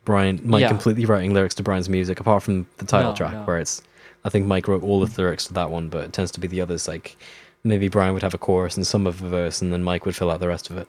[0.05, 0.69] Brian Mike Yeah.
[0.69, 3.43] completely writing lyrics to Brian's music, apart from the title No, track, no.
[3.45, 3.81] where it's
[4.25, 6.49] I think Mike wrote all the lyrics to that one, but it tends to be
[6.49, 6.89] the others.
[6.89, 7.17] Like
[7.65, 10.17] maybe Brian would have a chorus and some of a verse, and then Mike would
[10.17, 10.89] fill out the rest of it.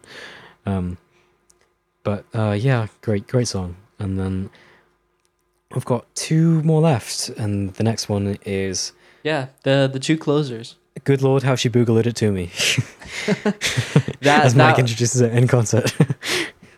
[0.66, 0.98] Um,
[2.04, 3.76] but uh, yeah, great, great song.
[4.00, 4.50] And then
[5.74, 8.94] I've got two more left, and the next one is
[9.24, 10.76] yeah the the two closers.
[11.06, 12.52] Good Lord, how she boogalooed it to me.
[14.22, 15.94] That- As Mike that- introduces it in concert.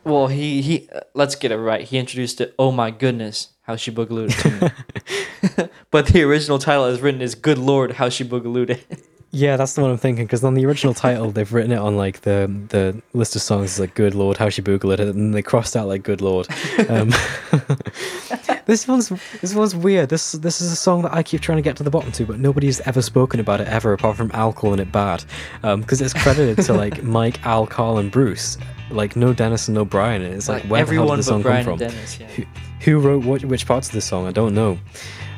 [0.03, 0.89] Well, he he.
[0.89, 1.83] Uh, let's get it right.
[1.83, 2.55] He introduced it.
[2.57, 5.69] Oh my goodness, how she boogalooed it to me.
[5.91, 9.73] but the original title is written as "Good Lord, how she boogalooed it." yeah, that's
[9.75, 10.25] the one I'm thinking.
[10.25, 13.73] Because on the original title, they've written it on like the the list of songs
[13.73, 16.47] is like "Good Lord, how she boogalooed it," and they crossed out like "Good Lord."
[16.89, 17.09] Um,
[18.65, 19.09] this one's
[19.41, 20.09] this one's weird.
[20.09, 22.25] This this is a song that I keep trying to get to the bottom to,
[22.25, 25.23] but nobody's ever spoken about it ever, apart from Al calling it bad.
[25.61, 28.57] Because it's credited to like Mike, Al, Carl, and Bruce.
[28.89, 30.21] Like no Dennis and no Brian.
[30.21, 31.77] And it's like, Like, where the hell did the song come from?
[31.77, 32.27] Dennis, yeah.
[32.27, 32.43] Who,
[32.81, 34.27] who wrote what, which parts of the song?
[34.27, 34.77] I don't know.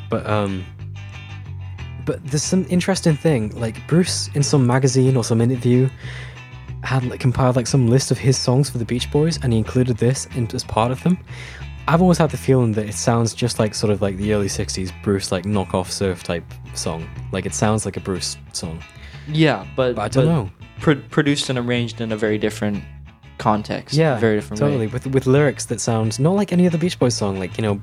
[0.10, 0.66] But um,
[2.06, 3.50] but there's some interesting thing.
[3.60, 5.90] Like Bruce in some magazine or some interview
[6.84, 9.60] had like compiled like some list of his songs for the Beach Boys, and he
[9.60, 11.18] included this in, as part of them.
[11.88, 14.48] I've always had the feeling that it sounds just like sort of like the early
[14.48, 17.08] '60s Bruce like knockoff surf type song.
[17.32, 18.82] Like it sounds like a Bruce song.
[19.28, 20.50] Yeah, but, But I don't know.
[20.80, 22.84] Pro- produced and arranged in a very different
[23.38, 23.95] context.
[23.95, 24.88] Yeah, very different totally.
[24.88, 24.93] way.
[24.93, 27.39] With with lyrics that sound not like any other Beach Boys song.
[27.39, 27.81] Like you know,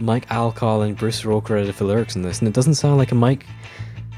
[0.00, 2.74] Mike, Al, Carl, and Bruce are all credited for lyrics in this, and it doesn't
[2.74, 3.46] sound like a Mike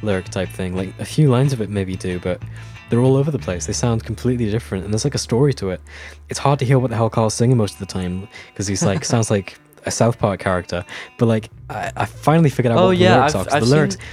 [0.02, 0.74] lyric type thing.
[0.76, 2.42] Like a few lines of it maybe do, but
[2.88, 3.66] they're all over the place.
[3.66, 5.80] They sound completely different, and there's like a story to it.
[6.28, 8.82] It's hard to hear what the hell Carl's singing most of the time because he's
[8.84, 10.84] like sounds like a South Park character.
[11.18, 13.54] But like I, I finally figured out Oh, what yeah, the lyrics I've- are.
[13.56, 13.96] I've the lyrics.
[13.96, 14.04] seen-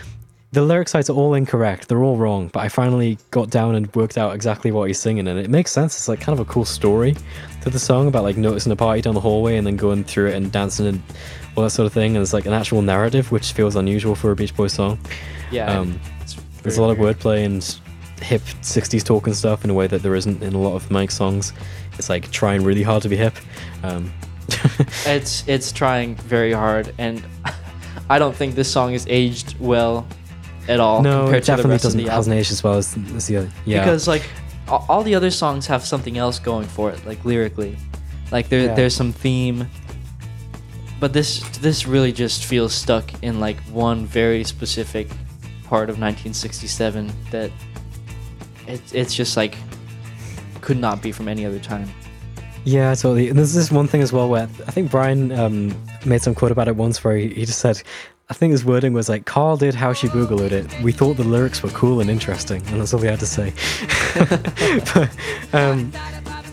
[0.58, 1.88] The lyric sites are all incorrect.
[1.88, 5.28] They're all wrong, but I finally got down and worked out exactly what he's singing,
[5.28, 5.96] and it makes sense.
[5.96, 7.16] It's like kind of a cool story
[7.62, 10.30] to the song about like noticing a party down the hallway and then going through
[10.30, 11.04] it and dancing and
[11.56, 12.16] all that sort of thing.
[12.16, 14.98] And it's like an actual narrative, which feels unusual for a Beach Boys song.
[15.52, 16.00] Yeah, Um,
[16.64, 17.64] there's a lot of wordplay and
[18.24, 20.90] hip 60s talk and stuff in a way that there isn't in a lot of
[20.90, 21.54] Mike songs.
[22.00, 23.36] It's like trying really hard to be hip.
[23.84, 24.12] Um,
[25.06, 27.24] It's it's trying very hard, and
[28.10, 30.08] I don't think this song is aged well
[30.68, 32.52] at all no, compared it definitely doesn't of the hasn't album.
[32.52, 33.52] as well as, as the other.
[33.66, 34.24] Yeah, Because like
[34.68, 37.78] all, all the other songs have something else going for it, like lyrically,
[38.32, 38.74] like there Yeah.
[38.76, 39.68] there's some theme.
[41.00, 45.08] But this this really just feels stuck in like one very specific
[45.66, 47.52] part of 1967 that
[48.68, 49.56] it, it's just like
[50.62, 51.88] could not be from any other time.
[52.66, 53.30] Yeah, totally.
[53.30, 55.74] And there's this one thing as well where I think Brian um,
[56.06, 57.82] made some quote about it once where he, he just said,
[58.30, 60.82] I think his wording was like, Carl did how she Googled it.
[60.82, 62.62] We thought the lyrics were cool and interesting.
[62.68, 63.54] And that's all we had to say.
[64.94, 65.10] but,
[65.54, 65.94] um,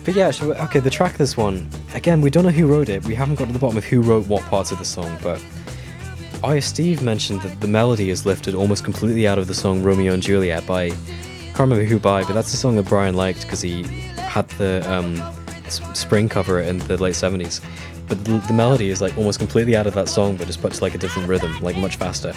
[0.05, 3.03] but yeah, okay, the track this one, again, we don't know who wrote it.
[3.03, 5.43] We haven't got to the bottom of who wrote what parts of the song, but
[6.45, 10.13] I, Steve mentioned that the melody is lifted almost completely out of the song Romeo
[10.13, 10.89] and Juliet by, I
[11.47, 13.83] can't remember who by, but that's the song that Brian liked because he
[14.15, 15.21] had the um,
[15.93, 17.61] spring cover in the late 70s.
[18.07, 20.73] But the, the melody is like almost completely out of that song, but just put
[20.73, 22.33] to like a different rhythm, like much faster.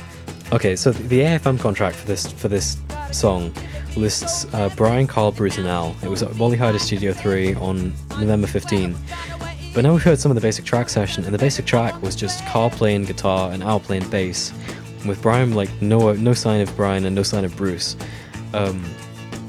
[0.51, 2.79] Okay, so the AFM contract for this for this
[3.13, 3.53] song
[3.97, 5.95] lists uh, Brian, Carl, Bruce, and Al.
[6.03, 8.97] It was at Wally Heider Studio 3 on November 15.
[9.75, 12.17] But now we've heard some of the basic track session, and the basic track was
[12.17, 14.53] just Carl playing guitar and Al playing bass,
[15.07, 17.97] with Brian like no no sign of Brian and no sign of Bruce.
[18.55, 18.83] Um,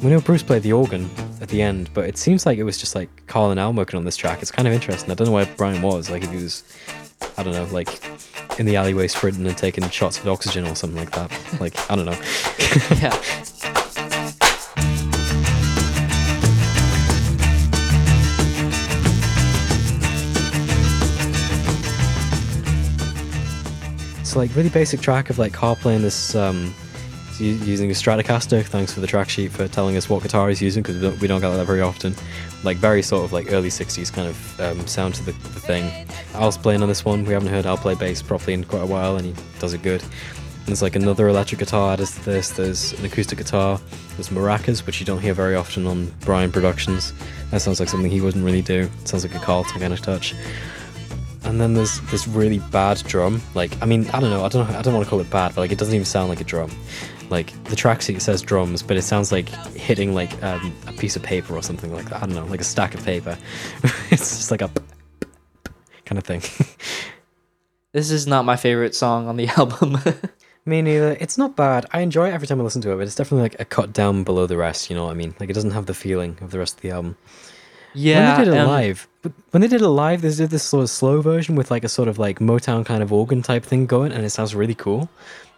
[0.01, 1.09] we know Bruce played the organ
[1.41, 3.97] at the end, but it seems like it was just like Carl and Al working
[3.97, 4.41] on this track.
[4.41, 5.11] It's kind of interesting.
[5.11, 6.09] I don't know where Brian was.
[6.09, 6.63] Like if he was,
[7.37, 7.89] I don't know, like
[8.59, 11.31] in the alleyway sprinting and taking shots of oxygen or something like that.
[11.59, 12.17] Like I don't know.
[13.01, 13.13] yeah.
[24.21, 26.73] It's like really basic track of like Carl playing this um,
[27.39, 28.63] using a Stratocaster.
[28.63, 31.41] Thanks for the track sheet for telling us what guitar he's using because we don't,
[31.41, 32.15] get that very often.
[32.63, 36.07] Like very sort of like early '60s kind of um, sound to the, the thing.
[36.33, 37.25] Al's playing on this one.
[37.25, 39.81] We haven't heard Al play bass properly in quite a while, and he does it
[39.81, 40.01] good.
[40.01, 42.49] And there's like another electric guitar added to this.
[42.51, 43.79] There's an acoustic guitar.
[44.15, 47.13] There's maracas, which you don't hear very often on Brian Productions.
[47.51, 48.89] That sounds like something he wouldn't really do.
[49.01, 50.35] It sounds like a Carlton kind of touch
[51.43, 53.41] and then there's this really bad drum.
[53.55, 55.29] Like, I mean, I don't know, I don't know, I don't want to call it
[55.29, 56.71] bad, but like, it doesn't even sound like a drum.
[57.29, 61.15] Like, the track sheet says drums, but it sounds like hitting like um, a piece
[61.15, 62.23] of paper or something like that.
[62.23, 63.37] I don't know, like a stack of paper.
[64.11, 64.71] it's just like a
[66.05, 66.41] kind of thing.
[67.91, 69.97] This is not my favorite song on the album.
[70.63, 71.17] Me neither.
[71.19, 71.87] It's not bad.
[71.91, 73.93] I enjoy it every time I listen to it, but it's definitely like a cut
[73.93, 74.91] down below the rest.
[74.91, 75.33] You know what I mean?
[75.39, 77.17] Like, it doesn't have the feeling of the rest of the album.
[77.95, 79.07] Yeah, when they did it um, live,
[79.49, 81.89] when they did it live, they did this sort of slow version with like a
[81.89, 85.09] sort of like Motown kind of organ type thing going, and it sounds really cool.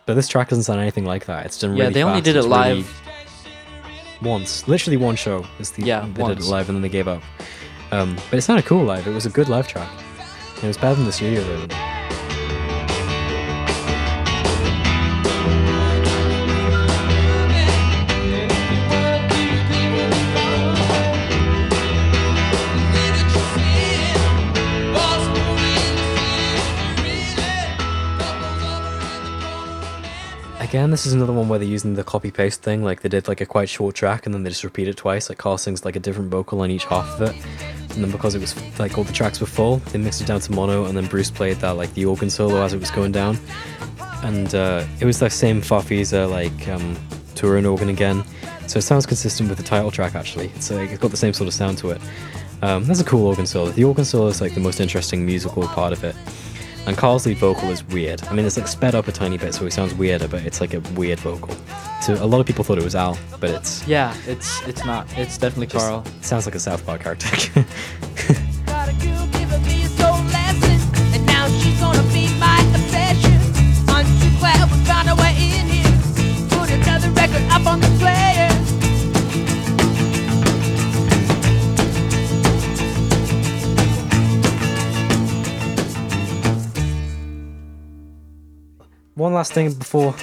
[0.06, 1.46] But this track doesn't sound anything like that.
[1.46, 1.80] It's done really.
[1.82, 2.26] Yeah, really they only fast.
[2.26, 3.02] did it It's really- live-
[4.22, 5.46] once, literally one show.
[5.60, 7.24] Is the Yeah, they did it live and then they gave up.
[7.92, 9.08] Um, but it sounded cool live.
[9.08, 9.90] It was a good live track.
[10.62, 11.70] It was better than the studio version.
[30.72, 32.82] Again, this is another one where they're using the copy paste thing.
[32.82, 35.28] Like they did like a quite short track and then they just repeat it twice.
[35.28, 37.36] Like Carl sings like a different vocal on each half of it.
[37.94, 40.40] And then because it was like all the tracks were full, they mixed it down
[40.40, 43.12] to mono and then Bruce played that like the organ solo as it was going
[43.12, 43.38] down.
[44.24, 46.96] And uh, it was that same Farfisa like um,
[47.36, 48.24] touring organ again.
[48.68, 50.54] So it sounds consistent with the title track actually.
[50.56, 52.02] It's like it's got the same sort of sound to it.
[52.62, 53.72] Um, that's a cool organ solo.
[53.72, 56.16] The organ solo is like the most interesting musical part of it.
[56.88, 58.24] And Carl's lead vocal is weird.
[58.24, 60.60] I mean, it's like sped up a tiny bit, so he sounds weirder, but it's
[60.60, 61.56] like a weird vocal.
[62.02, 65.08] So a lot of people thought it was Al, but it's yeah, it's it's not.
[65.18, 66.04] It's definitely just- Carl.
[66.20, 67.28] It sounds like a South Park character.
[71.14, 71.82] And now she's
[89.16, 90.16] one last thing before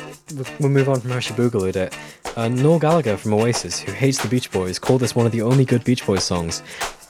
[0.60, 1.96] we- move on from How She Boogaloo it.
[2.36, 5.42] Uh, Noel Gallagher from Oasis, who hates the Beach Boys, called this one of the
[5.42, 6.62] only good Beach Boys songs.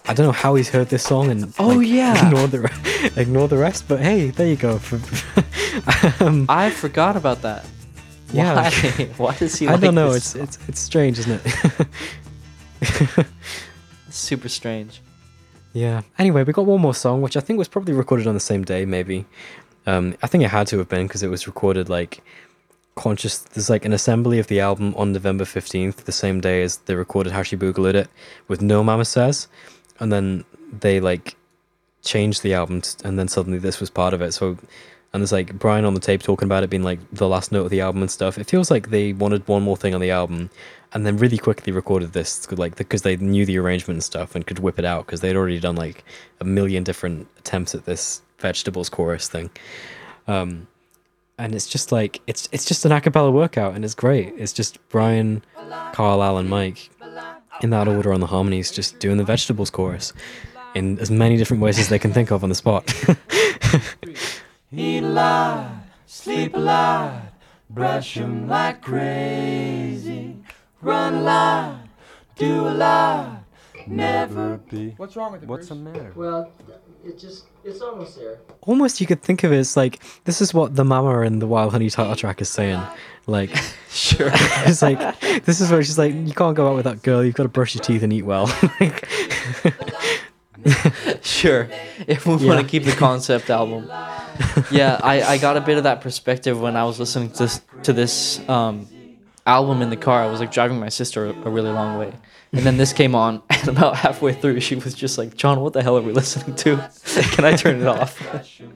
[0.06, 2.26] I don't know how he's heard this song and Oh, like, yeah.
[2.28, 3.86] ignore the re- ignore the rest.
[3.88, 4.80] But hey, there you go.
[6.20, 7.66] um, I forgot about that.
[8.32, 8.54] Yeah.
[8.54, 8.70] Why?
[9.18, 9.68] Why does he?
[9.68, 10.12] I like don't know.
[10.12, 13.26] It's it's it's strange, isn't it?
[14.10, 15.02] super strange.
[15.74, 16.02] Yeah.
[16.18, 18.64] Anyway, we got one more song, which I think was probably recorded on the same
[18.64, 19.26] day, maybe.
[19.88, 22.22] Um, I think it had to have been because it was recorded like
[22.94, 23.38] conscious.
[23.38, 26.94] There's like an assembly of the album on November 15th, the same day as they
[26.94, 28.10] recorded How She Boogalooed It
[28.48, 29.48] with No Mama Says.
[29.98, 30.44] And then
[30.78, 31.36] they like
[32.02, 34.32] changed the album, and then suddenly this was part of it.
[34.32, 34.58] So,
[35.14, 37.64] and there's like Brian on the tape talking about it being like the last note
[37.64, 38.36] of the album and stuff.
[38.36, 40.50] It feels like they wanted one more thing on the album,
[40.92, 44.46] and then really quickly recorded this, like because they knew the arrangement and stuff and
[44.46, 46.04] could whip it out because they'd already done like
[46.40, 49.50] a million different attempts at this vegetables chorus thing.
[50.26, 50.68] Um,
[51.38, 54.34] and it's just like it's it's just an a cappella workout, and it's great.
[54.36, 55.42] It's just Brian,
[55.92, 56.90] Carl, Al, and Mike
[57.62, 60.12] in that order on the harmonies, just doing the vegetables chorus
[60.74, 62.92] in as many different ways as they can think of on the spot.
[64.72, 65.70] Eat a lot,
[66.06, 67.22] sleep a lot,
[67.70, 70.36] brush 'em like crazy.
[70.82, 71.76] Run a lot,
[72.36, 73.42] do a lot,
[73.86, 74.94] never be.
[74.96, 75.48] What's wrong with it?
[75.48, 75.78] What's Bruce?
[75.78, 76.12] the matter?
[76.14, 76.52] Well,
[77.04, 78.38] it just it's almost there.
[78.62, 81.46] Almost, you could think of it as like this is what the Mama in the
[81.46, 82.80] Wild Honey title track is saying.
[83.26, 83.54] Like,
[83.90, 84.98] sure, it's like
[85.44, 87.24] this is where she's like, you can't go out with that girl.
[87.24, 88.46] You've got to brush your teeth and eat well.
[88.80, 89.08] like,
[91.22, 91.68] sure.
[92.06, 92.48] If we Yeah.
[92.48, 93.88] want to keep the concept album.
[94.70, 97.60] Yeah, I, I got a bit of that perspective when I was listening to this,
[97.82, 98.88] to this um,
[99.46, 100.22] album in the car.
[100.22, 102.12] I was like driving my sister a, a really long way.
[102.52, 105.72] And then this came on, and about halfway through, she was just like, John, what
[105.74, 106.76] the hell are we listening to?
[107.32, 108.18] Can I turn it off?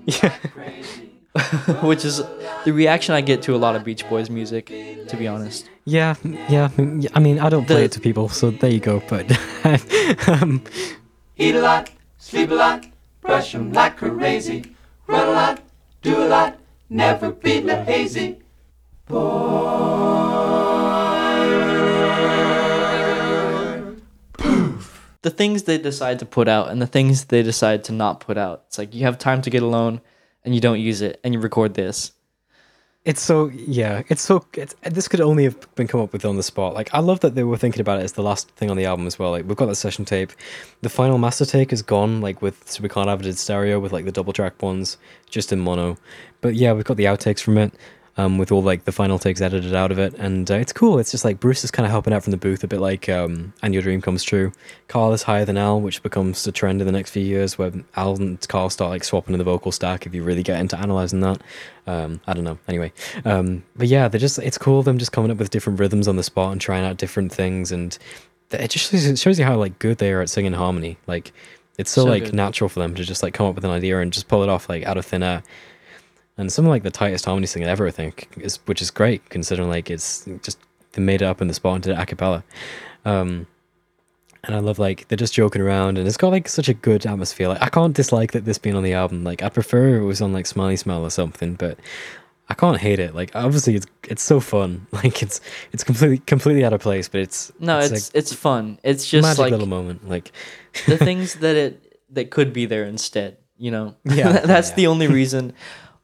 [0.07, 0.35] yeah.
[1.83, 2.21] Which is
[2.67, 4.67] the reaction I get to a lot of Beach Boys music,
[5.09, 5.71] to be honest.
[5.87, 6.15] yeah,
[6.51, 6.69] yeah.
[7.15, 9.03] I mean, I don't play The- it to people, so there you go.
[9.09, 9.31] But
[10.29, 10.63] um,
[11.39, 12.85] Eat a lot, sleep a lot,
[13.23, 14.77] brush 'em like crazy.
[15.07, 15.61] Run a lot,
[16.03, 16.59] do a lot,
[16.91, 18.39] never be lazy.
[25.23, 28.37] The things they decide to put out and the things they decide to not put
[28.37, 28.65] out.
[28.67, 30.01] It's like you have time to get alone
[30.45, 32.13] and you don't use it and you record this.
[33.05, 36.37] It's so yeah, it's so it's, this could only have been come up with on
[36.37, 36.75] the spot.
[36.75, 38.85] Like I love that they were thinking about it as the last thing on the
[38.85, 39.31] album as well.
[39.31, 40.31] Like we've got that session tape,
[40.83, 42.21] the final master take is gone.
[42.21, 44.99] Like with so we can't have it in stereo with like the double track ones,
[45.29, 45.97] just in mono.
[46.43, 47.75] But yeah, we've got the outtakes from it,
[48.17, 50.99] um, with all like the final takes edited out of it, and uh, it's cool.
[50.99, 53.09] It's just like Bruce is kind of helping out from the booth a bit, like
[53.09, 54.53] um, "And Your Dream Comes True."
[54.89, 57.73] Carl is higher than Al, which becomes a trend in the next few years, where
[57.97, 60.05] Al and Carl start like swapping in the vocal stack.
[60.07, 61.41] If you really get into analyzing that,
[61.87, 62.59] um, I don't know.
[62.69, 62.93] Anyway,
[63.25, 66.17] um, but yeah, they're just it's cool them just coming up with different rhythms on
[66.17, 67.97] the spot and trying out different things, and
[68.51, 70.99] it just shows, it shows you how like good they are at singing harmony.
[71.07, 71.33] Like
[71.79, 72.35] it's so, So like good.
[72.35, 74.51] natural for them to just like come up with an idea and just pull it
[74.51, 75.43] off like out of thin air.
[76.43, 79.29] And some of like the tightest harmony singing ever, I think, is which is great
[79.31, 80.59] considering like it's just
[80.93, 82.45] they made it up in the spot and did it a cappella.
[83.05, 83.47] Um,
[84.45, 87.07] and I love like they're just joking around, and it's got like such a good
[87.07, 87.49] atmosphere.
[87.49, 89.23] Like I can't dislike that this being on the album.
[89.25, 91.79] Like I prefer it was on like Smiley Smile or something, but
[92.49, 93.15] I can't hate it.
[93.15, 94.87] Like obviously it's it's so fun.
[94.93, 95.41] Like it's
[95.73, 98.79] it's completely completely out of place, but it's No, it's like it's, fun.
[98.83, 100.09] It's just magic like little moment.
[100.09, 100.33] Like
[100.87, 103.95] the things that it that could be there instead, you know.
[104.05, 104.77] Yeah, That's yeah.
[104.77, 105.53] the only reason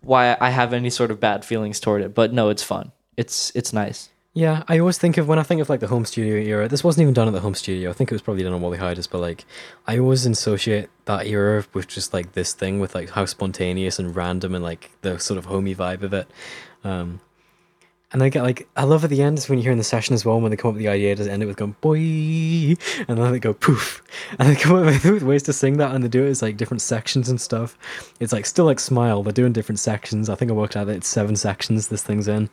[0.01, 2.15] why I have any sort of bad feelings toward it.
[2.15, 2.93] But no, it's fun.
[3.17, 4.11] It's it's nice.
[4.35, 6.69] Yeah, I always think of when I think of like the home studio era.
[6.69, 7.91] This wasn't even done at the home studio.
[7.91, 9.45] I think it was probably done on Wally Heider's, but like
[9.87, 14.15] I always associate that era with just like this thing with like how spontaneous and
[14.15, 16.31] random and like the sort of homey vibe of it.
[16.85, 17.21] Um,
[18.13, 19.85] and I get like I love at the end is when you hear in the
[19.85, 21.77] session as well when they come up with the idea to end it with going
[21.81, 24.03] boy, and then they go poof,
[24.39, 26.57] and they come up with ways to sing that and they do it as like
[26.57, 27.77] different sections and stuff.
[28.21, 29.23] It's like still like smile.
[29.23, 30.29] They're doing different sections.
[30.29, 32.49] I think I worked out that it's seven sections this thing's in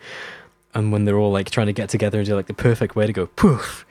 [0.74, 3.08] and when they're all like trying to get together and do like the perfect way
[3.08, 3.86] to go poof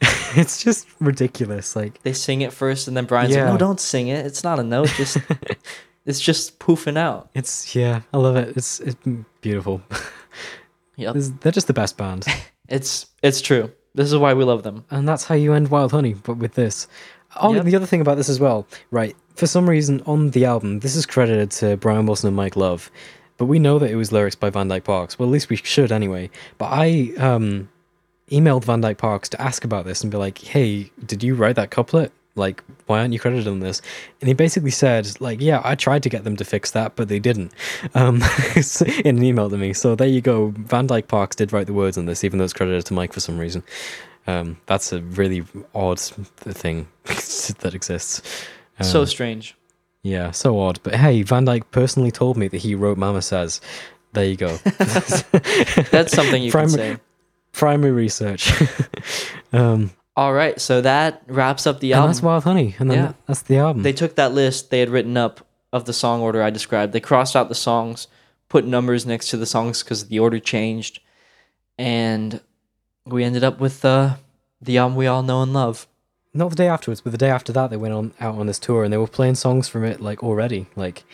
[0.34, 4.08] it's just ridiculous like They sing it first, and then Brian's like, "No, don't sing
[4.08, 4.26] it.
[4.26, 4.88] It's not a note.
[4.96, 5.18] Just
[6.06, 8.96] it's just poofing out." it's yeah i love it it's it's
[9.40, 9.80] beautiful
[11.02, 11.14] Yep.
[11.14, 12.26] This- they're just the best band
[12.68, 13.70] It's it's true.
[13.94, 14.84] This is why we love them.
[14.90, 16.86] and that's how you end wild honey but with this
[17.40, 17.64] oh Yep.
[17.64, 20.96] the other thing about this as well right for some reason on the album this
[20.96, 22.90] is credited to brian wilson and mike love
[23.38, 25.56] but we know that it was lyrics by van dyke parks well at least we
[25.56, 27.68] should anyway but i um
[28.30, 31.56] emailed van dyke parks to ask about this and be like hey did you write
[31.56, 33.82] that couplet Like, why aren't you credited on this?
[34.20, 37.08] And he basically said, like, yeah, I tried to get them to fix that, but
[37.08, 37.52] they didn't.
[37.94, 38.22] Um,
[39.04, 39.74] in an email to me.
[39.74, 40.54] So there you go.
[40.56, 43.12] Van Dyke Parks did write the words on this, even though it's credited to Mike
[43.12, 43.62] for some reason.
[44.26, 45.44] Um, that's a really
[45.74, 48.22] odd thing that exists.
[48.80, 49.54] so Um, strange.
[50.02, 50.80] yeah, so odd.
[50.82, 53.60] But hey, Van Dyke personally told me that he wrote Mama Says.
[54.14, 54.56] There you go.
[55.90, 56.96] That's something you can say.
[57.52, 58.52] Primary research.
[59.52, 62.10] um, All right, so that wraps up the and album.
[62.10, 62.74] that's Wild Honey.
[62.78, 63.12] And then Yeah.
[63.26, 63.82] that's the album.
[63.82, 66.92] They took that list they had written up of the song order I described.
[66.92, 68.08] They crossed out the songs,
[68.50, 71.00] put numbers next to the songs because the order changed,
[71.78, 72.40] and
[73.06, 74.16] we ended up with uh,
[74.60, 75.86] the album we all know and love.
[76.34, 78.58] Not the day afterwards, but the day after that, they went on out on this
[78.58, 80.66] tour and they were playing songs from it like already.
[80.76, 81.04] Like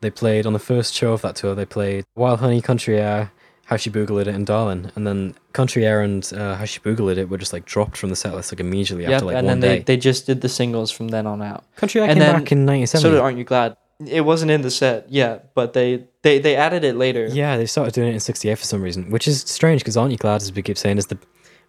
[0.00, 1.54] they played on the first show of that tour.
[1.54, 3.32] They played Wild Honey, Country Air,
[3.70, 4.90] How She Boogalooed It, and Darlin'.
[4.96, 8.10] And then Country Air and uh, How She Boogalooed It were just like dropped from
[8.10, 9.78] the set list like immediately Yep, after like and one then day.
[9.78, 11.62] they, they just did the singles from then on out.
[11.76, 13.14] Country Air and came then, back in So 1970.
[13.14, 13.76] did Aren't You Glad?
[14.06, 17.26] It wasn't in the set yet, but they, they, they added it later.
[17.26, 20.10] Yeah, they started doing it in '68 for some reason, which is strange because "Aren't
[20.12, 21.18] You Glad?" as we keep saying is the,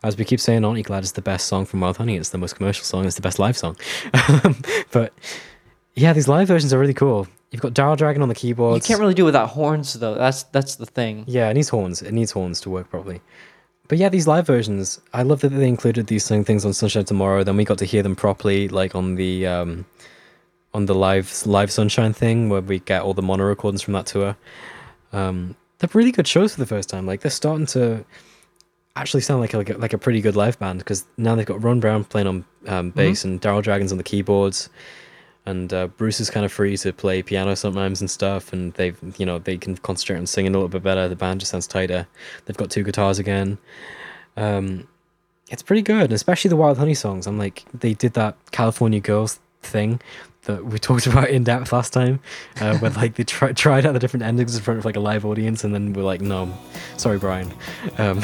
[0.02, 2.16] as we keep saying, "Aren't You Glad?" is the best song from Wild Honey.
[2.16, 3.06] It's the most commercial song.
[3.06, 3.76] It's the best live song.
[4.92, 5.14] but
[5.94, 7.28] yeah, these live versions are really cool.
[7.52, 8.88] You've got Daryl Dragon on the keyboards.
[8.88, 10.16] You can't really do without horns though.
[10.16, 11.26] That's that's the thing.
[11.28, 12.02] Yeah, it needs horns.
[12.02, 13.22] It needs horns to work properly.
[13.90, 17.44] But yeah, these live versions, I love that they included these things on Sunshine Tomorrow.
[17.44, 19.86] Then we got to hear them properly, like on the um,
[20.74, 24.06] on the live live Sunshine thing, where we get all the mono recordings from that
[24.06, 24.38] tour.
[25.12, 27.06] Um, they're really good shows for the first time.
[27.06, 28.06] Like they're starting to
[28.96, 31.46] actually sound like a, like a, like a pretty good live band because now they've
[31.46, 34.70] got Ron Brown playing on um, bass and Daryl Dragons on the keyboards,
[35.46, 38.54] and uh, Bruce is kind of free to play piano sometimes and stuff.
[38.54, 41.08] And they've you know they can concentrate on singing a little bit better.
[41.08, 42.08] The band just sounds tighter.
[42.46, 43.58] They've got two guitars again.
[44.38, 44.88] Um,
[45.50, 47.28] it's pretty good, especially the Wild Honey songs.
[47.28, 50.00] I'm like they did that California Girls thing
[50.44, 52.20] that we talked about in depth last time,
[52.60, 55.00] uh, where like they try, tried out the different endings in front of like a
[55.00, 56.52] live audience, and then we're like, no,
[56.98, 57.52] sorry, Brian.
[57.98, 58.22] Um,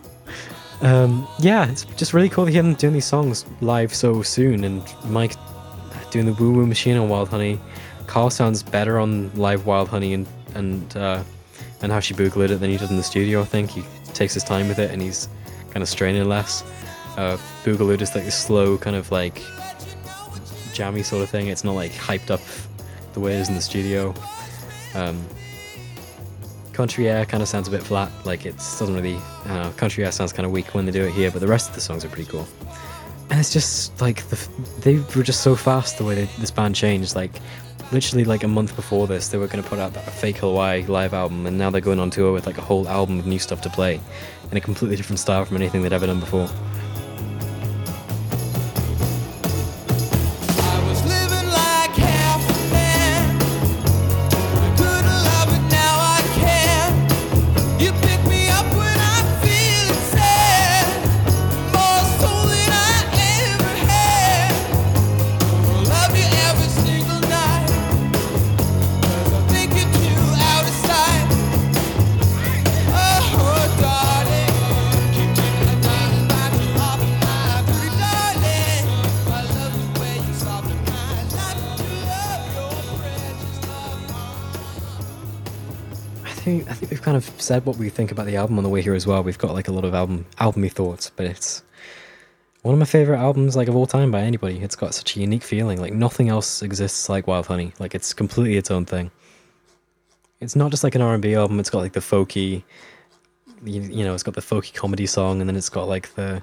[0.82, 4.64] um, yeah, it's just really cool to hear them doing these songs live so soon,
[4.64, 5.34] and Mike
[6.10, 7.60] doing the Woo Woo Machine on Wild Honey.
[8.06, 11.22] Carl sounds better on live Wild Honey and and uh,
[11.82, 13.42] and how she boogalooed it than he does in the studio.
[13.42, 15.28] I think he takes his time with it, and he's
[15.70, 16.64] kind of straining less.
[17.16, 19.42] Uh, Boogaloo is like this slow kind of like
[20.72, 21.48] jammy sort of thing.
[21.48, 22.40] It's not like hyped up
[23.12, 24.14] the way it is in the studio.
[24.94, 25.24] Um,
[26.72, 28.10] Country Air kind of sounds a bit flat.
[28.24, 29.18] Like it doesn't really.
[29.46, 29.72] I.
[29.76, 31.74] Country Air sounds kind of weak when they do it here, but the rest of
[31.74, 32.46] the songs are pretty cool.
[33.30, 34.48] And it's just like the,
[34.80, 37.14] they were just so fast the way they, this band changed.
[37.14, 37.32] Like
[37.92, 40.84] literally like a month before this, they were going to put out that fake Hawaii
[40.86, 43.38] live album, and now they're going on tour with like a whole album of new
[43.38, 44.00] stuff to play,
[44.50, 46.48] in a completely different style from anything they'd ever done before.
[87.40, 89.22] Said what we think about the album on the way here as well.
[89.22, 91.62] We've got like a lot of album albumy thoughts, but it's
[92.62, 94.58] one of my favorite albums like of all time by anybody.
[94.58, 95.80] It's got such a unique feeling.
[95.80, 97.72] Like nothing else exists like Wild Honey.
[97.78, 99.10] Like it's completely its own thing.
[100.40, 101.58] It's not just like an R and B album.
[101.60, 102.62] It's got like the folky,
[103.64, 106.42] you, you know, it's got the folky comedy song, and then it's got like the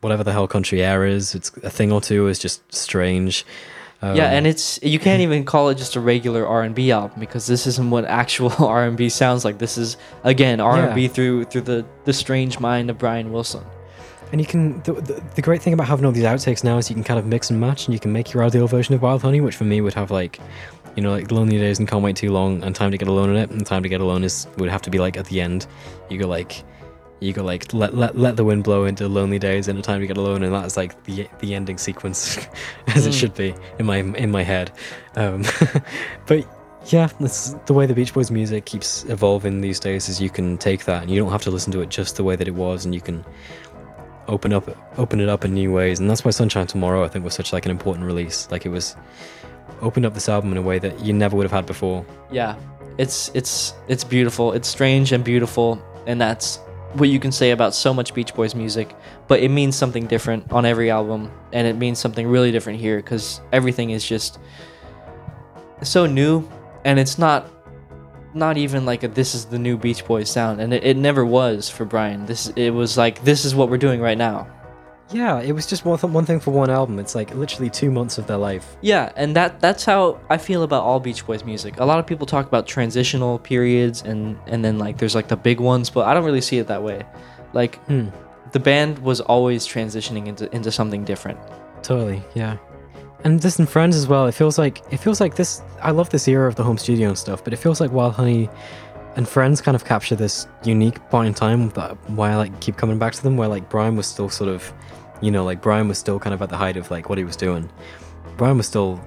[0.00, 1.34] whatever the hell country air is.
[1.34, 3.44] It's a thing or two is just strange.
[4.02, 6.92] Yeah, Um, and it's you can't even call it just a regular R and B
[6.92, 9.58] album because this isn't what actual R and B sounds like.
[9.58, 13.64] This is again R and B through through the the strange mind of Brian Wilson.
[14.32, 16.90] And you can the, the, the great thing about having all these outtakes now is
[16.90, 19.00] you can kind of mix and match, and you can make your ideal version of
[19.02, 20.40] Wild Honey, which for me would have like,
[20.96, 23.30] you know, like Lonely Days and Can't Wait Too Long, and Time to Get Alone
[23.30, 25.40] in it, and Time to Get Alone is would have to be like at the
[25.40, 25.66] end.
[26.10, 26.64] You go like,
[27.20, 30.00] you go like let let let the wind blow into Lonely Days and a Time
[30.00, 32.36] to Get Alone, and that's like the the ending sequence,
[32.88, 33.20] as it Mm.
[33.20, 34.70] should be in my in my head.
[35.16, 35.42] Um,
[36.26, 36.46] but
[36.86, 40.08] yeah, that's the way the Beach Boys music keeps evolving these days.
[40.08, 42.24] Is you can take that and you don't have to listen to it just the
[42.24, 43.24] way that it was, and you can
[44.28, 44.68] open up
[44.98, 47.52] open it up in new ways and that's why sunshine tomorrow i think was such
[47.52, 48.96] like an important release like it was
[49.82, 52.56] opened up this album in a way that you never would have had before Yeah,
[52.98, 54.52] it's it's it's beautiful.
[54.52, 56.58] It's strange and beautiful, and that's
[56.98, 58.94] what you can say about so much Beach Boys music,
[59.28, 62.96] but it means something different on every album, and it means something really different here
[62.96, 64.38] because everything is just
[65.82, 66.48] so new,
[66.84, 67.50] and it's not
[68.34, 71.24] not even like a, this is the new Beach Boys sound, and it, it never
[71.24, 72.26] was for Brian.
[72.26, 74.48] This it was like this is what we're doing right now.
[75.12, 76.98] Yeah, it was just one, th- one thing for one album.
[76.98, 78.76] It's like literally two months of their life.
[78.80, 81.78] Yeah, and that that's how I feel about all Beach Boys music.
[81.78, 85.36] A lot of people talk about transitional periods and and then like there's like the
[85.36, 87.04] big ones, but I don't really see it that way.
[87.52, 88.08] Like Hmm.
[88.50, 91.38] the band was always transitioning into into something different.
[91.84, 92.56] Totally, yeah.
[93.22, 94.26] And this and Friends as well.
[94.26, 95.62] It feels like it feels like this.
[95.82, 98.14] I love this era of the home studio and stuff, but it feels like Wild
[98.14, 98.48] Honey
[99.14, 102.76] and Friends kind of capture this unique point in time that why I like keep
[102.76, 103.36] coming back to them.
[103.36, 104.72] Where like Brian was still sort of,
[105.20, 107.24] you know, like Brian was still kind of at the height of like what he
[107.24, 107.70] was doing.
[108.36, 109.00] Brian was still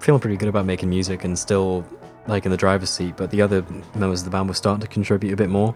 [0.00, 1.84] feeling pretty good about making music and still
[2.26, 3.62] like in the driver's seat, but the other
[3.94, 5.74] members of the band were starting to contribute a bit more.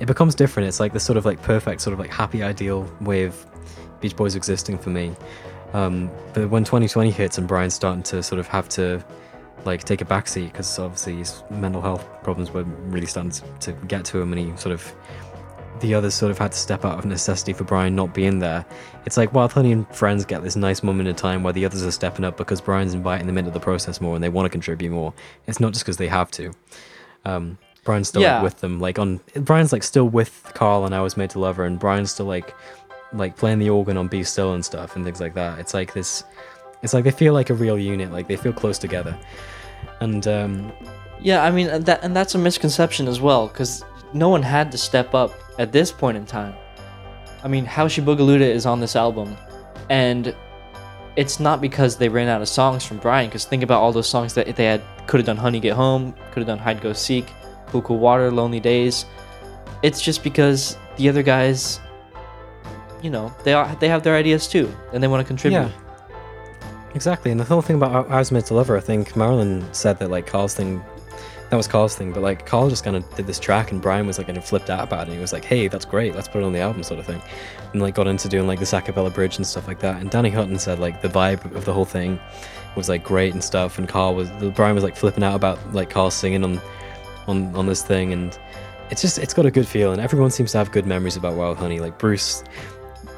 [0.00, 0.68] It becomes different.
[0.68, 3.46] It's like this sort of like perfect, sort of like happy ideal way of
[4.00, 5.14] Beach Boys existing for me.
[5.72, 9.04] Um, but when 2020 hits and Brian's starting to sort of have to
[9.64, 14.04] like take a backseat because obviously his mental health problems were really starting to get
[14.06, 14.94] to him, and he sort of
[15.80, 18.64] the others sort of had to step out of necessity for Brian not being there.
[19.04, 21.84] It's like Wild Honey and Friends get this nice moment in time where the others
[21.84, 24.50] are stepping up because Brian's inviting them into the process more and they want to
[24.50, 25.12] contribute more.
[25.46, 26.52] It's not just because they have to.
[27.24, 28.42] Um, Brian's still like, Yeah.
[28.42, 31.56] with them, like on Brian's like still with Carl and I was made to love
[31.56, 32.54] her, and Brian's still like
[33.12, 35.58] like playing the organ on Be Still and stuff and things like that.
[35.58, 36.24] It's like this.
[36.82, 39.16] It's like they feel like a real unit, like they feel close together.
[40.00, 40.72] And um,
[41.20, 43.84] Yeah, I mean that and that's a misconception as well because
[44.18, 46.54] no one had to step up at this point in time.
[47.44, 49.36] I mean, How She Boogalooda is on this album,
[49.88, 50.34] and
[51.16, 53.28] it's not because they ran out of songs from Brian.
[53.28, 55.36] Because think about all those songs that they had could have done.
[55.36, 57.32] Honey Get Home, could have done Hide Go Seek,
[57.68, 59.06] Cool Cool Water, Lonely Days.
[59.82, 61.80] It's just because the other guys,
[63.02, 65.58] you know, they are they have their ideas too, and they want to contribute.
[65.58, 65.70] Yeah.
[66.94, 69.62] Exactly, and the whole thing about I was made to love her, I think Marilyn
[69.72, 70.82] said that like Carl's thing,
[71.50, 74.06] that was Carl's thing, but like Carl just kind of did this track, and Brian
[74.06, 75.08] was like kind of flipped out about it.
[75.08, 77.06] And he was like, "Hey, that's great, let's put it on the album," sort of
[77.06, 77.22] thing,
[77.72, 80.00] and like got into doing like this acapella bridge and stuff like that.
[80.00, 82.18] And Danny Hutton said like the vibe of the whole thing
[82.76, 85.90] was like great and stuff, and Carl was Brian was like flipping out about like
[85.90, 86.60] Carl singing on
[87.28, 88.36] on on this thing, and
[88.90, 91.34] it's just it's got a good feel, and everyone seems to have good memories about
[91.34, 91.78] Wild Honey.
[91.78, 92.42] Like Bruce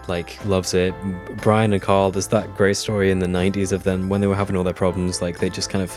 [0.09, 0.94] like loves it.
[1.36, 4.35] Brian and Carl, there's that great story in the 90s of them when they were
[4.35, 5.90] having all their problems, like they just kind of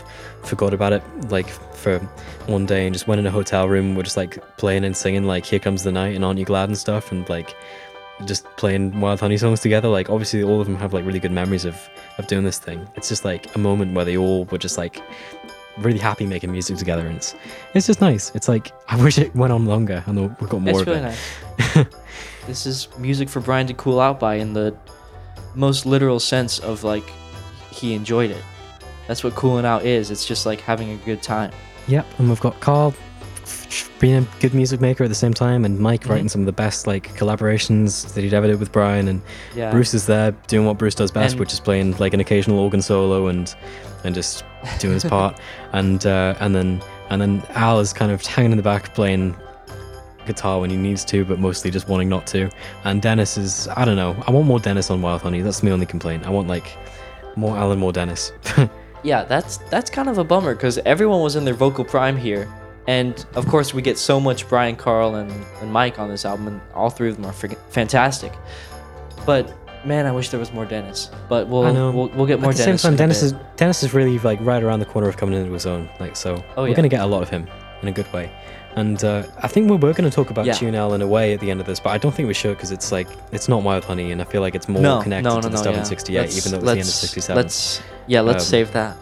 [0.44, 1.98] forgot about it, like for
[2.46, 5.24] one day and just went in a hotel room were just like playing and singing
[5.24, 7.56] like Here Comes the Night and Aren't You Glad and stuff and like
[8.26, 9.88] just playing Wild Honey songs together.
[9.88, 11.76] Like obviously all of them have like really good memories of
[12.18, 12.86] of doing this thing.
[12.94, 15.00] It's just like a moment where they all were just like
[15.78, 17.34] really happy making music together and it's
[17.74, 18.30] it's just nice.
[18.34, 20.98] It's like I wish it went on longer and we got more It's of really
[21.00, 21.02] it.
[21.02, 21.86] nice.
[22.46, 24.74] this is music for Brian to cool out by in the
[25.54, 27.04] most literal sense of like
[27.70, 28.42] he enjoyed it.
[29.08, 30.10] That's what cooling out is.
[30.10, 31.52] It's just like having a good time.
[31.88, 32.94] Yep, and we've got Carl
[33.98, 36.10] being a good music maker at the same time, and Mike Mhm.
[36.10, 39.20] writing some of the best like collaborations that he'd ever did with Brian, and
[39.54, 39.70] Yeah.
[39.70, 42.58] Bruce is there doing what Bruce does best, And- which is playing like an occasional
[42.58, 43.52] organ solo and
[44.04, 44.44] and just
[44.80, 45.36] doing his part,
[45.72, 49.34] and uh, and then and then Al is kind of hanging in the back playing
[50.26, 52.50] guitar when he needs to, but mostly just wanting not to.
[52.84, 54.16] And Dennis is I don't know.
[54.26, 55.40] I want more Dennis on Wild Honey.
[55.42, 56.26] That's my only complaint.
[56.26, 56.76] I want like
[57.36, 58.32] more Alan, more Dennis.
[59.04, 62.48] Yeah, that's that's kind of a bummer because everyone was in their vocal prime here,
[62.86, 65.28] and of course we get so much Brian, Carl, and,
[65.60, 68.32] and Mike on this album, and all three of them are friggin' fantastic.
[69.26, 69.52] But
[69.84, 71.10] man, I wish there was more Dennis.
[71.28, 72.82] But we'll we'll, we'll get more At the Dennis.
[72.82, 75.52] same time, Dennis is Dennis is really like right around the corner of coming into
[75.52, 75.88] his own.
[75.98, 76.74] Like so, Oh, we're yeah.
[76.76, 77.48] gonna get a lot of him
[77.82, 78.30] in a good way.
[78.74, 80.54] And uh, I think we were going to talk about Yeah.
[80.54, 82.56] Tunel in a way at the end of this, but I don't think we should
[82.56, 85.28] because it's like it's not Wild Honey, and I feel like it's more no, connected
[85.28, 85.80] no, no, to the stuff yeah.
[85.80, 87.36] in '68, even though it was the end of let's- '67.
[87.36, 88.96] Let's yeah, let's Um, save that.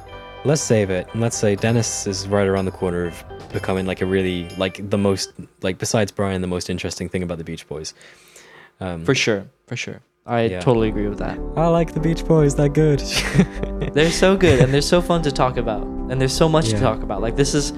[0.44, 3.22] Let's save it, and let's say Dennis is right around the corner of
[3.52, 5.32] becoming like a really like the most
[5.62, 7.94] like besides Brian, the most interesting thing about the Beach Boys.
[8.80, 10.00] Um, For sure, for sure.
[10.26, 10.60] I Yeah.
[10.60, 11.38] totally agree with that.
[11.56, 12.54] I like the Beach Boys.
[12.54, 13.00] They're good.
[13.94, 16.78] They're so good and they're so fun to talk about, and there's so much to
[16.80, 17.20] talk about.
[17.22, 17.72] Like this is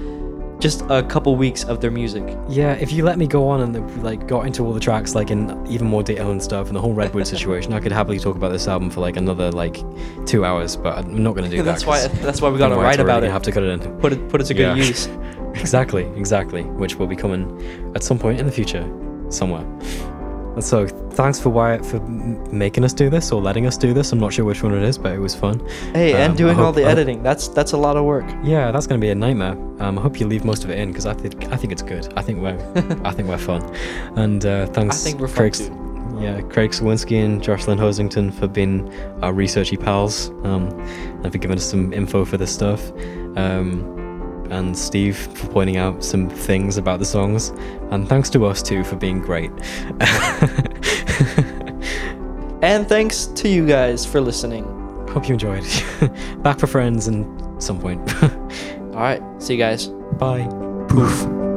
[0.63, 2.23] just a couple weeks of their music.
[2.47, 5.29] Yeah, if you let me go on and like got into all the tracks like
[5.29, 8.37] in even more detail and stuff and the whole Redwood situation, I could happily talk
[8.37, 9.83] about this album for like another like
[10.25, 11.63] two hours, but I'm not going to do that.
[11.71, 13.29] That's why- that's why we gotta write about it.
[13.31, 13.99] Have to cut it in.
[13.99, 14.83] Put it put it to good Yeah.
[14.85, 15.07] use.
[15.55, 16.63] exactly, exactly.
[16.63, 18.83] Which will be coming at some point in the future,
[19.29, 19.65] somewhere.
[20.59, 24.11] So thanks for Wyatt for making us do this or letting us do this.
[24.11, 25.59] I'm not sure which one it is, but it was fun.
[25.93, 27.23] Hey, Um, and doing all the I hope- editing.
[27.23, 28.25] That's that's a lot of work.
[28.43, 29.57] Yeah, that's going to be a nightmare.
[29.79, 31.81] Um, I hope you leave most of it in because I think I think it's
[31.81, 32.11] good.
[32.15, 32.57] I think we're
[33.03, 33.61] I think we're fun.
[34.15, 35.53] And uh, thanks, I think we're fun Craig.
[35.53, 35.79] too.
[36.21, 38.93] Yeah, Craig Slowinski and Jocelyn Hosington for being
[39.23, 40.69] our researchy pals um,
[41.23, 42.91] and for giving us some info for this stuff.
[43.35, 43.99] Um,
[44.53, 47.49] and Steve for pointing out some things about the songs.
[47.91, 49.51] And thanks to us too for being great.
[52.63, 54.63] And thanks to you guys for listening.
[55.09, 55.65] Hope you enjoyed.
[56.43, 57.99] Back for friends and some point.
[58.23, 59.87] All right, see you guys.
[59.87, 60.47] Bye.
[60.87, 61.52] Poof.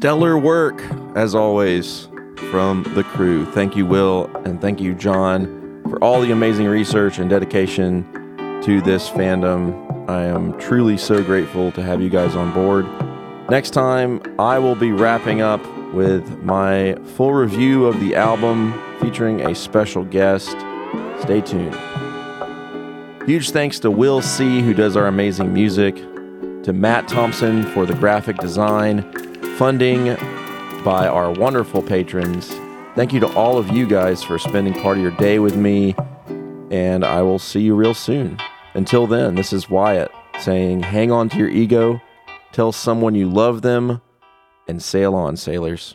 [0.00, 0.82] Stellar work,
[1.14, 2.08] as always,
[2.50, 3.44] from the crew.
[3.44, 8.10] Thank you, Will, and thank you, John, for all the amazing research and dedication
[8.64, 10.08] to this fandom.
[10.08, 12.86] I am truly so grateful to have you guys on board.
[13.50, 15.60] Next time, I will be wrapping up
[15.92, 18.72] with my full review of the album
[19.02, 20.56] featuring a special guest.
[21.20, 21.76] Stay tuned.
[23.26, 25.96] Huge thanks to Will C., who does our amazing music,
[26.62, 29.04] to Matt Thompson for the graphic design,
[29.60, 30.14] funding
[30.82, 32.48] by our wonderful patrons.
[32.94, 35.94] Thank you to all of you guys for spending part of your day with me,
[36.70, 38.38] and I will see you real soon.
[38.72, 42.00] Until then, this is Wyatt saying, hang on to your ego,
[42.52, 44.00] tell someone you love them,
[44.66, 45.94] and sail on, sailors.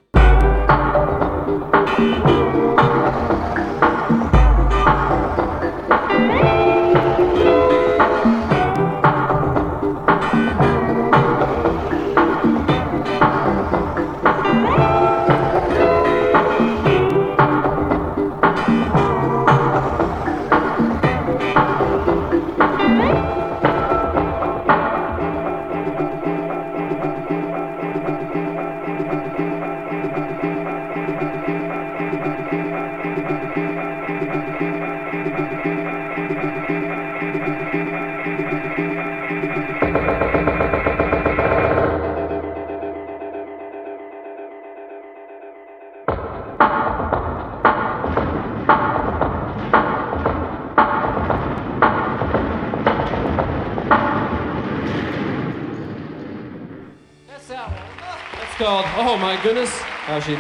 [60.26, 60.32] To.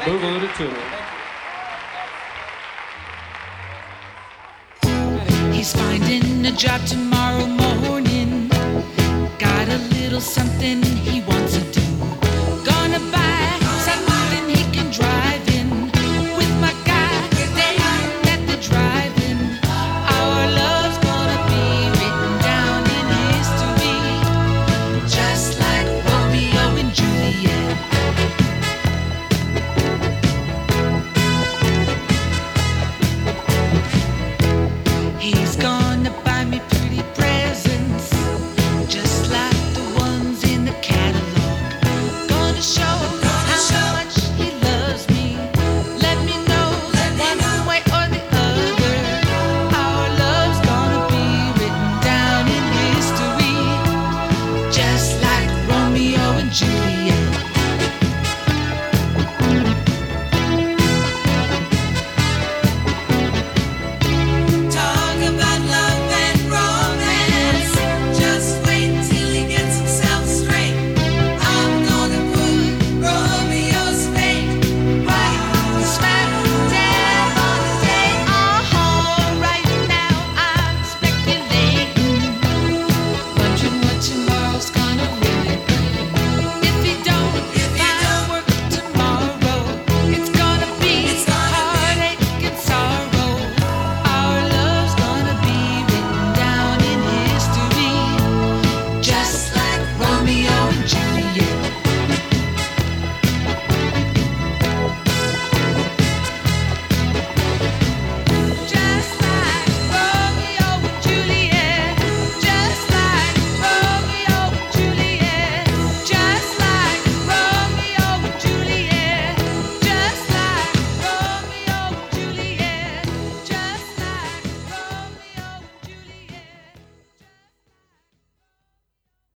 [5.51, 7.04] He's finding a job tomorrow